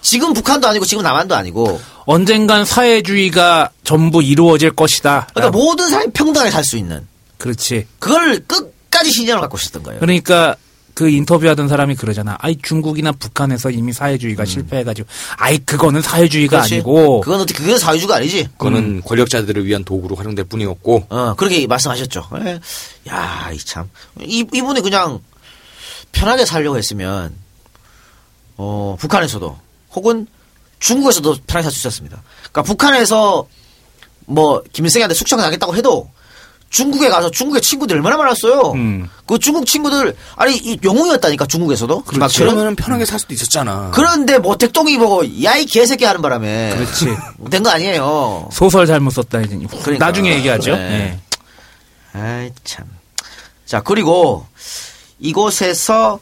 [0.00, 5.28] 지금 북한도 아니고 지금 남한도 아니고 언젠간 사회주의가 전부 이루어질 것이다.
[5.34, 7.86] 그러니까 모든 사람이 평등하게 살 수 있는 그렇지.
[7.98, 10.00] 그걸 끝까지 신념을 갖고 있었던 거예요.
[10.00, 10.56] 그러니까
[10.94, 12.36] 그 인터뷰하던 사람이 그러잖아.
[12.40, 16.60] 아이 중국이나 북한에서 이미 사회주의가 실패해가지고 아이 그거는 사회주의가 음.
[16.60, 16.74] 그렇지.
[16.74, 18.48] 아니고 그건 어떻게 그게 사회주의가 아니지?
[18.58, 22.28] 그거는 권력자들을 위한 도구로 활용될 뿐이었고 어 그렇게 말씀하셨죠.
[22.44, 22.60] 예.
[23.10, 23.88] 야, 이 참.
[24.20, 25.20] 이 이분이 그냥
[26.10, 27.32] 편하게 살려고 했으면
[28.56, 29.56] 어 북한에서도
[29.94, 30.26] 혹은
[30.80, 32.22] 중국에서도 편하게 살 수 있었습니다.
[32.40, 33.46] 그러니까 북한에서
[34.26, 36.10] 뭐 김일성한테 숙청 당했다고 해도
[36.70, 38.72] 중국에 가서 중국의 친구들 얼마나 많았어요.
[38.72, 39.08] 음.
[39.26, 42.52] 그 중국 친구들 아니 이 영웅이었다니까 중국에서도 김학철은.
[42.54, 43.90] 그러면 편하게 살 수도 있었잖아.
[43.94, 47.06] 그런데 모택동이 보고 야 이 개새끼 하는 바람에 그렇지.
[47.50, 48.50] 된 거 아니에요.
[48.52, 50.04] 소설 잘못 썼다 이제 그러니까.
[50.06, 50.76] 나중에 얘기하죠.
[50.76, 51.18] 네.
[52.12, 52.20] 네.
[52.20, 52.84] 아이 참.
[53.64, 54.46] 자 그리고
[55.18, 56.20] 이곳에서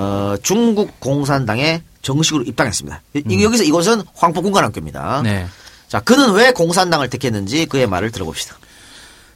[0.00, 3.02] 어, 중국 공산당에 정식으로 입당했습니다.
[3.14, 5.22] 이- 여기서 이곳은 황포군관학교입니다.
[5.24, 5.46] 네.
[5.88, 8.56] 자 그는 왜 공산당을 택했는지 그의 말을 들어봅시다.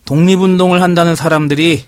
[0.04, 1.84] 독립운동을 한다는 사람들이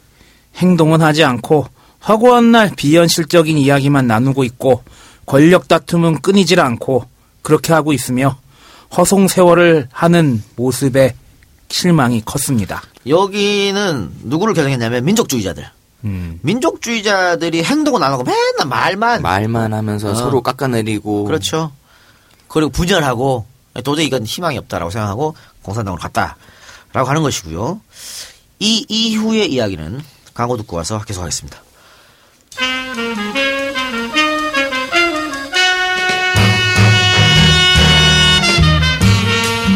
[0.56, 1.68] 행동은 하지 않고
[2.00, 4.82] 화고한 날 비현실적인 이야기만 나누고 있고
[5.26, 7.04] 권력 다툼은 끊이질 않고
[7.42, 8.36] 그렇게 하고 있으며
[8.96, 11.14] 허송 세월을 하는 모습에
[11.68, 12.82] 실망이 컸습니다.
[13.06, 15.64] 여기는 누구를 겨냥했냐면 민족주의자들.
[16.04, 16.38] 음.
[16.42, 19.22] 민족주의자들이 행동은 안 하고 맨날 말만.
[19.22, 20.14] 말만 하면서 어.
[20.14, 21.72] 서로 깎아내리고 그렇죠.
[22.48, 23.46] 그리고 분열하고
[23.82, 27.80] 도저히 이건 희망이 없다라고 생각하고 공산당으로 갔다라고 하는 것이고요.
[28.60, 30.00] 이 이후의 이야기는
[30.34, 31.58] 광고 듣고 와서 계속하겠습니다.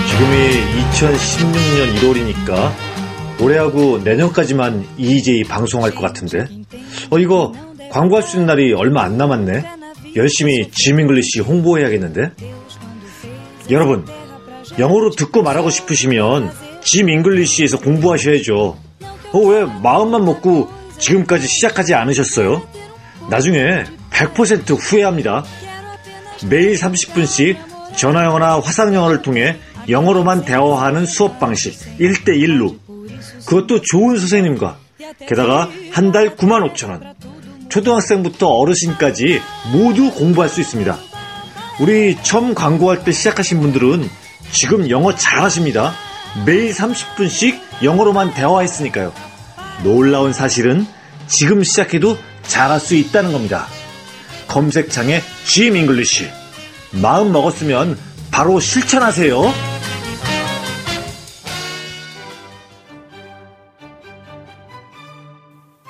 [0.08, 2.87] 지금이 2016년 1월이니까
[3.40, 6.46] 올해하고 내년까지만 EJ 방송할 것 같은데.
[7.10, 7.52] 어, 이거
[7.90, 9.64] 광고할 수 있는 날이 얼마 안 남았네.
[10.16, 12.32] 열심히 지밍글리시 홍보해야겠는데.
[13.70, 14.04] 여러분,
[14.78, 16.50] 영어로 듣고 말하고 싶으시면
[16.82, 18.76] 지밍글리시에서 공부하셔야죠.
[19.32, 20.68] 어, 왜 마음만 먹고
[20.98, 22.62] 지금까지 시작하지 않으셨어요?
[23.30, 25.44] 나중에 100% 후회합니다.
[26.48, 27.56] 매일 30분씩
[27.96, 29.56] 전화영어나 화상영어를 통해
[29.88, 32.76] 영어로만 대화하는 수업 방식 1대1로
[33.46, 34.76] 그것도 좋은 선생님과
[35.26, 37.14] 게다가 한 달 9만 5천 원
[37.68, 39.40] 초등학생부터 어르신까지
[39.72, 40.96] 모두 공부할 수 있습니다.
[41.80, 44.08] 우리 처음 광고할 때 시작하신 분들은
[44.52, 45.92] 지금 영어 잘하십니다.
[46.46, 49.12] 매일 30분씩 영어로만 대화했으니까요.
[49.84, 50.86] 놀라운 사실은
[51.26, 53.66] 지금 시작해도 잘할 수 있다는 겁니다.
[54.48, 56.28] 검색창에 GM 잉글리시
[56.92, 57.98] 마음 먹었으면
[58.30, 59.52] 바로 실천하세요.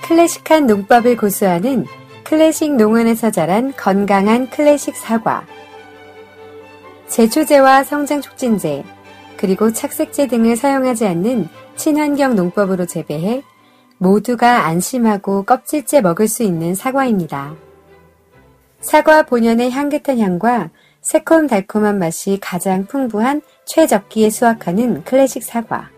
[0.09, 1.84] 클래식한 농법을 고수하는
[2.24, 5.46] 클래식 농원에서 자란 건강한 클래식 사과.
[7.09, 8.84] 제초제와 성장 촉진제,
[9.36, 13.42] 그리고 착색제 등을 사용하지 않는 친환경 농법으로 재배해
[13.98, 17.54] 모두가 안심하고 껍질째 먹을 수 있는 사과입니다.
[18.80, 20.70] 사과 본연의 향긋한 향과
[21.02, 25.90] 새콤달콤한 맛이 가장 풍부한 최적기에 수확하는 클래식 사과.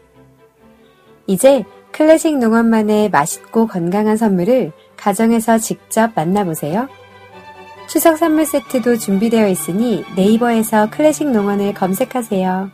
[1.28, 6.88] 이제 클래식 농원만의 맛있고 건강한 선물을 가정에서 직접 만나보세요.
[7.88, 12.70] 추석 선물 세트도 준비되어 있으니 네이버에서 클래식 농원을 검색하세요.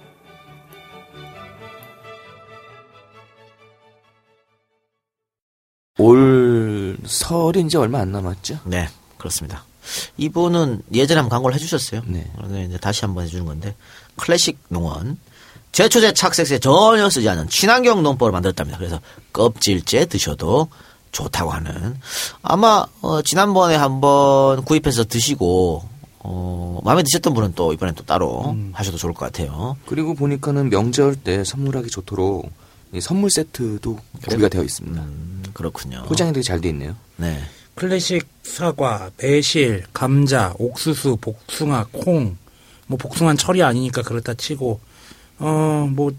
[5.99, 8.61] 올 설이 이제 얼마 안 남았죠.
[8.65, 8.87] 네,
[9.17, 9.65] 그렇습니다.
[10.19, 12.03] 이분은 예전에 한번 광고를 해주셨어요.
[12.07, 12.27] 네.
[12.67, 13.75] 이제 다시 한번 해주는 건데
[14.17, 15.19] 클래식 농원
[15.73, 18.79] 제초제 착색제 전혀 쓰지 않은 친환경 농법을 만들었답니다.
[18.79, 19.01] 그래서
[19.33, 20.69] 껍질째 드셔도
[21.13, 21.97] 좋다고 하는
[22.43, 25.85] 아마 어, 지난번에 한번 구입해서 드시고
[26.21, 28.71] 어, 마음에 드셨던 분은 또 이번엔 또 따로 음.
[28.75, 29.77] 하셔도 좋을 것 같아요.
[29.87, 32.51] 그리고 보니까는 명절 때 선물하기 좋도록
[32.93, 35.01] 이 선물 세트도 구비가 되어 있습니다.
[35.03, 36.03] 음, 그렇군요.
[36.05, 36.97] 포장이 되게 잘 돼 있네요.
[37.17, 37.39] 네.
[37.75, 42.37] 클래식 사과, 배실, 감자, 옥수수, 복숭아, 콩.
[42.87, 44.81] 뭐 복숭아는 철이 아니니까 그렇다 치고
[45.39, 46.13] 어 뭐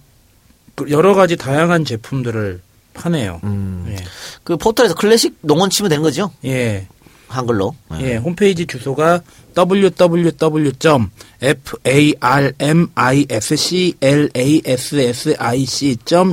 [0.89, 2.61] 여러 가지 다양한 제품들을
[2.93, 3.39] 파네요.
[3.43, 3.85] 음.
[3.89, 3.95] 예.
[4.43, 6.31] 그 포털에서 클래식 농원 치면 되는 거죠?
[6.45, 6.87] 예.
[7.27, 7.75] 한글로.
[7.91, 7.97] 네.
[8.01, 9.21] 예, 홈페이지 주소가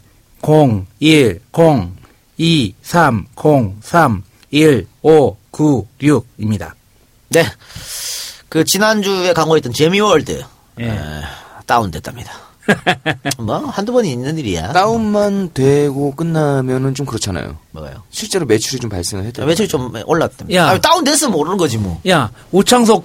[5.53, 6.73] 010-2303-1596입니다.
[7.31, 7.45] 네.
[8.49, 10.45] 그 지난주에 광고했던 재미월드.
[10.81, 10.85] 예.
[10.89, 11.01] 에,
[11.67, 12.33] 다운됐답니다.
[13.39, 14.73] 뭐 한두 번이 있는 일이야.
[14.73, 17.57] 다운만 되고 끝나면은 좀 그렇잖아요.
[17.73, 18.03] 뭐가요?
[18.11, 19.45] 실제로 매출이 좀 발생을 했다.
[19.45, 20.59] 매출이 좀 올랐답니다.
[20.59, 20.69] 야.
[20.71, 22.01] 아, 다운됐으면 모르는 거지 뭐.
[22.09, 23.05] 야, 오창석,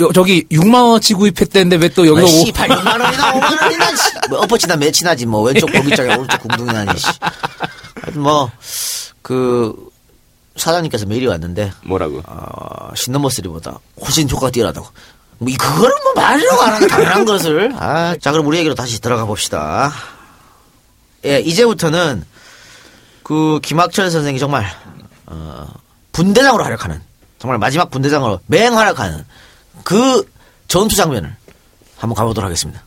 [0.00, 3.96] 여- 저기 6만원어치 구입했대는데 왜 또 여기서 아, 오- 씨, 8, 6만 원이나 5만 원이나,
[3.96, 4.10] 씨.
[4.30, 7.06] 뭐, 엎어치나 매치나지, 뭐, 왼쪽 골기장에 오른쪽 궁둥이나니, 씨.
[8.02, 8.50] 하여튼 뭐,
[9.22, 9.74] 그,
[10.56, 12.22] 사장님께서 메일이 왔는데, 뭐라고?
[12.26, 14.86] 어, 신넘버 3보다 훨씬 효과가 뛰어나다고.
[15.38, 17.72] 뭐, 이, 그거는 뭐 말이라고 안 하는 당연한 것을.
[17.78, 19.92] 아, 자, 그럼 우리 얘기로 다시 들어가 봅시다.
[21.24, 22.24] 예, 이제부터는,
[23.22, 24.66] 그, 김학철 선생이 정말,
[25.26, 25.66] 어,
[26.12, 27.00] 분대장으로 활약하는,
[27.38, 29.24] 정말 마지막 분대장으로 맹 활약하는,
[29.82, 30.28] 그
[30.68, 31.34] 전투 장면을
[31.96, 32.82] 한번 가보도록 하겠습니다.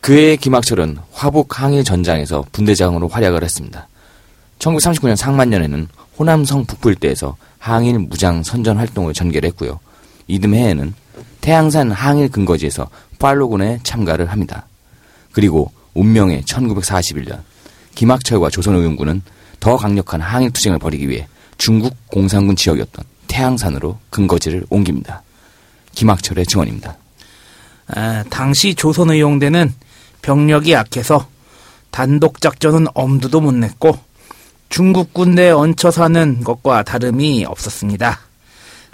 [0.00, 3.86] 그해 김학철은 화북 항일 전장에서 분대장으로 활약을 했습니다.
[4.58, 9.78] 1939년 상만년에는 호남성 북부 일대에서 항일 무장 선전 활동을 전개를 했고요.
[10.26, 10.94] 이듬해에는
[11.42, 12.88] 태양산 항일 근거지에서
[13.18, 14.66] 팔로군에 참가를 합니다.
[15.32, 17.40] 그리고 운명의 1941년
[17.94, 19.20] 김학철과 조선의용군은
[19.60, 21.28] 더 강력한 항일 투쟁을 벌이기 위해
[21.58, 25.22] 중국 공산군 지역이었던 태양산으로 근거지를 옮깁니다.
[25.92, 26.96] 김학철의 증언입니다.
[27.88, 29.74] 아, 당시 조선의용대는
[30.22, 31.28] 병력이 약해서
[31.90, 33.98] 단독 작전은 엄두도 못 냈고
[34.68, 38.20] 중국 군대에 얹혀 사는 것과 다름이 없었습니다.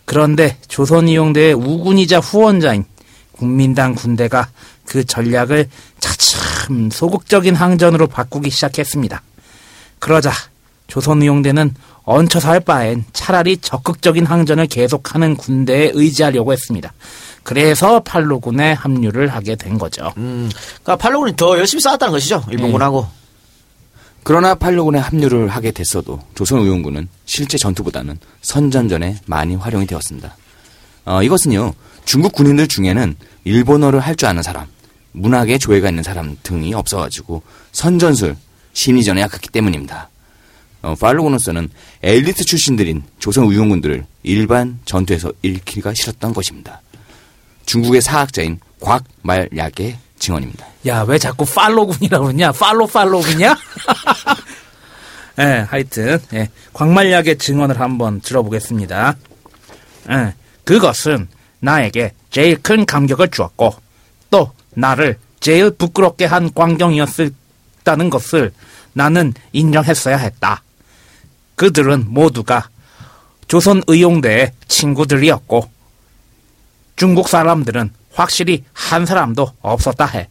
[0.08, 2.86] 그런데 조선의용대의 우군이자 후원자인
[3.32, 4.48] 국민당 군대가
[4.86, 5.68] 그 전략을
[6.00, 9.20] 차츰 소극적인 항전으로 바꾸기 시작했습니다.
[9.98, 10.32] 그러자
[10.86, 16.94] 조선의용대는 얹혀서 할 바엔 차라리 적극적인 항전을 계속하는 군대에 의지하려고 했습니다.
[17.42, 20.14] 그래서 팔로군에 합류를 하게 된 거죠.
[20.16, 20.48] 음,
[20.82, 22.42] 그러니까 팔로군이 더 열심히 싸웠다는 것이죠.
[22.50, 23.06] 일본군하고.
[24.22, 30.36] 그러나 팔로군에 합류를 하게 됐어도 조선의용군은 실제 전투보다는 선전전에 많이 활용이 되었습니다.
[31.06, 34.66] 어, 이것은요 중국 군인들 중에는 일본어를 할 줄 아는 사람,
[35.12, 37.42] 문학에 조예가 있는 사람 등이 없어가지고
[37.72, 38.36] 선전술
[38.74, 40.10] 심리전에 약했기 때문입니다.
[40.82, 41.70] 어, 팔로군으로서는
[42.02, 46.82] 엘리트 출신들인 조선의용군들을 일반 전투에서 잃기가 싫었던 것입니다.
[47.66, 50.66] 중국의 사학자인 곽말약의 증언입니다.
[50.86, 52.52] 야, 왜 자꾸 팔로군이라고 그러냐?
[52.52, 53.56] 팔로 팔로군이야?
[55.40, 59.16] 예, 하여튼, 예, 광말약의 증언을 한번 들어보겠습니다.
[60.10, 60.34] 예,
[60.64, 61.28] 그것은
[61.60, 63.74] 나에게 제일 큰 감격을 주었고,
[64.30, 68.52] 또 나를 제일 부끄럽게 한 광경이었다는 것을
[68.92, 70.62] 나는 인정했어야 했다.
[71.54, 72.68] 그들은 모두가
[73.46, 75.70] 조선 의용대의 친구들이었고,
[76.96, 80.28] 중국 사람들은 확실히 한 사람도 없었다 해.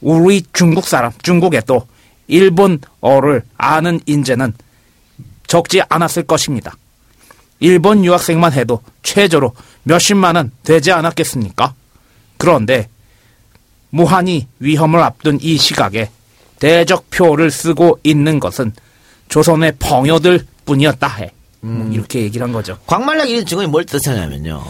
[0.00, 1.86] 우리 중국 사람, 중국에도
[2.28, 4.54] 일본어를 아는 인재는
[5.46, 6.76] 적지 않았을 것입니다.
[7.58, 9.52] 일본 유학생만 해도 최저로
[9.82, 11.74] 몇십만은 되지 않았겠습니까?
[12.38, 12.88] 그런데
[13.90, 16.10] 무한히 위험을 앞둔 이 시각에
[16.58, 18.72] 대적표를 쓰고 있는 것은
[19.28, 21.32] 조선의 벙여들 뿐이었다 해.
[21.60, 22.78] 뭐 이렇게 얘기를 한 거죠.
[22.86, 24.64] 광말약 이런 증언이 뭘 뜻하냐면요.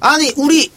[0.00, 0.70] 아니, 우리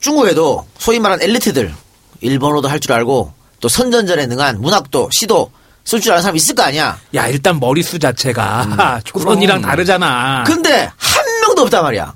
[0.00, 1.72] 중국에도 소위 말하는 엘리트들,
[2.20, 5.50] 일본어도 할 줄 알고, 또 선전전에 능한 문학도, 시도
[5.84, 6.98] 쓸 줄 아는 사람 있을 거 아니야.
[7.14, 10.44] 야, 일단 머리수 자체가 조선이랑 다르잖아.
[10.46, 12.14] 근데 한 명도 없단 말이야.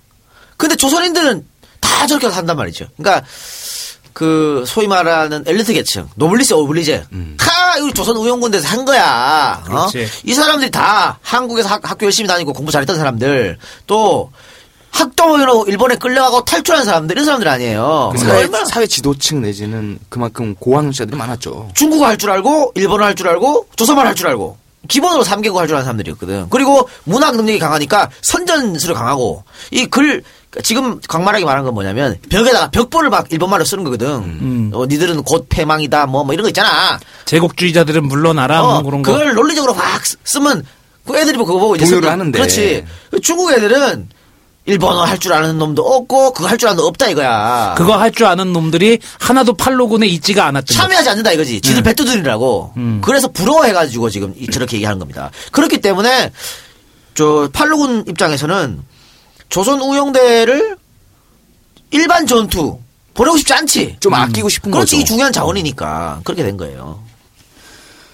[0.56, 1.46] 근데 조선인들은
[1.80, 2.86] 다 저렇게 한단 말이죠.
[2.96, 3.24] 그러니까
[4.12, 7.06] 그 소위 말하는 엘리트 계층, 노블리스 오블리제
[7.38, 7.46] 다
[7.80, 9.64] 우리 조선 의용군대에서 한 거야.
[9.70, 9.86] 어?
[10.24, 14.32] 이 사람들이 다 한국에서 학, 학교 열심히 다니고 공부 잘했던 사람들 또
[14.90, 18.10] 학병으로 일본에 끌려가고 탈출한 사람들 이런 사람들 아니에요.
[18.12, 21.70] 그 사회, 얼마나 사회 지도층 내지는 그만큼 고학력자들이 많았죠.
[21.74, 24.58] 중국어 할 줄 알고 일본어 할 줄 알고 조선말 할 줄 알고
[24.88, 26.46] 기본으로 3개국 할 줄 아는 사람들이었거든.
[26.50, 30.22] 그리고 문학 능력이 강하니까 선전술이 강하고 이 글
[30.64, 34.08] 지금 광말하게 말한 건 뭐냐면 벽에다가 벽보를 막 일본말로 쓰는 거거든.
[34.08, 34.70] 음.
[34.74, 36.98] 어, 니들은 곧 패망이다 뭐 뭐 이런 거 있잖아.
[37.26, 39.12] 제국주의자들은 물러나라 뭐 어, 그런 거.
[39.12, 40.66] 그걸 논리적으로 확 쓰- 쓰면
[41.06, 42.10] 그 애들이 뭐 그거 보고 이제 동요를.
[42.10, 42.36] 하는데.
[42.38, 42.84] 그렇지.
[43.22, 44.08] 중국 애들은
[44.66, 47.74] 일본어 할 줄 아는 놈도 없고 그거 할 줄 아는 놈 없다 이거야.
[47.76, 50.76] 그거 할 줄 아는 놈들이 하나도 팔로군에 있지가 않았던.
[50.76, 51.60] 참여하지 않는다 이거지.
[51.60, 51.90] 지들 네.
[51.90, 52.74] 배뚜들이라고.
[52.76, 53.00] 음.
[53.02, 55.30] 그래서 부러워해가지고 지금 이- 저렇게 얘기하는 겁니다.
[55.50, 56.30] 그렇기 때문에
[57.14, 58.82] 저 팔로군 입장에서는
[59.48, 60.76] 조선 우영대를
[61.90, 62.78] 일반 전투
[63.14, 63.96] 보내고 싶지 않지.
[63.98, 64.94] 좀 아끼고 싶은 그렇지.
[64.96, 65.02] 거죠.
[65.02, 67.02] 이 중요한 자원이니까 그렇게 된 거예요.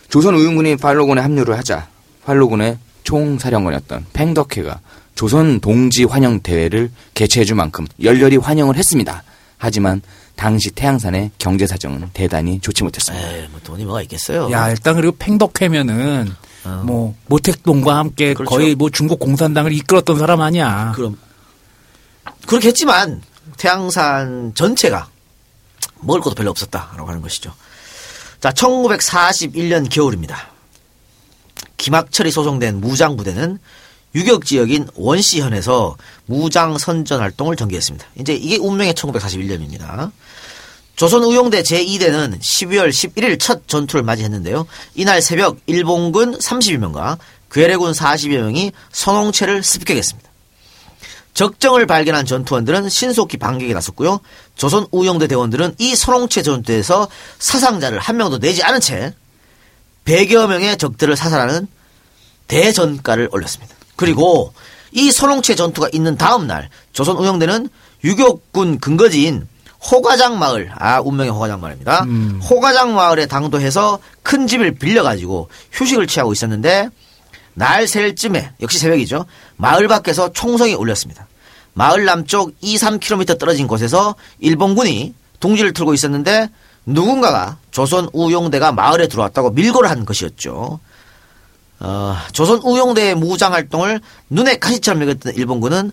[0.09, 1.89] 조선 의용군이 팔로군에 합류를 하자
[2.25, 4.81] 팔로군의 총사령관이었던 팽덕회가
[5.17, 9.25] 조선 동지 환영 대회를 개최해 줄 만큼 열렬히 환영을 했습니다.
[9.59, 10.03] 하지만
[10.37, 13.29] 당시 태양산의 경제 사정은 대단히 좋지 못했습니다.
[13.33, 14.51] 에이, 뭐 돈이 뭐가 있겠어요.
[14.53, 16.33] 야 일단 그리고 팽덕회면은
[16.85, 18.35] 뭐 모택동과 함께 어.
[18.35, 18.51] 그렇죠.
[18.51, 20.93] 거의 뭐 중국 공산당을 이끌었던 사람 아니야.
[20.95, 21.19] 그럼
[22.47, 23.23] 그렇게 했지만
[23.57, 25.09] 태양산 전체가
[26.01, 27.55] 먹을 것도 별로 없었다라고 하는 것이죠.
[28.41, 30.37] 자, 1941년 겨울입니다.
[31.79, 33.59] 김학철이 소송된 무장 부대는
[34.17, 35.95] 유격 지역인 원시현에서
[36.25, 38.07] 무장 선전 활동을 전개했습니다.
[38.19, 40.11] 이제 이게 운명의 1941년입니다.
[40.97, 44.67] 조선 우용대 제2대는 12월 11일 첫 전투를 맞이했는데요.
[44.95, 47.19] 이날 새벽 일본군 30여 명과
[47.53, 50.31] 괴뢰군 40여 명이 선홍채를 습격했습니다.
[51.35, 54.21] 적정을 발견한 전투원들은 신속히 반격에 나섰고요.
[54.57, 59.13] 조선 우용대 대원들은 이 선홍채 전투에서 사상자를 한 명도 내지 않은 채
[60.07, 61.69] 100여 명의 적들을 사살하는
[62.49, 63.76] 대전가를 올렸습니다.
[63.97, 64.53] 그리고
[64.93, 67.69] 이 선홍채 전투가 있는 다음 날 조선 우영대는
[68.05, 69.49] 유격군 근거지인
[69.91, 72.07] 호가장 마을, 아 운명의 호가장 마을입니다.
[72.49, 76.89] 호가장 마을에 당도해서 큰 집을 빌려가지고 휴식을 취하고 있었는데
[77.55, 79.25] 날 셀 쯤에 역시 새벽이죠.
[79.57, 81.27] 마을 밖에서 총성이 울렸습니다.
[81.75, 86.49] 마을 남쪽 2, 3km 떨어진 곳에서 일본군이 둥지를 틀고 있었는데
[86.87, 90.81] 누군가가 조선 우용대가 마을에 들어왔다고 밀고를 한 것이었죠.
[91.81, 94.01] 어, 조선 우용대의 무장 활동을
[94.31, 95.93] 눈에 가시처럼 여겼던 일본군은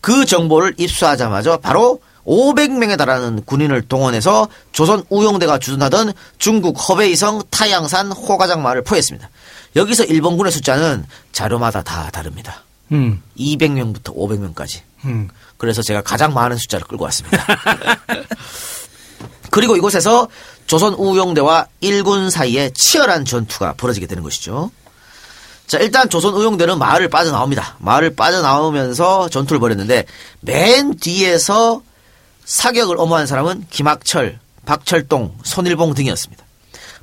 [0.00, 8.62] 그 정보를 입수하자마자 바로 500명에 달하는 군인을 동원해서 조선 우용대가 주둔하던 중국 허베이성 타양산 호가장
[8.62, 9.30] 마을을 포했습니다.
[9.76, 12.64] 여기서 일본군의 숫자는 자료마다 다 다릅니다.
[12.92, 13.22] 음.
[13.38, 14.80] 200명부터 500명까지.
[15.04, 15.28] 음.
[15.56, 17.44] 그래서 제가 가장 많은 숫자를 끌고 왔습니다.
[19.50, 20.28] 그리고 이곳에서
[20.66, 24.70] 조선 우용대와 일군 사이에 치열한 전투가 벌어지게 되는 것이죠.
[25.66, 27.76] 자, 일단 조선 우용대는 마을을 빠져나옵니다.
[27.78, 30.06] 마을을 빠져나오면서 전투를 벌였는데
[30.40, 31.82] 맨 뒤에서
[32.44, 36.44] 사격을 엄호한 사람은 김학철, 박철동, 손일봉 등이었습니다.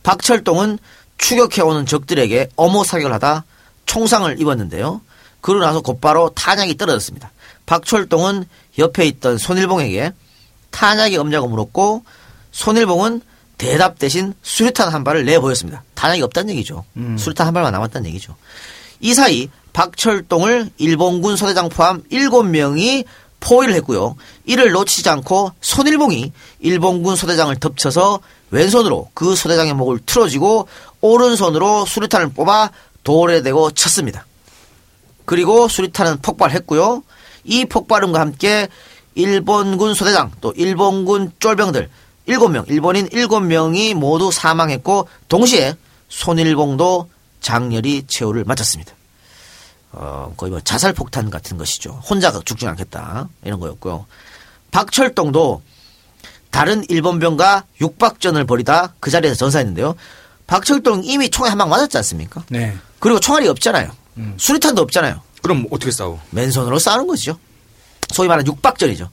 [0.03, 0.79] 박철동은
[1.17, 3.45] 추격해오는 적들에게 엄호 사격을 하다
[3.85, 5.01] 총상을 입었는데요.
[5.41, 7.31] 그러고 나서 곧바로 탄약이 떨어졌습니다.
[7.65, 8.45] 박철동은
[8.79, 10.13] 옆에 있던 손일봉에게
[10.71, 12.03] 탄약이 없냐고 물었고
[12.51, 13.21] 손일봉은
[13.63, 15.83] 대답 대신 수류탄 한 발을 내보였습니다.
[15.95, 16.83] 탄약이 없다는 얘기죠.
[17.17, 18.35] 수류탄 한 발만 남았다는 얘기죠.
[18.99, 23.05] 이 사이 박철동을 일본군 소대장 포함 7명이
[23.39, 24.15] 포위를 했고요.
[24.45, 28.19] 이를 놓치지 않고 손일봉이 일본군 소대장을 덮쳐서
[28.51, 30.67] 왼손으로 그 소대장의 목을 틀어쥐고
[31.01, 32.69] 오른손으로 수류탄을 뽑아
[33.03, 34.25] 돌에 대고 쳤습니다.
[35.25, 37.03] 그리고 수리탄은 폭발했고요.
[37.45, 38.67] 이 폭발음과 함께
[39.15, 41.89] 일본군 소대장 또 일본군 쫄병들
[42.27, 45.75] 7명, 일본인 7명이 모두 사망했고 동시에
[46.09, 47.09] 손일봉도
[47.41, 48.93] 장렬히 최후를 마쳤습니다.
[49.91, 52.01] 어, 거의 뭐 자살 폭탄 같은 것이죠.
[52.09, 53.29] 혼자 죽지 않겠다.
[53.43, 54.05] 이런 거였고요.
[54.71, 55.61] 박철동도
[56.49, 59.95] 다른 일본병과 육박전을 벌이다 그 자리에서 전사했는데요.
[60.47, 62.43] 박철동 이미 총에 한 방 맞았지 않습니까?
[62.49, 62.75] 네.
[62.99, 63.91] 그리고 총알이 없잖아요.
[64.37, 65.21] 수리탄도 없잖아요.
[65.41, 66.21] 그럼 어떻게 싸워?
[66.31, 67.37] 맨손으로 싸우는 것이죠.
[68.13, 69.09] 소위 말하는 육박전이죠.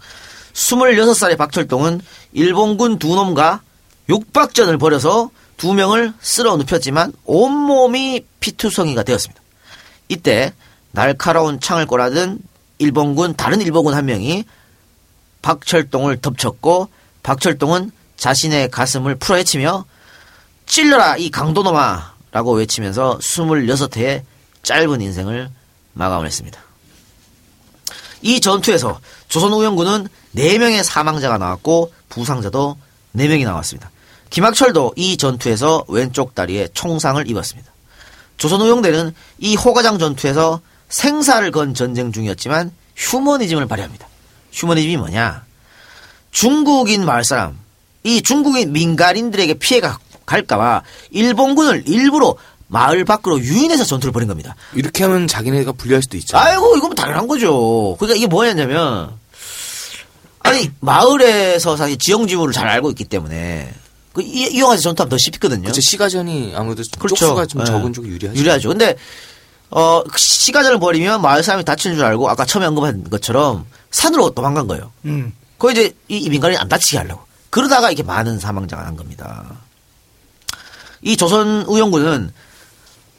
[0.53, 2.01] 26살의 박철동은
[2.33, 3.63] 일본군 두 놈과
[4.09, 9.41] 육박전을 벌여서 두 명을 쓸어 눕혔지만 온몸이 피투성이가 되었습니다.
[10.09, 10.53] 이때
[10.93, 12.41] 날카로운 창을 꼬라든
[12.79, 14.45] 일본군 다른 일본군 한 명이
[15.43, 16.89] 박철동을 덮쳤고
[17.23, 19.85] 박철동은 자신의 가슴을 풀어헤치며
[20.67, 24.23] 찔러라 이 강도놈아 라고 외치면서 26회의
[24.63, 25.51] 짧은 인생을
[25.95, 26.61] 마감을 했습니다.
[28.23, 32.77] 이 전투에서 조선우영군은 4명의 사망자가 나왔고 부상자도
[33.17, 33.91] 4명이 나왔습니다.
[34.31, 37.71] 김학철도 이 전투에서 왼쪽 다리에 총상을 입었습니다.
[38.37, 44.07] 조선 우용대는 이 호가장 전투에서 생사를 건 전쟁 중이었지만 휴머니즘을 발휘합니다.
[44.53, 45.45] 휴머니즘이 뭐냐?
[46.31, 47.59] 중국인 마을 사람,
[48.03, 52.37] 이 중국인 민간인들에게 피해가 갈까봐 일본군을 일부러
[52.69, 54.55] 마을 밖으로 유인해서 전투를 벌인 겁니다.
[54.75, 56.39] 이렇게 하면 자기네가 불리할 수도 있죠.
[56.39, 57.97] 아이고 이건 당연한 거죠.
[57.99, 59.19] 그러니까 이게 뭐였냐면
[60.41, 63.73] 아니 마을에서 사실 지형 지물을 잘 알고 있기 때문에
[64.13, 65.63] 그 이- 이용해서 전투하면 더 쉽거든요.
[65.63, 65.81] 그렇죠.
[65.81, 67.15] 시가전이 아무래도 그렇죠.
[67.17, 67.65] 쪽수가 좀 예.
[67.67, 68.39] 적은 쪽이 유리하죠.
[68.39, 68.69] 유리하죠.
[68.71, 68.97] 근데
[69.69, 74.91] 어그 시가전을 벌이면 마을 사람이 다치는 줄 알고 아까 처음에 언급한 것처럼 산으로 도망간 거예요.
[75.05, 75.33] 음.
[75.59, 77.23] 그 이제 이, 이 민간인이 안 다치게 하려고.
[77.51, 79.45] 그러다가 이렇게 많은 사망자가 난 겁니다.
[81.03, 82.33] 이 조선 우영군은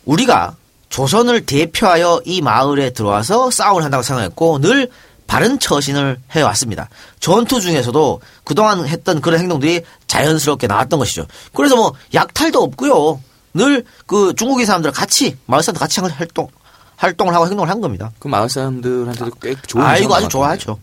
[0.05, 0.55] 우리가
[0.89, 4.89] 조선을 대표하여 이 마을에 들어와서 싸움을 한다고 생각했고 늘
[5.31, 6.89] 바른 처신을 해왔습니다.
[7.21, 11.25] 전투 중에서도 그동안 했던 그런 행동들이 자연스럽게 나왔던 것이죠.
[11.53, 13.21] 그래서 뭐 약탈도 없고요.
[13.53, 16.49] 늘 그 중국인 사람들 같이 마을 사람들 같이 활동
[16.97, 18.11] 활동을 하고 행동을 한 겁니다.
[18.19, 20.27] 그 마을 사람들한테도 꽤 좋은 아, 이거 인상을 아주.
[20.27, 20.79] 좋아하죠.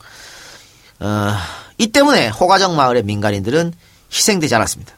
[1.01, 1.35] 어,
[1.77, 3.75] 이 때문에 호가정 마을의 민간인들은
[4.11, 4.95] 희생되지 않았습니다.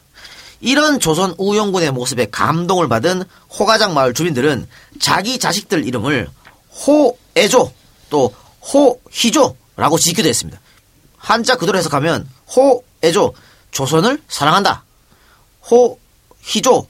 [0.61, 3.23] 이런 조선 우영군의 모습에 감동을 받은
[3.59, 4.65] 호가장 마을 주민들은
[5.01, 6.29] 자기 자식들 이름을
[6.87, 7.73] 호애조
[8.09, 10.59] 또 호희조라고 짓기도 했습니다.
[11.17, 13.33] 한자 그대로 해석하면 호애조
[13.71, 14.83] 조선을 사랑한다.
[15.69, 16.87] 호희조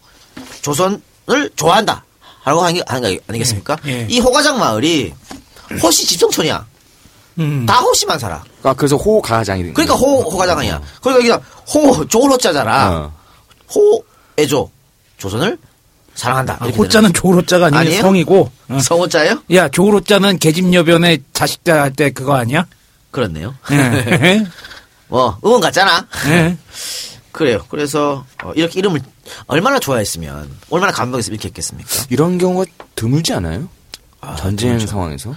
[0.61, 2.03] 조선을 좋아한다.
[2.43, 3.77] 라고 하는 게 아니- 아니겠습니까?
[3.85, 4.07] 예, 예.
[4.09, 5.13] 이 호가장 마을이
[5.81, 6.65] 호시 집성촌이야.
[7.39, 7.65] 음.
[7.65, 8.43] 다 호시만 살아.
[8.63, 10.17] 아, 그래서 호가장이 된 그러니까 거예요.
[10.17, 10.81] 호, 호가장 아니야.
[11.01, 12.89] 그러니까 여기다 호, 좋은 호자잖아.
[12.91, 13.13] 어.
[14.37, 14.69] 호애조.
[15.17, 15.57] 조선을
[16.15, 16.57] 사랑한다.
[16.59, 18.01] 아, 호자는 조로자가 아니고 아니에요?
[18.01, 18.39] 성이고.
[18.41, 18.51] 어.
[18.67, 19.43] 되는 성호자예요?
[19.53, 22.65] 야, 조로자는 계집여변의 자식자 할 때 그거 아니야?
[23.11, 23.55] 그렇네요.
[23.71, 24.45] 예.
[25.07, 26.07] 뭐, 응원 같잖아.
[26.27, 26.57] 예.
[27.31, 27.65] 그래요.
[27.69, 29.01] 그래서, 어, 이렇게 이름을
[29.47, 31.89] 얼마나 좋아했으면, 얼마나 감동했으면 이렇게 했겠습니까?
[32.09, 32.65] 이런 경우가
[32.95, 33.67] 드물지 않아요?
[34.37, 34.87] 전쟁 드물죠.
[34.87, 35.35] 상황에서.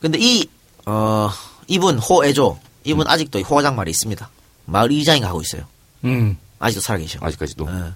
[0.00, 0.48] 근데 이,
[0.86, 1.30] 어,
[1.66, 2.58] 이분, 호애조.
[2.84, 4.28] 이분 아직도 이 호가장 말이 있습니다.
[4.66, 5.62] 마을 이장이가 하고 있어요.
[6.04, 6.36] 음.
[6.58, 7.18] 아직도 살아 계셔.
[7.22, 7.68] 아직까지도.
[7.70, 7.92] 예.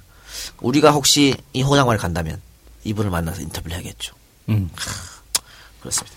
[0.61, 2.41] 우리가 혹시 이 호장마을 간다면
[2.85, 4.15] 이분을 만나서 인터뷰를 해야겠죠.
[4.49, 4.71] 음.
[5.81, 6.17] 그렇습니다.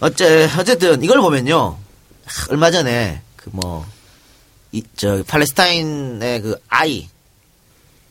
[0.00, 1.78] 어째 어쨌든 이걸 보면요.
[2.24, 3.84] 하, 얼마 전에 그 뭐
[4.72, 7.08] 이 저 팔레스타인의 그 아이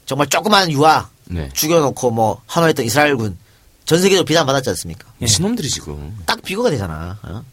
[0.06, 1.49] 정말 조그만 유아 네.
[1.53, 3.38] 죽여놓고 뭐 한화했던 이스라엘군
[3.86, 5.07] 전 세계적으로 비난 받았지 않습니까?
[5.26, 6.18] 신놈들이 지금.
[6.26, 7.18] 딱 비교가 되잖아.
[7.23, 7.44] 어?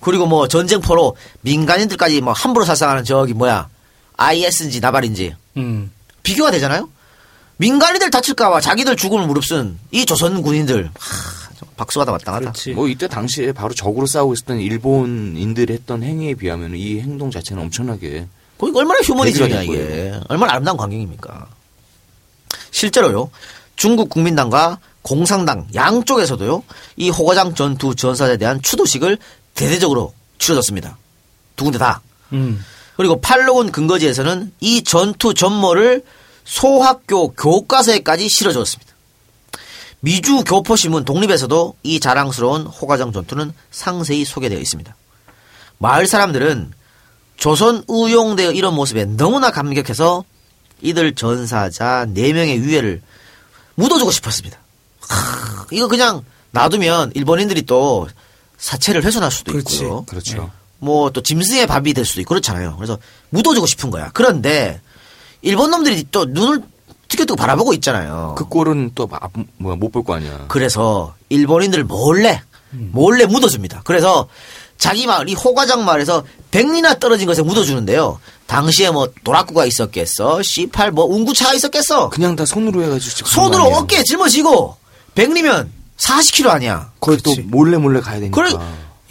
[0.00, 3.68] 그리고 뭐 전쟁포로 민간인들까지 뭐 함부로 살상하는 저기 뭐야
[4.16, 5.90] IS인지 나발인지 음.
[6.26, 6.90] 비교가 되잖아요.
[7.58, 12.40] 민간인들 다칠까봐 자기들 죽음을 무릅쓴 이 조선 군인들 하, 좀 박수가 다 마땅하다.
[12.40, 12.72] 그렇지.
[12.72, 18.26] 뭐 이때 당시에 바로 적으로 싸우고 있었던 일본인들이 했던 행위에 비하면 이 행동 자체는 엄청나게
[18.58, 21.46] 거기 얼마나 휴머니즘이냐 이게 얼마나 아름다운 광경입니까?
[22.72, 23.30] 실제로요
[23.76, 26.64] 중국 국민당과 공산당 양쪽에서도요
[26.96, 29.18] 이 호거장 전투 전사에 대한 추도식을
[29.54, 30.98] 대대적으로 치러졌습니다.
[31.54, 32.02] 두 군데 다.
[32.32, 32.62] 음.
[32.96, 36.02] 그리고 팔로군 근거지에서는 이 전투 전모를
[36.46, 38.94] 소학교 교과서에까지 실어주었습니다.
[40.00, 44.94] 미주 교포신문 독립에서도 이 자랑스러운 호가정 전투는 상세히 소개되어 있습니다.
[45.78, 46.72] 마을 사람들은
[47.36, 50.24] 조선 우용대의 이런 모습에 너무나 감격해서
[50.80, 53.02] 이들 전사자 4명의 위해를
[53.74, 54.58] 묻어주고 싶었습니다.
[55.00, 58.08] 하, 이거 그냥 놔두면 일본인들이 또
[58.56, 59.74] 사체를 훼손할 수도 그렇지.
[59.76, 60.04] 있고요.
[60.04, 60.50] 그렇죠.
[60.78, 62.76] 뭐 또 짐승의 밥이 될 수도 있고 그렇잖아요.
[62.76, 62.98] 그래서
[63.30, 64.10] 묻어주고 싶은 거야.
[64.14, 64.80] 그런데
[65.42, 66.62] 일본 놈들이 또 눈을
[67.08, 68.34] 튀겨뜨고 바라보고 있잖아요.
[68.36, 70.46] 그 꼴은 또못볼 거 아니야.
[70.48, 73.82] 그래서 일본인들 몰래 몰래 묻어줍니다.
[73.84, 74.28] 그래서
[74.76, 78.18] 자기 마을 이 호가장 마을에서 백리나 떨어진 것에 묻어주는데요.
[78.46, 82.10] 당시에 뭐 도라쿠가 있었겠어, C8 뭐 운구차가 있었겠어.
[82.10, 83.64] 그냥 다 손으로 해가지고 손으로.
[83.64, 84.76] 어깨에 짊어지고
[85.14, 86.92] 백리면 40km 아니야.
[87.00, 88.42] 거기 또 몰래 몰래 가야 되니까.
[88.42, 88.52] 그래,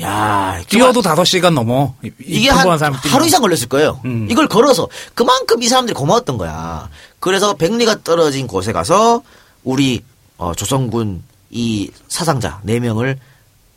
[0.01, 1.95] 야 뛰어도 다섯 시간 넘어.
[2.03, 2.67] 이- 이 이게 한.
[3.03, 4.01] 하루 이상 걸렸을 거예요.
[4.05, 4.27] 음.
[4.29, 6.89] 이걸 걸어서 그만큼 이 사람들이 고마웠던 거야.
[7.19, 9.21] 그래서 백리가 떨어진 곳에 가서
[9.63, 10.03] 우리
[10.37, 13.17] 어, 조선군 이 사상자 네 명을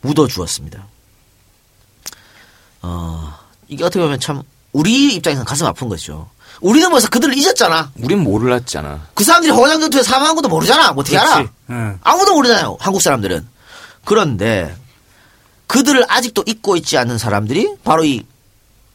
[0.01, 0.85] 묻어 주었습니다.
[2.81, 3.33] 어,
[3.67, 4.41] 이게 어떻게 보면 참
[4.71, 6.29] 우리 입장에서는 가슴 아픈 거죠.
[6.61, 7.91] 우리는 벌써 그들을 잊었잖아.
[8.03, 9.07] 우린 몰랐잖아.
[9.13, 10.91] 그 사람들이 호장 전투에 사망한 것도 모르잖아.
[10.91, 11.35] 뭐 어떻게 알아?
[11.35, 11.51] 그렇지.
[11.69, 11.99] 응.
[12.03, 12.77] 아무도 모르잖아요.
[12.79, 13.47] 한국 사람들은.
[14.03, 14.75] 그런데
[15.69, 18.25] 그들을 아직도 잊고 있지 않는 사람들이 바로 이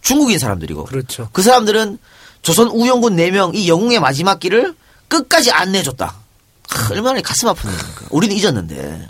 [0.02, 1.28] 중국인 사람들이고 그렇죠.
[1.32, 1.98] 그 사람들은
[2.42, 4.74] 조선 우영군 4명 이 영웅의 마지막 길을
[5.06, 6.14] 끝까지 안내해줬다.
[6.68, 8.06] 하, 얼마나 가슴 아픈 일입니까.
[8.10, 9.08] 우리는 잊었는데.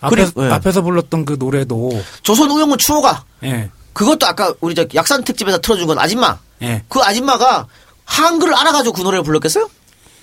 [0.00, 0.50] 앞에, 그리고, 예.
[0.52, 3.70] 앞에서 불렀던 그 노래도 조선 우영군 추모가 예.
[3.92, 6.38] 그것도 아까 우리 저 약산 특집에서 틀어준 건 아줌마.
[6.62, 6.82] 예.
[6.88, 7.66] 그 아줌마가
[8.06, 9.68] 한글을 알아가지고 그 노래를 불렀겠어요?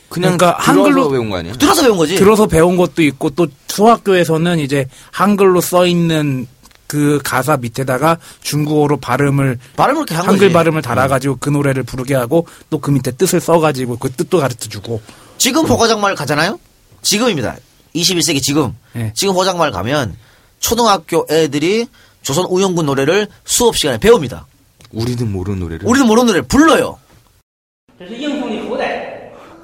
[0.10, 1.54] 그냥 그러니까 들어서 한글로 외운 거 아니야?
[1.54, 2.16] 들어서 배운 거지.
[2.16, 6.48] 들어서 배운 것도 있고 또 중학교에서는 이제 한글로 써 있는
[6.88, 10.54] 그 가사 밑에다가 중국어로 발음을 발음을 이렇게 한 한글 거지.
[10.54, 15.02] 발음을 달아가지고 그 노래를 부르게 하고 또 그 밑에 뜻을 써가지고 그 뜻도 가르쳐 주고
[15.38, 16.58] 지금 호가장마을 가잖아요?
[17.02, 17.58] 지금입니다.
[17.94, 18.74] 21세기 지금.
[18.94, 19.12] 네.
[19.16, 20.16] 지금 호장마을 가면
[20.60, 21.88] 초등학교 애들이
[22.22, 24.46] 조선 우영군 노래를 수업 시간에 배웁니다.
[24.92, 25.86] 우리는 모르는 노래를.
[25.88, 26.98] 우리는 모르는 노래를 불러요.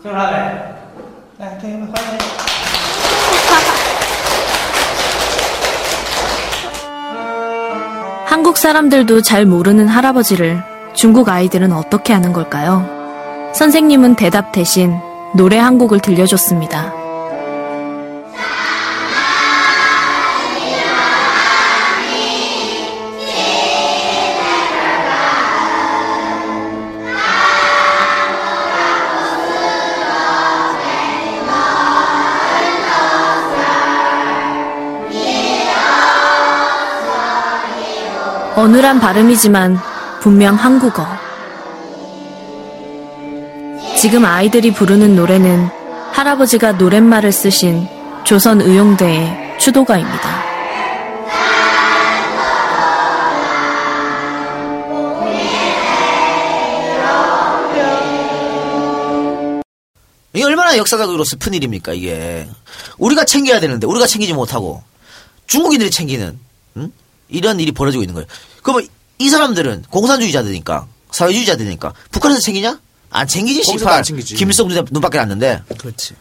[0.02, 0.36] 这是应送的福袋，听啥没？
[1.38, 2.18] 来，这个欢迎。
[8.26, 10.62] 한국 사람들도 잘 모르는 할아버지를
[10.94, 12.86] 중국 아이들은 어떻게 아는 걸까요?
[13.54, 14.98] 선생님은 대답 대신
[15.34, 16.92] 노래 한 곡을 들려줬습니다.
[38.55, 39.79] 어눌한 발음이지만
[40.21, 41.07] 분명 한국어.
[43.97, 45.69] 지금 아이들이 부르는 노래는
[46.11, 47.87] 할아버지가 노랫말을 쓰신
[48.23, 50.43] 조선 의용대의 추도가입니다.
[60.35, 62.47] 이게 얼마나 역사적으로 슬픈 일입니까, 이게.
[62.97, 64.81] 우리가 챙겨야 되는데, 우리가 챙기지 못하고,
[65.45, 66.39] 중국인들이 챙기는,
[66.77, 66.91] 응?
[67.29, 68.27] 이런 일이 벌어지고 있는 거예요.
[68.61, 68.87] 그러면
[69.19, 72.79] 이 사람들은 공산주의자들이니까, 사회주의자들이니까, 북한에서 챙기냐?
[73.09, 74.03] 안 챙기지, 씨발.
[74.03, 76.15] 김일성 눈, 눈밖에 났는데, 그렇지.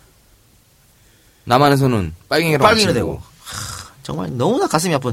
[1.44, 3.22] 남한에서는 빨갱이로 빨갱이로 안 되고.
[3.42, 5.12] 하, 정말 너무나 가슴이 아픈.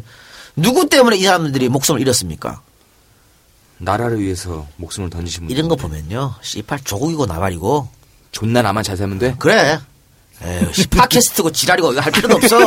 [0.55, 2.61] 누구 때문에 이 사람들이 목숨을 잃었습니까?
[3.77, 5.51] 나라를 위해서 목숨을 던지신 분.
[5.51, 7.89] 이런 거 보면요, 씨발 조국이고 나발이고,
[8.31, 9.35] 존나 나만 잘 살면 돼.
[9.39, 9.79] 그래.
[10.45, 12.57] 에휴, 씨, 팟캐스트고 지랄이고 이거 할 필요도 없어.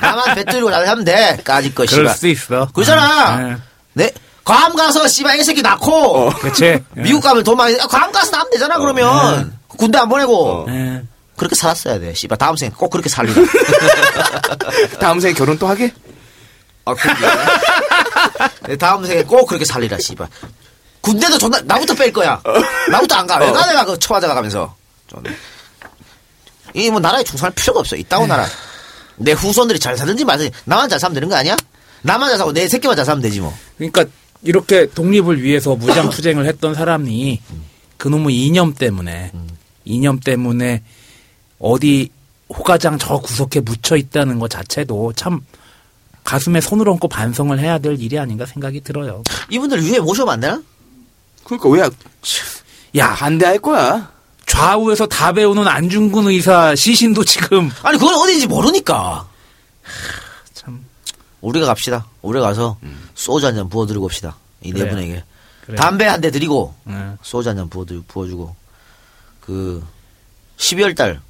[0.00, 1.38] 나만 배틀고 잘 하면 돼.
[1.44, 2.16] 까짓 거, 그럴 씨발.
[2.16, 2.68] 수 있어.
[2.72, 3.36] 그러잖아.
[3.36, 3.56] 네.
[3.94, 4.12] 네.
[4.44, 6.82] 괌 가서 씨발 이 새끼 낳고 그치.
[6.94, 11.02] 미국 가면 돈 많이 아, 괌 가서 낳으면 되잖아 그러면 군대 안 보내고 예.
[11.36, 13.40] 그렇게 살았어야 돼 씨발 다음 생에 꼭 그렇게 살리라
[14.98, 15.92] 다음 생에 결혼 또 하게?
[16.84, 16.94] 아,
[18.66, 20.26] 네, 다음 생에 꼭 그렇게 살리라 씨발
[21.00, 22.40] 군대도 존나 나부터 뺄 거야
[22.90, 24.74] 나부터 안 가 왜 가 내가 그 처맞아 가면서
[26.74, 28.46] 이 뭐 나라에 충성할 필요가 없어 이따고 나라
[29.16, 31.56] 내 후손들이 잘 살든지 말든지 나만 잘 살면 되는 거 아니야
[32.02, 34.04] 나만 잘 살고 내 새끼만 잘 살면 되지 뭐 그러니까
[34.42, 37.40] 이렇게 독립을 위해서 무장 투쟁을 했던 사람이
[37.98, 39.32] 그놈의 이념 때문에
[39.84, 40.82] 이념 때문에
[41.58, 42.10] 어디
[42.48, 45.40] 호가장 저 구석에 묻혀 있다는 것 자체도 참
[46.24, 49.22] 가슴에 손을 얹고 반성을 해야 될 일이 아닌가 생각이 들어요.
[49.50, 50.62] 이분들 위에 모셔면 안 되나?
[51.44, 51.90] 그러니까 왜야
[53.16, 54.10] 반대할 거야?
[54.50, 57.70] 좌우에서 다 배우는 안중근 의사 시신도 지금.
[57.82, 59.28] 아니 그건 어딘지 모르니까.
[60.54, 60.84] 참.
[61.40, 62.06] 우리가 갑시다.
[62.22, 62.76] 우리가 가서
[63.14, 64.36] 소주 한 잔 부어드리고 옵시다.
[64.62, 64.88] 이 네.
[64.88, 65.24] 분에게.
[65.66, 65.76] 그래요.
[65.78, 67.12] 담배 한 대 드리고 예.
[67.22, 68.54] 소주 한 잔 부어드, 부어주고.
[69.40, 69.84] 그
[70.58, 71.20] 12월 달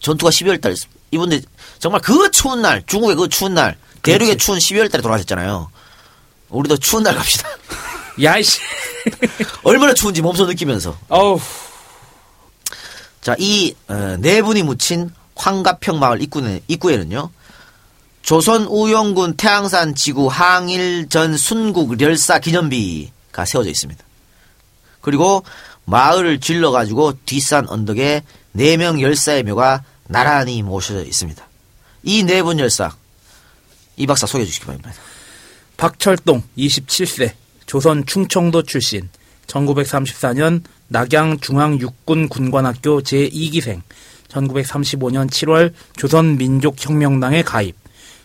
[0.00, 0.74] 전투가 12월 달.
[1.10, 1.42] 이분들
[1.78, 5.70] 정말 그 추운 날 중국의 그 추운 날 대륙의 추운 12월 달에 돌아가셨잖아요.
[6.48, 7.46] 우리도 추운 날 갑시다.
[8.22, 8.58] 야이씨.
[9.62, 10.96] 얼마나 추운지 몸소 느끼면서.
[11.08, 11.38] 어우
[13.22, 17.30] 자, 이, 어, 네 분이 묻힌 황가평 마을 입구에, 입구에는요,
[18.22, 24.04] 조선 우영군 태양산 지구 항일전 순국 렬사 기념비가 세워져 있습니다.
[25.00, 25.44] 그리고
[25.84, 28.22] 마을을 질러가지고 뒷산 언덕에
[28.52, 31.44] 네 명 열사의 묘가 나란히 모셔져 있습니다.
[32.04, 32.94] 이 네 분 열사,
[33.96, 34.92] 이 박사 소개해 주시기 바랍니다.
[35.76, 37.32] 박철동 27세
[37.66, 39.08] 조선 충청도 출신
[39.48, 40.62] 1934년
[40.92, 43.80] 낙양 중앙 육군 군관학교 제2기생
[44.28, 47.74] 1935년 7월 조선민족혁명당에 가입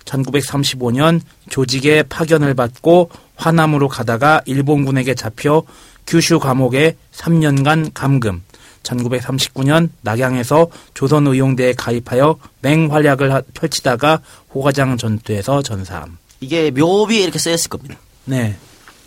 [0.05, 5.63] 1935년 조직의 파견을 받고 화남으로 가다가 일본군에게 잡혀
[6.05, 8.41] 규슈 감옥에 3년간 감금
[8.83, 14.21] 1939년 낙양에서 조선의용대에 가입하여 맹활약을 하- 펼치다가
[14.53, 17.95] 호가장 전투에서 전사함 이게 묘비에 이렇게 쓰였을 겁니다.
[18.25, 18.55] 네.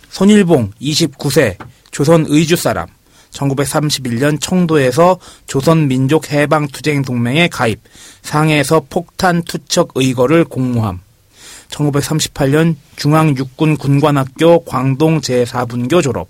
[0.09, 1.57] 손일봉 29세
[1.89, 2.87] 조선 의주 사람
[3.31, 5.17] 1931년 청도에서
[5.47, 7.79] 조선민족해방투쟁동맹에 가입
[8.21, 10.99] 상해에서 폭탄 투척 의거를 공모함.
[11.69, 16.27] 1938년 중앙육군 군관학교 광동 제4분교 졸업.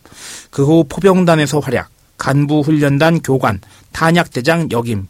[0.51, 3.59] 그 후 포병단에서 활약 간부훈련단 교관
[3.91, 5.07] 탄약대장 역임.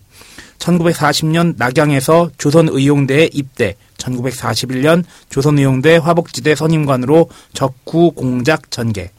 [0.60, 9.12] 1940년 낙양에서 조선의용대에 입대, 1941년 조선의용대 화복지대 선임관으로 적구 공작 전개.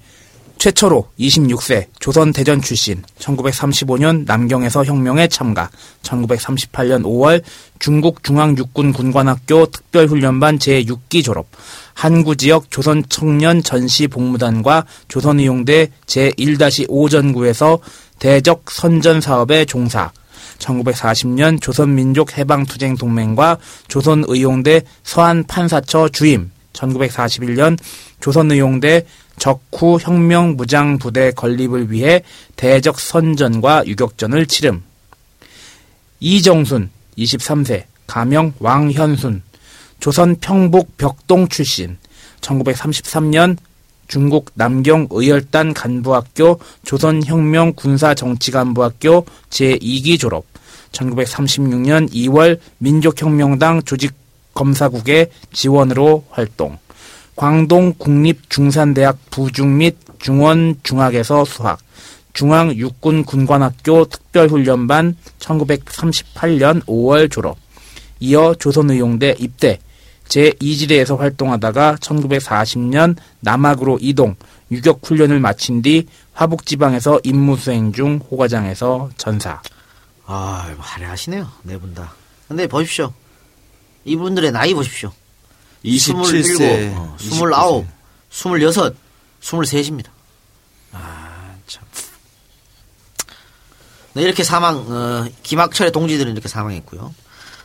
[0.63, 5.69] 최초로 26세 조선 대전 출신 1935년 남경에서 혁명에 참가
[6.03, 7.43] 1938년 5월
[7.81, 11.49] 중국 중앙육군 군관학교 특별훈련반 제6기 졸업
[11.95, 17.81] 한구 지역 조선 청년 전시 복무단과 조선의용대 제1-5 전구에서
[18.21, 20.13] 대적 선전 사업에 종사
[20.59, 23.59] 1940년 조선민족해방투쟁동맹과
[23.89, 27.77] 조선의용대 서한판사처 주임 1941년
[28.21, 29.05] 조선의용대
[29.43, 32.23] 적후 혁명 무장 부대 건립을 위해
[32.55, 34.85] 대적 선전과 유격전을 치름.
[36.21, 39.43] 이정순 23세 가명 왕현순
[39.99, 41.99] 조선 평북 벽동 출신
[42.41, 43.57] 1933년
[44.07, 50.45] 중국 남경 의열단 간부학교 조선혁명 군사정치간부학교 제2기 졸업
[50.93, 56.79] 1936년 2월 민족혁명당 조직검사국의 지원으로 활동
[57.37, 61.79] 광동 국립중산대학 부중 및 중원 중학에서 수학,
[62.33, 67.59] 중앙 육군 군관학교 특별훈련반 1938년 5월 졸업,
[68.21, 69.79] 이어 조선의용대 입대,
[70.29, 74.37] 제2지대에서 활동하다가 1940년 남학으로 이동,
[74.71, 79.61] 유격훈련을 마친 뒤 화북지방에서 임무수행 중 호과장에서 전사.
[80.25, 81.47] 아, 화려하시네요.
[81.65, 82.15] 네 분 다.
[82.49, 83.13] 근데 보십시오.
[84.05, 85.13] 이분들의 나이 보십시오.
[85.85, 87.17] 27세, 27, 어,
[88.31, 88.97] 29, 26,
[89.41, 90.07] 23입니다.
[90.93, 91.83] 아, 참.
[94.15, 97.15] 네, 이렇게 사망, 어, 김학철의 동지들은 이렇게 사망했고요.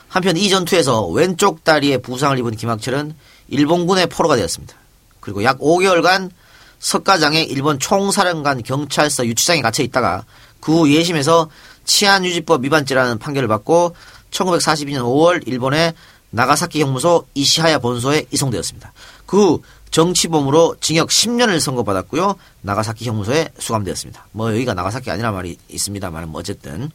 [0.08, 3.14] 한편 이 전투에서 왼쪽 다리에 부상을 입은 김학철은
[3.50, 4.74] 일본군의 포로가 되었습니다.
[5.20, 6.32] 그리고 약 5개월간
[6.80, 10.24] 석가장에 일본 총사령관 경찰서 유치장에 갇혀 있다가
[10.62, 11.50] 그 후 예심에서
[11.86, 13.96] 치안유지법 위반죄라는 판결을 받고
[14.32, 15.94] 1942년 5월 일본의
[16.30, 18.94] 나가사키 형무소 이시하야 본소에 이송되었습니다.
[19.26, 22.36] 그후 정치범으로 징역 10년을 선고받았고요.
[22.62, 24.28] 나가사키 형무소에 수감되었습니다.
[24.34, 26.92] 뭐 여기가 나가사키 아니라 말이 있습니다만 뭐 어쨌든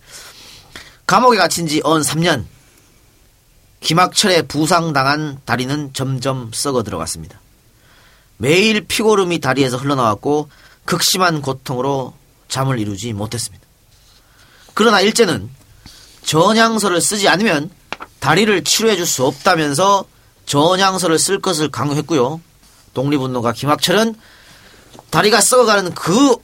[1.06, 2.44] 감옥에 갇힌 지 언 3년
[3.80, 7.40] 김학철의 부상당한 다리는 점점 썩어 들어갔습니다.
[8.36, 10.48] 매일 피고름이 다리에서 흘러나왔고
[10.84, 12.14] 극심한 고통으로
[12.48, 13.64] 잠을 이루지 못했습니다.
[14.74, 15.50] 그러나 일제는
[16.24, 17.70] 전향서를 쓰지 않으면
[18.22, 20.04] 다리를 치료해 줄 수 없다면서
[20.46, 22.40] 전향서를 쓸 것을 강요했고요.
[22.94, 24.14] 독립운동가 김학철은
[25.10, 26.36] 다리가 썩어가는 그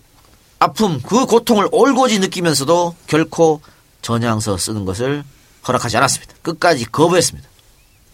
[0.59, 3.61] 아픔, 그 고통을 올고지 느끼면서도 결코
[4.03, 5.23] 전향서 쓰는 것을
[5.69, 6.35] 허락하지 않았습니다.
[6.43, 7.49] 끝까지 거부했습니다.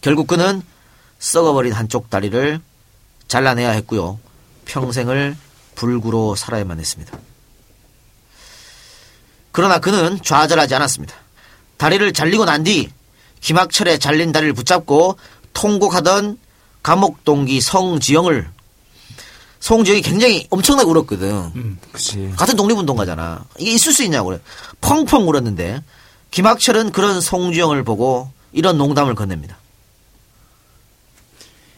[0.03, 0.61] 결국 그는
[1.19, 2.61] 썩어버린 한쪽 다리를
[3.29, 4.21] 잘라내야 했고요.
[4.67, 5.39] 평생을
[5.75, 7.17] 불구로 살아야만 했습니다.
[9.53, 11.15] 그러나 그는 좌절하지 않았습니다.
[11.79, 12.91] 다리를 잘리고 난 뒤
[13.45, 15.19] 김학철의 잘린 다리를 붙잡고
[15.53, 16.39] 통곡하던
[16.83, 18.49] 감옥 동기 성지영을
[19.61, 21.31] 송지영이 굉장히 엄청나게 울었거든.
[21.55, 22.33] 음, 그치.
[22.37, 23.45] 같은 독립운동가잖아.
[23.59, 24.41] 이게 있을 수 있냐고 그래.
[24.81, 25.83] 펑펑 울었는데
[26.31, 29.59] 김학철은 그런 송지영을 보고 이런 농담을 건넵니다.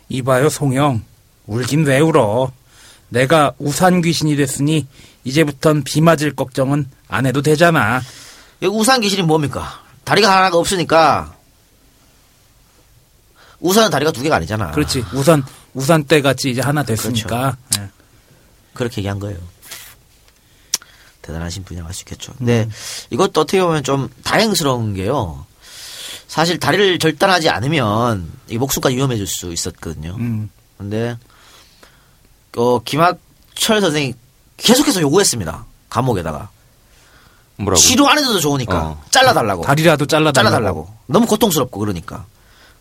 [0.08, 1.02] 이봐요, 송영.
[1.46, 2.52] 울긴 왜 울어?
[3.08, 4.86] 내가 우산 귀신이 됐으니
[5.24, 8.00] 이제부턴 비 맞을 걱정은 안 해도 되잖아.
[8.60, 9.80] 이 우산 귀신이 뭡니까?
[10.04, 11.35] 다리가 하나가 없으니까
[13.66, 14.70] 우산은 다리가 두 개가 아니잖아.
[14.70, 15.04] 그렇지.
[15.12, 15.44] 우산
[15.74, 17.56] 우산 때 같이 이제 하나 됐으니까.
[17.78, 17.88] 예.
[18.74, 19.38] 그렇게 얘기한 거예요.
[21.22, 22.32] 대단하신 분이라고 할 수 있겠죠.
[22.38, 22.68] 근데
[23.10, 25.44] 이것도 어떻게 보면 좀 다행스러운 게요.
[26.28, 30.14] 사실 다리를 절단하지 않으면 이 목숨까지 위험해질 수 있었거든요.
[30.18, 30.50] 음.
[30.78, 31.16] 근데
[32.56, 34.14] 어, 김학철 선생이
[34.56, 35.64] 계속해서 요구했습니다.
[35.90, 36.50] 감옥에다가
[37.56, 37.80] 뭐라고?
[37.80, 39.02] 치료 안 해도 좋으니까 어.
[39.10, 39.62] 잘라달라고.
[39.62, 40.34] 다리라도 잘라달라고.
[40.50, 40.94] 잘라달라고.
[41.06, 42.26] 너무 고통스럽고 그러니까.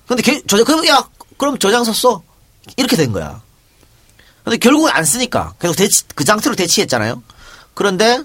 [0.08, 1.08] 근데 개, 저, 그럼 야
[1.38, 2.22] 그럼 저장서 써
[2.78, 3.42] 이렇게 된 거야.
[4.44, 7.24] 근데 결국은 안 쓰니까 계속 대치, 그 상태로 대치했잖아요.
[7.74, 8.22] 그런데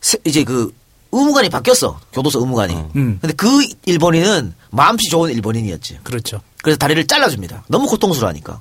[0.00, 0.74] 세- 이제 그
[1.12, 2.74] 의무관이 바뀌었어 교도소 의무관이.
[2.96, 3.18] 음.
[3.20, 6.00] 근데 그 일본인은 마음씨 좋은 일본인이었지.
[6.04, 6.40] 그렇죠.
[6.62, 7.64] 그래서 다리를 잘라줍니다.
[7.68, 8.60] 너무 고통스러우니까.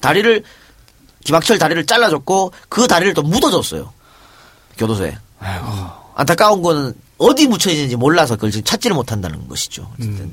[0.00, 0.42] 다리를
[1.24, 3.92] 김학철 다리를 잘라줬고 그 다리를 또 묻어줬어요.
[4.78, 5.16] 교도소에.
[6.14, 9.90] 안타까운 거는 어디 묻혀 있는지 몰라서 그걸 지금 찾지를 못한다는 것이죠.
[9.94, 10.32] 어쨌든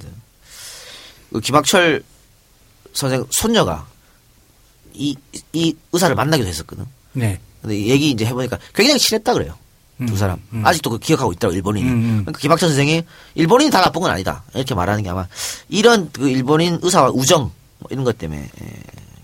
[1.37, 2.03] 그 김학철
[2.93, 3.85] 선생 손녀가
[4.93, 5.15] 이,
[5.53, 6.85] 이 의사를 만나기도 했었거든.
[7.13, 7.39] 네.
[7.61, 9.55] 근데 얘기 이제 해보니까 굉장히 친했다 그래요.
[10.07, 10.39] 두 사람.
[10.63, 11.87] 아직도 그 기억하고 있더라고, 일본인이.
[11.89, 12.09] 음, 음.
[12.21, 13.03] 그러니까 김학철 선생이
[13.33, 14.43] 일본인이 다 나쁜 건 아니다.
[14.53, 15.27] 이렇게 말하는 게 아마
[15.69, 18.73] 이런 그 일본인 의사와 우정 뭐 이런 것 때문에 예,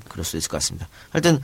[0.10, 0.88] 그럴 수도 있을 것 같습니다.
[1.12, 1.42] 하여튼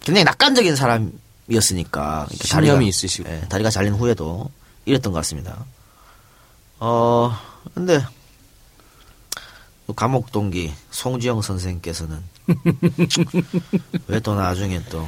[0.00, 2.26] 굉장히 낙관적인 사람이었으니까.
[2.30, 3.28] 이렇게 신념이 있으시고.
[3.28, 4.50] 예, 다리가 잘린 후에도
[4.86, 5.64] 이랬던 것 같습니다.
[6.80, 7.36] 어,
[7.74, 8.17] 근데 또
[9.94, 12.22] 감옥 동기 송지영 선생께서는
[14.06, 15.06] 왜 또 나중에 또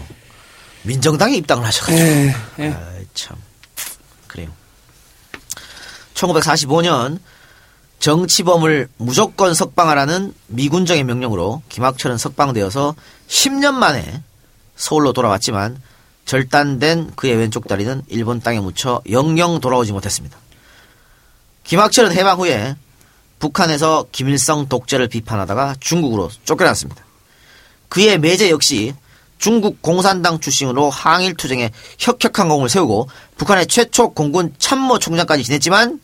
[0.82, 1.98] 민정당에 입당을 하셔가지고.
[1.98, 2.68] 예, 예.
[2.68, 3.36] 아이, 참.
[4.26, 4.50] 그래요.
[6.14, 7.18] 1945년
[7.98, 12.94] 정치범을 무조건 석방하라는 미군정의 명령으로 김학철은 석방되어서
[13.28, 14.22] 10년 만에
[14.76, 15.80] 서울로 돌아왔지만
[16.24, 20.38] 절단된 그의 왼쪽 다리는 일본 땅에 묻혀 영영 돌아오지 못했습니다.
[21.64, 22.76] 김학철은 해방 후에
[23.40, 27.04] 북한에서 김일성 독재를 비판하다가 중국으로 쫓겨났습니다.
[27.88, 28.94] 그의 매제 역시
[29.38, 33.08] 중국 공산당 출신으로 항일 투쟁에 혁혁한 공을 세우고
[33.38, 36.00] 북한의 최초 공군 참모 총장까지 지냈지만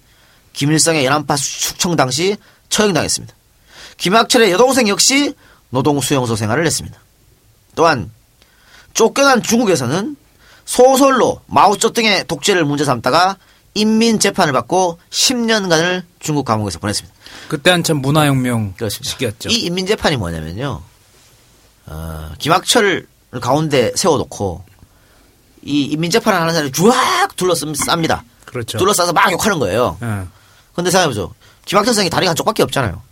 [0.54, 2.36] 김일성의 연안파 숙청 당시
[2.70, 3.34] 처형당했습니다.
[3.98, 5.34] 김학철의 여동생 역시
[5.68, 6.98] 노동 수용소 생활을 했습니다.
[7.74, 8.10] 또한
[8.94, 10.16] 쫓겨난 중국에서는
[10.64, 13.36] 소설로 마오쩌둥의 독재를 문제 삼다가
[13.76, 17.14] 인민 재판을 받고 10년간을 중국 감옥에서 보냈습니다.
[17.48, 19.10] 그때 한참 문화혁명 그렇습니다.
[19.10, 19.48] 시기였죠.
[19.50, 20.82] 이 인민 재판이 뭐냐면요.
[21.86, 23.06] 어, 김학철을
[23.40, 24.64] 가운데 세워놓고
[25.62, 28.22] 이 인민 재판을 하는 사람이 쫙 둘러쌉니다.
[28.46, 28.78] 그렇죠.
[28.78, 29.98] 둘러싸서 막 욕하는 거예요.
[30.02, 30.26] 예.
[30.74, 31.34] 근데 생각해보죠.
[31.66, 33.02] 김학철 선생이 다리가 한쪽밖에 없잖아요.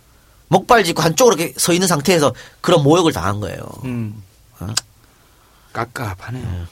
[0.47, 3.59] 목발 짚고 한쪽으로 이렇게 서 있는 상태에서 그런 모욕을 당한 거예요.
[3.83, 4.23] 음.
[5.73, 6.67] 깝깝하네요.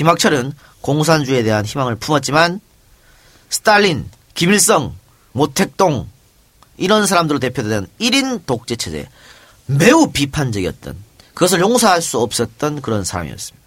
[0.00, 2.62] 김학철은 공산주의에 대한 희망을 품었지만
[3.50, 4.96] 스탈린, 김일성,
[5.32, 6.08] 모택동
[6.78, 9.06] 이런 사람들로 대표되는 1인 독재 체제
[9.66, 10.96] 매우 비판적이었던
[11.34, 13.66] 그것을 용서할 수 없었던 그런 사람이었습니다.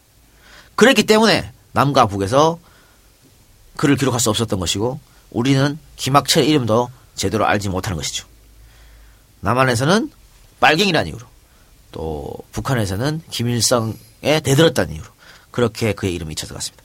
[0.73, 2.57] 그랬기 때문에 남과 북에서
[3.77, 4.99] 그를 기록할 수 없었던 것이고
[5.30, 8.26] 우리는 김학철의 이름도 제대로 알지 못하는 것이죠.
[9.41, 10.11] 남한에서는
[10.60, 11.27] 빨갱이라는 이유로
[11.91, 15.12] 또 북한에서는 김일성에 대들었다는 이유로
[15.54, 16.84] 그렇게 그의 이름이 잊혀져갔습니다.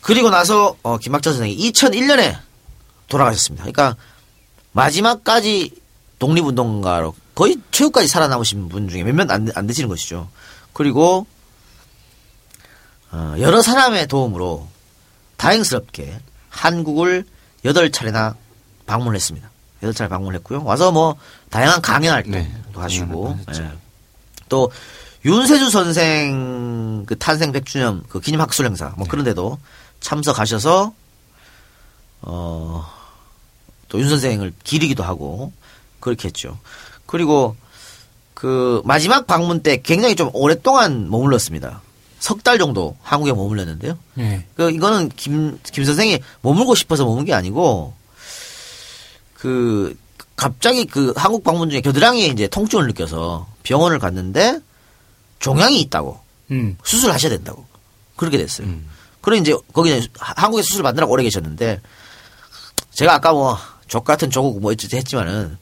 [0.00, 2.38] 그리고 나서 어, 김학철 선생이 2001년에
[3.08, 3.64] 돌아가셨습니다.
[3.64, 3.96] 그러니까
[4.70, 5.72] 마지막까지
[6.20, 10.28] 독립운동가로 거의 최후까지 살아남으신 분 중에 몇몇 안, 안 되시는 것이죠.
[10.72, 11.26] 그리고
[13.10, 14.68] 어, 여러 사람의 도움으로
[15.36, 17.24] 다행스럽게 한국을
[17.64, 18.36] 8차례나
[18.86, 19.50] 방문했습니다.
[19.82, 20.64] 8차례 방문했고요.
[20.64, 21.16] 와서 뭐
[21.50, 23.38] 다양한 강연 활동도 네, 하시고.
[23.54, 23.70] 예.
[24.48, 24.70] 또
[25.26, 29.58] 윤세주 선생 그 탄생 100주년 그 기념 학술 행사 뭐 그런 데도
[30.00, 30.92] 참석하셔서
[32.22, 32.96] 어
[33.88, 35.52] 또 윤 선생을 기리기도 하고
[36.00, 36.58] 그렇게 했죠.
[37.06, 37.56] 그리고
[38.34, 41.82] 그 마지막 방문 때 굉장히 좀 오랫동안 머물렀습니다.
[42.18, 43.96] 석 달 정도 한국에 머물렀는데요.
[44.18, 44.44] 예.
[44.56, 47.94] 그 이거는 김, 김 선생이 머물고 싶어서 머문 게 아니고
[49.34, 49.96] 그
[50.34, 54.58] 갑자기 그 한국 방문 중에 겨드랑이에 이제 통증을 느껴서 병원을 갔는데
[55.38, 56.76] 종양이 있다고 음.
[56.84, 57.66] 수술하셔야 된다고
[58.16, 58.66] 그렇게 됐어요.
[58.66, 58.88] 음.
[59.20, 61.80] 그래 이제 거기 한국에 수술 받느라고 오래 계셨는데
[62.92, 63.58] 제가 아까 뭐
[63.88, 65.56] 족 같은 조국 뭐 어쨌든 했지만은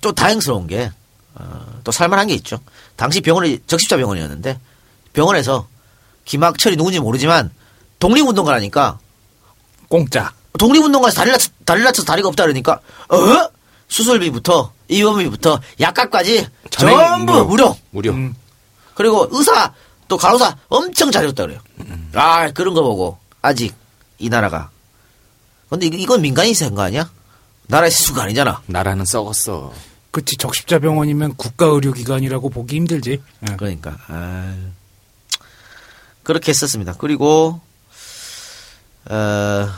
[0.00, 0.90] 또 다행스러운 게
[1.34, 2.58] 어, 또 살만한 게 있죠.
[2.96, 4.58] 당시 병원이 적십자 병원이었는데
[5.12, 5.66] 병원에서
[6.24, 7.50] 김학철이 누군지 모르지만
[7.98, 8.98] 독립운동가라니까
[9.88, 10.32] 공짜.
[10.58, 13.48] 독립운동가에서 다리 다쳐, 다리 다쳐서 다리가 없다 그러니까 어
[13.88, 17.44] 수술비부터 입원비부터 약값까지 전부 무료.
[17.46, 17.76] 무료.
[17.90, 18.12] 무료.
[18.12, 18.34] 음.
[18.98, 19.72] 그리고 의사
[20.08, 21.60] 또 간호사 엄청 잘해줬다 그래요.
[21.78, 22.10] 음.
[22.14, 23.72] 아 그런 거 보고 아직
[24.18, 24.70] 이 나라가
[25.70, 27.08] 근데 이건 민간이 있는 거 아니야?
[27.68, 28.60] 나라의 실수가 아니잖아.
[28.66, 29.72] 나라는 썩었어.
[30.10, 33.22] 그치 적십자 병원이면 국가 의료기관이라고 보기 힘들지.
[33.48, 33.56] 예.
[33.56, 34.56] 그러니까 아,
[36.24, 36.94] 그렇게 했었습니다.
[36.98, 37.60] 그리고
[39.08, 39.68] 어,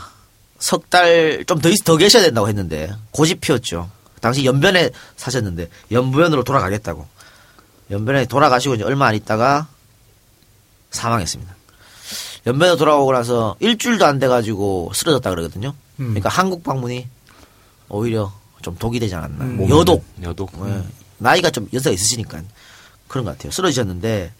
[0.57, 3.91] 석 달좀더더 계셔야 된다고 했는데 고집 피웠죠.
[4.19, 7.07] 당시 연변에 사셨는데 연부연으로 돌아가겠다고
[7.91, 9.67] 연변에 돌아가시고 이제 얼마 안 있다가
[10.91, 11.55] 사망했습니다.
[12.47, 15.69] 연변에 돌아오고 나서 일주일도 안 돼가지고 쓰러졌다 그러거든요.
[15.99, 16.07] 음.
[16.07, 17.07] 그러니까 한국 방문이
[17.89, 19.43] 오히려 좀 독이 되지 않았나.
[19.45, 19.69] 음.
[19.69, 20.03] 여독.
[20.23, 20.51] 여독.
[20.67, 20.83] 예.
[21.17, 22.41] 나이가 좀 연세가 있으시니까
[23.07, 23.51] 그런 것 같아요.
[23.51, 24.33] 쓰러지셨는데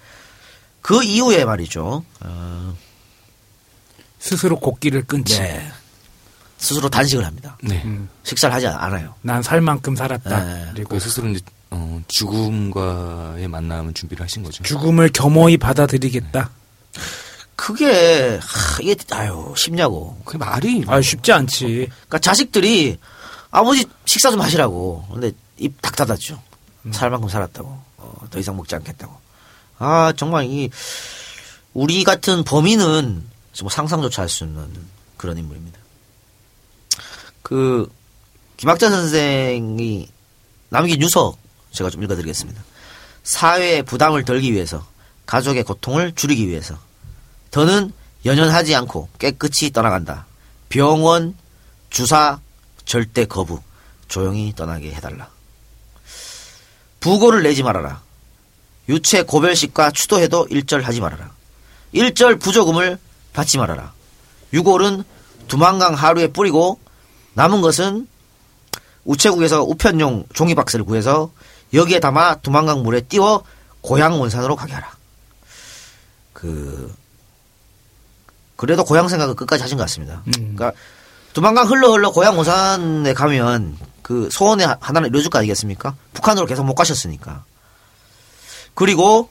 [0.82, 2.04] 그 이후에 말이죠.
[2.22, 2.76] 어,
[4.20, 5.38] 스스로 곡기를 끊지.
[5.40, 5.72] 네.
[6.58, 7.58] 스스로 단식을 합니다.
[7.62, 7.82] 네.
[7.86, 8.10] 음.
[8.24, 9.16] 식사를 하지 않아요.
[9.22, 10.44] 난 살 만큼 살았다.
[10.44, 10.70] 네.
[10.74, 11.42] 그리고 그 스스로 이제
[11.72, 14.64] 어, 죽음과의 만남을 준비를 하신 거죠.
[14.64, 16.52] 죽음을 겸허히 받아들이겠다.
[17.56, 20.20] 그게 하, 이게 아유 쉽냐고.
[20.26, 21.88] 그 말이 아 쉽지 않지.
[21.90, 22.98] 그러니까 자식들이
[23.52, 25.08] 아버지 식사 좀 하시라고.
[25.14, 26.42] 근데 입탁 닫았죠.
[26.92, 27.70] 살 만큼 살았다고.
[27.98, 29.16] 어, 더 이상 먹지 않겠다고.
[29.78, 30.70] 아 정말 이
[31.74, 33.24] 우리 같은 범인은
[33.54, 34.68] 정말 상상조차 할 수 없는
[35.18, 35.80] 그런 인물입니다.
[37.44, 37.90] 그
[38.58, 40.10] 김학자 선생이
[40.70, 41.36] 남긴 유서
[41.72, 42.62] 제가 좀 읽어드리겠습니다.
[43.24, 44.86] 사회의 부담을 덜기 위해서
[45.26, 46.78] 가족의 고통을 줄이기 위해서
[47.52, 47.94] 더는
[48.26, 50.26] 연연하지 않고 깨끗이 떠나간다.
[50.70, 51.36] 병원,
[51.90, 52.40] 주사,
[52.86, 53.62] 절대 거부.
[54.08, 55.30] 조용히 떠나게 해달라.
[57.00, 58.02] 부고를 내지 말아라.
[58.90, 61.32] 유체 고별식과 추도해도 일절하지 말아라.
[61.94, 63.00] 일절 부조금을
[63.34, 63.94] 받지 말아라.
[64.54, 65.04] 유골은
[65.48, 66.80] 두만강 하루에 뿌리고
[67.34, 68.08] 남은 것은
[69.06, 71.32] 우체국에서 우편용 종이박스를 구해서
[71.74, 73.44] 여기에 담아 두만강 물에 띄워
[73.82, 74.92] 고향 원산으로 가게 하라.
[76.34, 76.94] 그
[78.56, 80.22] 그래도 고향 생각은 끝까지 하신 것 같습니다.
[80.26, 80.72] 그러니까
[81.34, 85.96] 두만강 흘러 흘러 고향 원산에 가면 그 소원의 하- 하나를 이루어줄 거 아니겠습니까?
[86.14, 87.44] 북한으로 계속 못 가셨으니까.
[88.74, 89.30] 그리고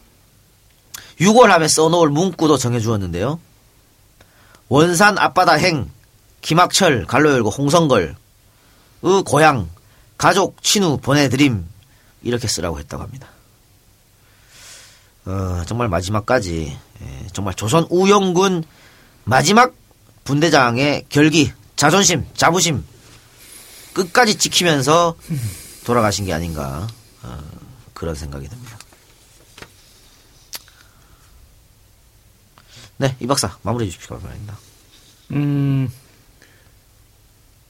[1.20, 3.38] 6월 함에 써놓을 문구도 정해주었는데요.
[4.68, 5.90] 원산 앞바다 행,
[6.40, 8.16] 김학철, 갈로 열고 홍성걸,
[9.02, 9.68] 의 고향,
[10.16, 11.66] 가족, 친우 보내드림,
[12.22, 13.28] 이렇게 쓰라고 했다고 합니다.
[15.26, 18.64] 어, 정말 마지막까지, 예, 정말 조선 우영군
[19.24, 19.74] 마지막
[20.24, 22.84] 분대장의 결기, 자존심, 자부심,
[23.92, 25.16] 끝까지 지키면서
[25.84, 26.86] 돌아가신 게 아닌가,
[27.22, 27.38] 어,
[27.94, 28.78] 그런 생각이 듭니다.
[32.98, 34.18] 네, 이 박사, 마무리해 주십시오.
[34.18, 34.58] 바랍니다.
[35.32, 35.90] 음,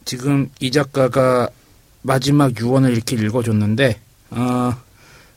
[0.05, 1.49] 지금 이 작가가
[2.03, 4.01] 마지막 유언을 이렇게 읽어줬는데,
[4.31, 4.75] 어,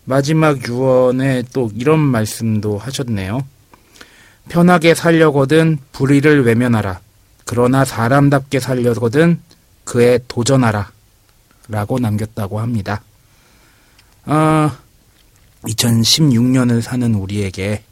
[0.06, 3.46] 마지막 유언에 또 이런 말씀도 하셨네요.
[4.50, 7.00] 편하게 살려거든 불의를 외면하라.
[7.46, 9.40] 그러나 사람답게 살려거든
[9.86, 10.92] 그에 도전하라.
[11.70, 13.04] 라고 남겼다고 합니다.
[14.26, 14.72] 어,
[15.64, 17.84] 2016년을 사는 우리에게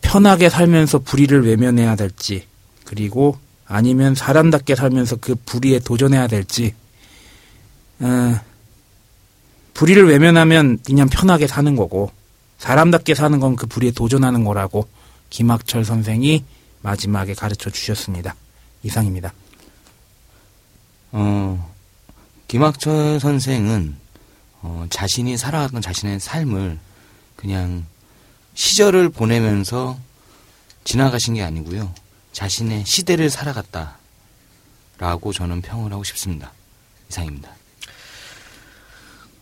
[0.00, 2.46] 편하게 살면서 불의를 외면해야 될지,
[2.84, 6.74] 그리고 아니면 사람답게 살면서 그 불의에 도전해야 될지,
[8.00, 8.40] 어,
[9.74, 12.10] 불의를 외면하면 그냥 편하게 사는 거고,
[12.58, 14.86] 사람답게 사는 건 그 불의에 도전하는 거라고
[15.30, 16.44] 김학철 선생이
[16.82, 18.34] 마지막에 가르쳐 주셨습니다.
[18.82, 19.32] 이상입니다.
[21.12, 21.72] 어,
[22.48, 23.96] 김학철 선생은
[24.62, 26.78] 어, 자신이 살아갔던 자신의 삶을
[27.36, 27.86] 그냥
[28.54, 29.98] 시절을 보내면서
[30.84, 31.92] 지나가신 게 아니고요.
[32.32, 33.94] 자신의 시대를 살아갔다라고
[35.32, 36.52] 저는 평을 하고 싶습니다.
[37.08, 37.50] 이상입니다.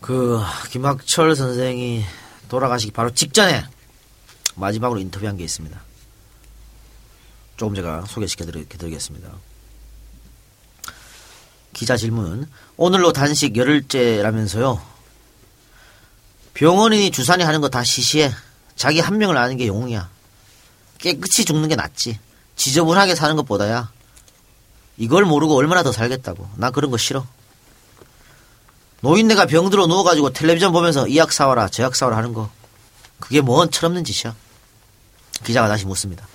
[0.00, 2.04] 그 김학철 선생이
[2.48, 3.64] 돌아가시기 바로 직전에
[4.54, 5.80] 마지막으로 인터뷰한 게 있습니다.
[7.56, 9.28] 조금 제가 소개시켜 드리겠습니다.
[11.72, 12.48] 기자 질문.
[12.76, 14.80] 오늘로 단식 열흘째라면서요.
[16.54, 18.32] 병원인이 주산이 하는 거 다 시시해.
[18.74, 20.08] 자기 한 명을 아는 게 영웅이야.
[20.98, 22.18] 깨끗이 죽는 게 낫지.
[22.56, 23.92] 지저분하게 사는 것보다야.
[24.96, 26.48] 이걸 모르고 얼마나 더 살겠다고.
[26.56, 27.26] 나 그런 거 싫어.
[29.00, 32.50] 노인네가 병들어 누워가지고 텔레비전 보면서 이 약 사와라, 저 약 사와라 하는 거.
[33.20, 34.34] 그게 뭔 철없는 짓이야.
[35.44, 36.26] 기자가 다시 묻습니다.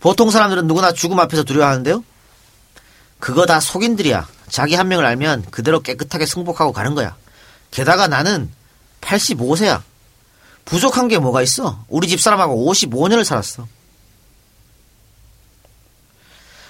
[0.00, 2.04] 보통 사람들은 누구나 죽음 앞에서 두려워하는데요?
[3.20, 4.28] 그거 다 속인들이야.
[4.50, 7.16] 자기 한 명을 알면 그대로 깨끗하게 승복하고 가는 거야.
[7.70, 8.50] 게다가 나는
[9.00, 9.82] 85세야.
[10.66, 11.84] 부족한 게 뭐가 있어?
[11.88, 13.66] 우리 집 사람하고 55년을 살았어.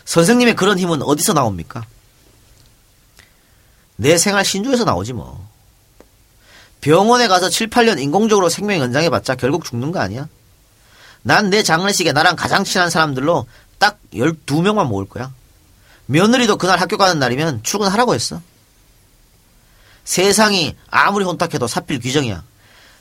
[0.05, 1.85] 선생님의 그런 힘은 어디서 나옵니까?
[3.97, 5.49] 내 생활 신조에서 나오지 뭐.
[6.81, 10.29] 병원에 가서 7, 8년 인공적으로 생명 연장해봤자 결국 죽는 거 아니야?
[11.23, 13.47] 난 내 장례식에 나랑 가장 친한 사람들로
[13.79, 15.33] 딱 12명만 모을 거야.
[16.07, 18.43] 며느리도 그날 학교 가는 날이면 출근하라고 했어.
[20.05, 22.43] 세상이 아무리 혼탁해도 사필 규정이야.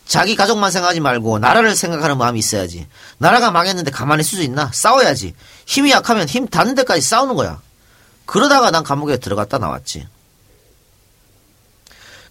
[0.05, 2.87] 자기 가족만 생각하지 말고 나라를 생각하는 마음이 있어야지.
[3.17, 4.71] 나라가 망했는데 가만히 있을 수 있나?
[4.73, 5.33] 싸워야지.
[5.65, 7.61] 힘이 약하면 힘 닿는 데까지 싸우는 거야.
[8.25, 10.07] 그러다가 난 감옥에 들어갔다 나왔지.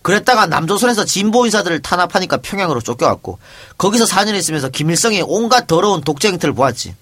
[0.03, 3.39] 그랬다가 남조선에서 진보 인사들을 탄압하니까 평양으로 쫓겨왔고
[3.79, 6.95] 거기서 4년 있으면서 김일성의 온갖 더러운 독재 행태를 보았지.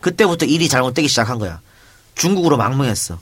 [0.00, 1.60] 그때부터 일이 잘못되기 시작한 거야.
[2.14, 3.18] 중국으로 망명했어.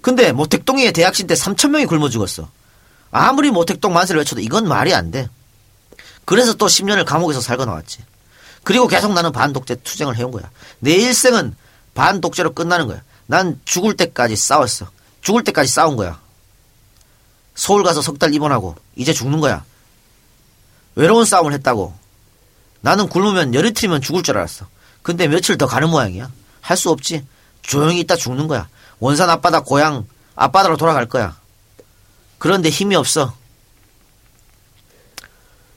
[0.00, 2.48] 근데 모택동에 대학신 때 3천 명이 굶어 죽었어.
[3.10, 5.28] 아무리 모택동 만세를 외쳐도 이건 말이 안 돼.
[6.24, 7.98] 그래서 또 10년을 감옥에서 살고 나왔지.
[8.62, 10.50] 그리고 계속 나는 반독재 투쟁을 해온 거야.
[10.78, 11.56] 내 일생은
[11.94, 13.02] 반독재로 끝나는 거야.
[13.26, 14.90] 난 죽을 때까지 싸웠어.
[15.22, 16.20] 죽을 때까지 싸운 거야.
[17.54, 19.64] 서울 가서 석 달 입원하고 이제 죽는 거야.
[20.94, 21.94] 외로운 싸움을 했다고.
[22.80, 24.66] 나는 굶으면 열이 트이면 죽을 줄 알았어.
[25.02, 26.30] 근데 며칠 더 가는 모양이야.
[26.60, 27.26] 할 수 없지.
[27.62, 28.68] 조용히 있다 죽는 거야.
[29.00, 31.36] 원산 앞바다 고향 앞바다로 돌아갈 거야.
[32.38, 33.34] 그런데 힘이 없어.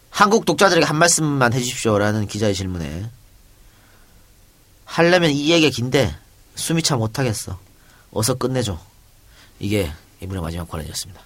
[0.10, 3.10] 한국 독자들에게 한 말씀만 해주십시오라는 기자의 질문에
[4.86, 6.16] 하려면 이 얘기 긴데
[6.56, 7.58] 숨이 차 못하겠어.
[8.12, 8.78] 어서 끝내줘.
[9.62, 11.22] 이게 이분의 마지막 권한이었습니다.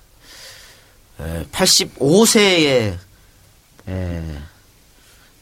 [1.51, 2.97] 85세의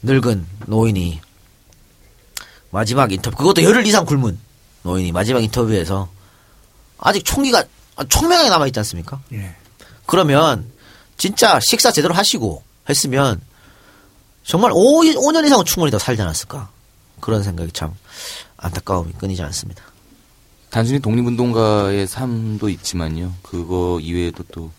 [0.03, 1.20] 늙은 노인이
[2.70, 4.40] 마지막 인터뷰 그것도 열흘 이상 굶은
[4.84, 6.10] 노인이 마지막 인터뷰에서
[6.99, 7.64] 아직 총기가
[8.10, 9.22] 총명하게 남아 있지 않습니까?
[9.34, 9.56] 예.
[10.06, 10.72] 그러면
[11.18, 13.41] 진짜 식사 제대로 하시고 했으면
[14.44, 16.70] 정말 5, 5년 이상은 충분히 더 살지 않았을까.
[17.20, 17.95] 그런 생각이 참
[18.57, 19.84] 안타까움이 끊이지 않습니다.
[20.74, 23.32] 단순히 독립운동가의 삶도 있지만요.
[23.44, 24.72] 그거 이외에도 또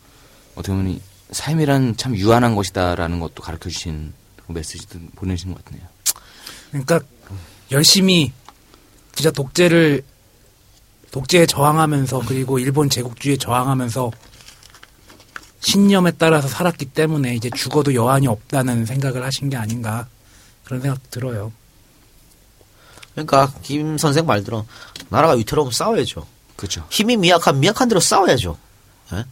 [0.57, 0.99] 어떻게 보면
[1.31, 4.13] 삶이란 참 유한한 것이다라는 것도 가르쳐 주신
[4.45, 5.87] 그 메시지도 보내신 것 같네요.
[6.71, 6.99] 그러니까
[7.71, 8.33] 열심히
[9.13, 10.03] 진짜 독재를
[11.13, 14.11] 독재에 저항하면서 그리고 일본 제국주의에 저항하면서
[15.61, 20.09] 신념에 따라서 살았기 때문에 이제 죽어도 여한이 없다는 생각을 하신 게 아닌가
[20.65, 21.53] 그런 생각 들어요.
[23.13, 24.67] 그러니까 김 선생 말대로
[25.15, 26.27] 나라가 위태로우면 싸워야죠.
[26.57, 26.85] 그렇죠.
[26.91, 28.59] 힘이 미약한 미약한 대로 싸워야죠.
[29.13, 29.25] 예?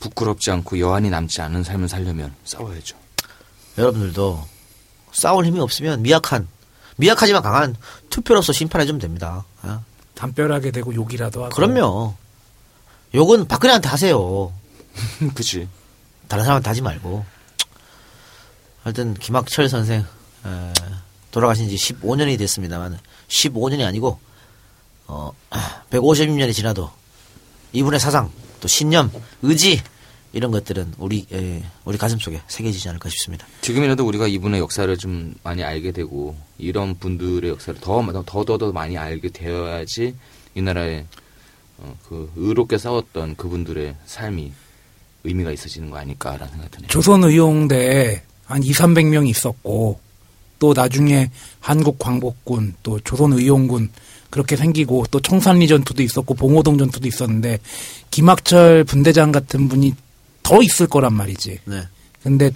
[0.00, 2.96] 부끄럽지 않고 여한이 남지 않은 삶을 살려면 싸워야죠.
[3.78, 4.44] 여러분들도
[5.12, 6.48] 싸울 힘이 없으면 미약한
[6.96, 7.76] 미약하지만 강한
[8.10, 9.44] 투표로서 심판해 주면 됩니다.
[9.64, 9.76] 예?
[10.14, 11.54] 담벼락에 대고 욕이라도 하고.
[11.54, 12.16] 그럼요.
[13.14, 14.52] 욕은 박근혜한테 하세요.
[15.36, 15.68] 그치.
[16.26, 17.24] 다른 사람한테 하지 말고.
[18.82, 20.04] 하여튼 김학철 선생
[20.44, 20.72] 에,
[21.30, 22.98] 돌아가신 지 15년이 됐습니다만
[23.28, 24.18] 15년이 아니고
[25.10, 25.32] 어
[25.90, 26.88] 156년이 지나도
[27.72, 28.30] 이분의 사상
[28.60, 29.10] 또 신념
[29.42, 29.80] 의지
[30.32, 33.44] 이런 것들은 우리 에, 우리 가슴 속에 새겨지지 않을까 싶습니다.
[33.62, 38.96] 지금이라도 우리가 이분의 역사를 좀 많이 알게 되고 이런 분들의 역사를 더더 더 더 많이
[38.96, 40.14] 알게 되어야지
[40.54, 41.04] 이 나라에
[41.78, 44.52] 어, 그 의롭게 싸웠던 그분들의 삶이
[45.24, 46.88] 의미가 있어지는 거 아닐까라는 생각이 드네요.
[46.88, 49.98] 조선 의용대에 한 2, 300명이 있었고
[50.60, 53.90] 또 나중에 한국 광복군 또 조선 의용군
[54.30, 57.58] 그렇게 생기고 또 청산리 전투도 있었고 봉오동 전투도 있었는데
[58.10, 59.94] 김학철 분대장 같은 분이
[60.42, 61.60] 더 있을 거란 말이지.
[61.64, 61.82] 네.
[62.22, 62.50] 근데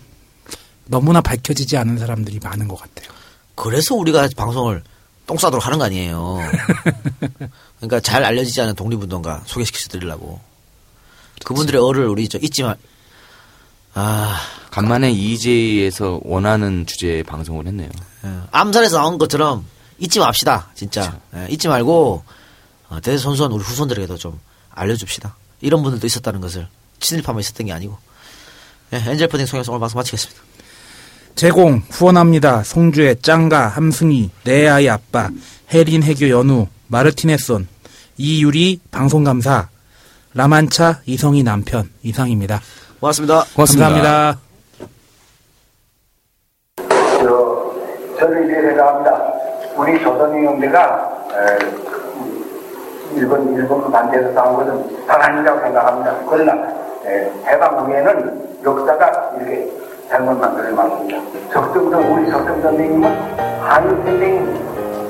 [0.86, 3.08] 너무나 밝혀지지 않은 사람들이 많은 것 같아요.
[3.54, 4.82] 그래서 우리가 방송을
[5.26, 6.38] 똥 싸도록 하는 거 아니에요.
[7.78, 10.40] 그러니까 잘 알려지지 않은 독립운동가 소개시켜 드리려고.
[11.44, 12.76] 그분들의 어를 우리 저 잊지 마.
[13.94, 14.40] 아
[14.70, 17.88] 간만에 EJ에서 원하는 주제의 방송을 했네요.
[18.24, 19.64] 예, 암살에서 나온 것처럼
[19.98, 20.70] 잊지 맙시다.
[20.74, 22.24] 진짜 예, 잊지 말고
[22.88, 24.38] 어, 대선수원 우리 후손들에게도 좀
[24.70, 25.36] 알려줍시다.
[25.60, 26.68] 이런 분들도 있었다는 것을
[27.00, 27.96] 친일파만 있었던 게 아니고.
[28.92, 30.42] 예, 엔젤 퍼딩 송에서 오늘 방송 마치겠습니다.
[31.34, 32.62] 제공 후원합니다.
[32.62, 35.30] 송주의 짱가 함승희 내 아이 아빠
[35.72, 37.66] 혜린 해교 연우 마르티네손
[38.16, 39.68] 이유리 방송감사
[40.34, 42.60] 라만차 이성희 남편 이상입니다.
[43.00, 43.44] 고맙습니다.
[43.54, 43.88] 고맙습니다.
[43.88, 44.43] 감사합니다.
[48.24, 49.32] 저, 저는 이렇게 생각합니다.
[49.76, 51.12] 우리 조선인용대가
[53.14, 56.14] 일본, 일본 반대에서 싸운 것은 당한이라고 생각합니다.
[56.28, 56.52] 그러나
[57.04, 59.70] 에, 해방 후에는 역사가 이렇게
[60.08, 61.18] 잘못 만들어져 맞습니다.
[61.52, 63.14] 적정선, 우리 적정 선생님은
[63.60, 64.64] 한일 전쟁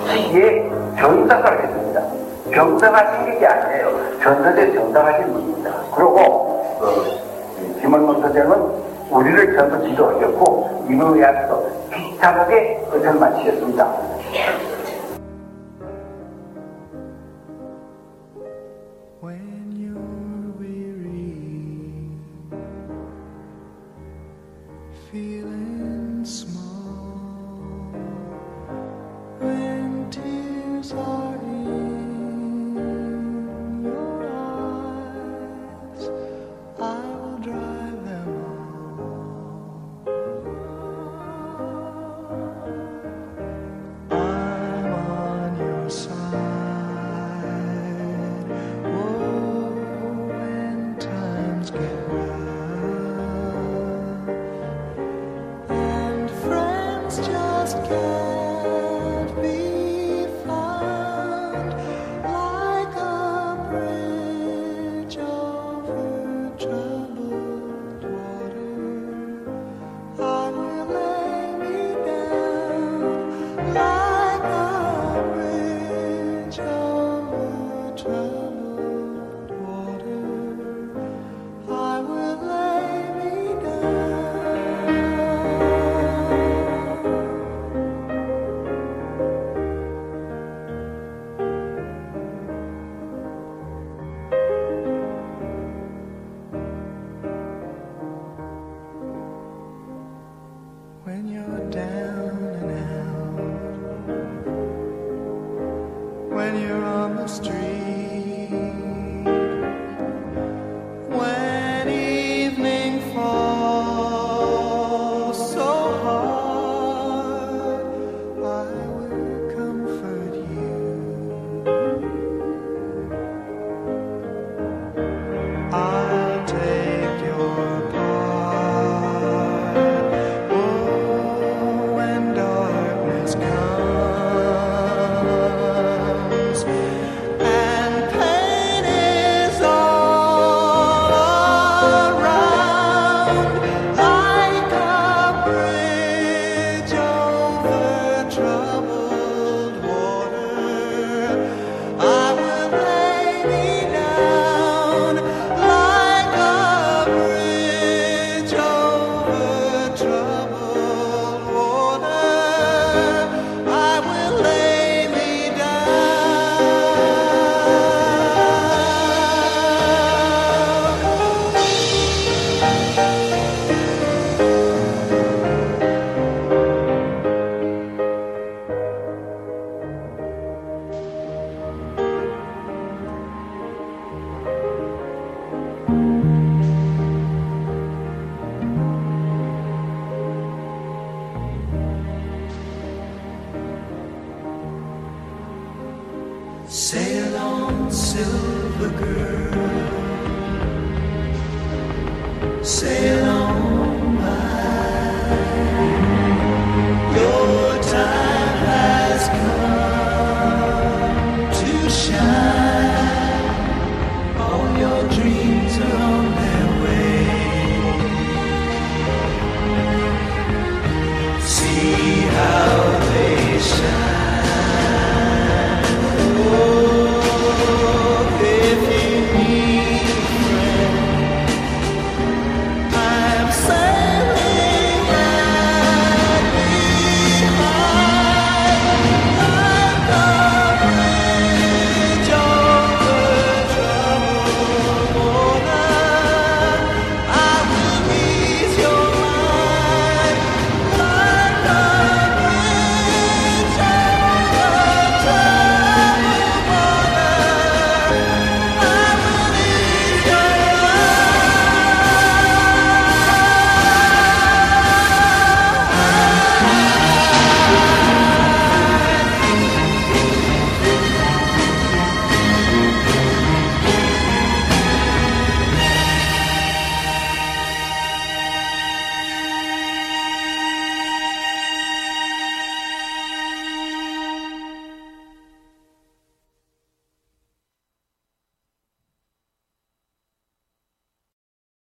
[0.09, 2.03] 시기에 전사를 했습니다.
[2.51, 4.19] 병사하신 게 아니에요.
[4.23, 5.71] 전사대 전사하신 분입니다.
[5.95, 13.87] 그리고 어, 김원문 선생은 우리를 전부 지도하셨고 이로 인해서 비참하게 의사를 마치셨습니다.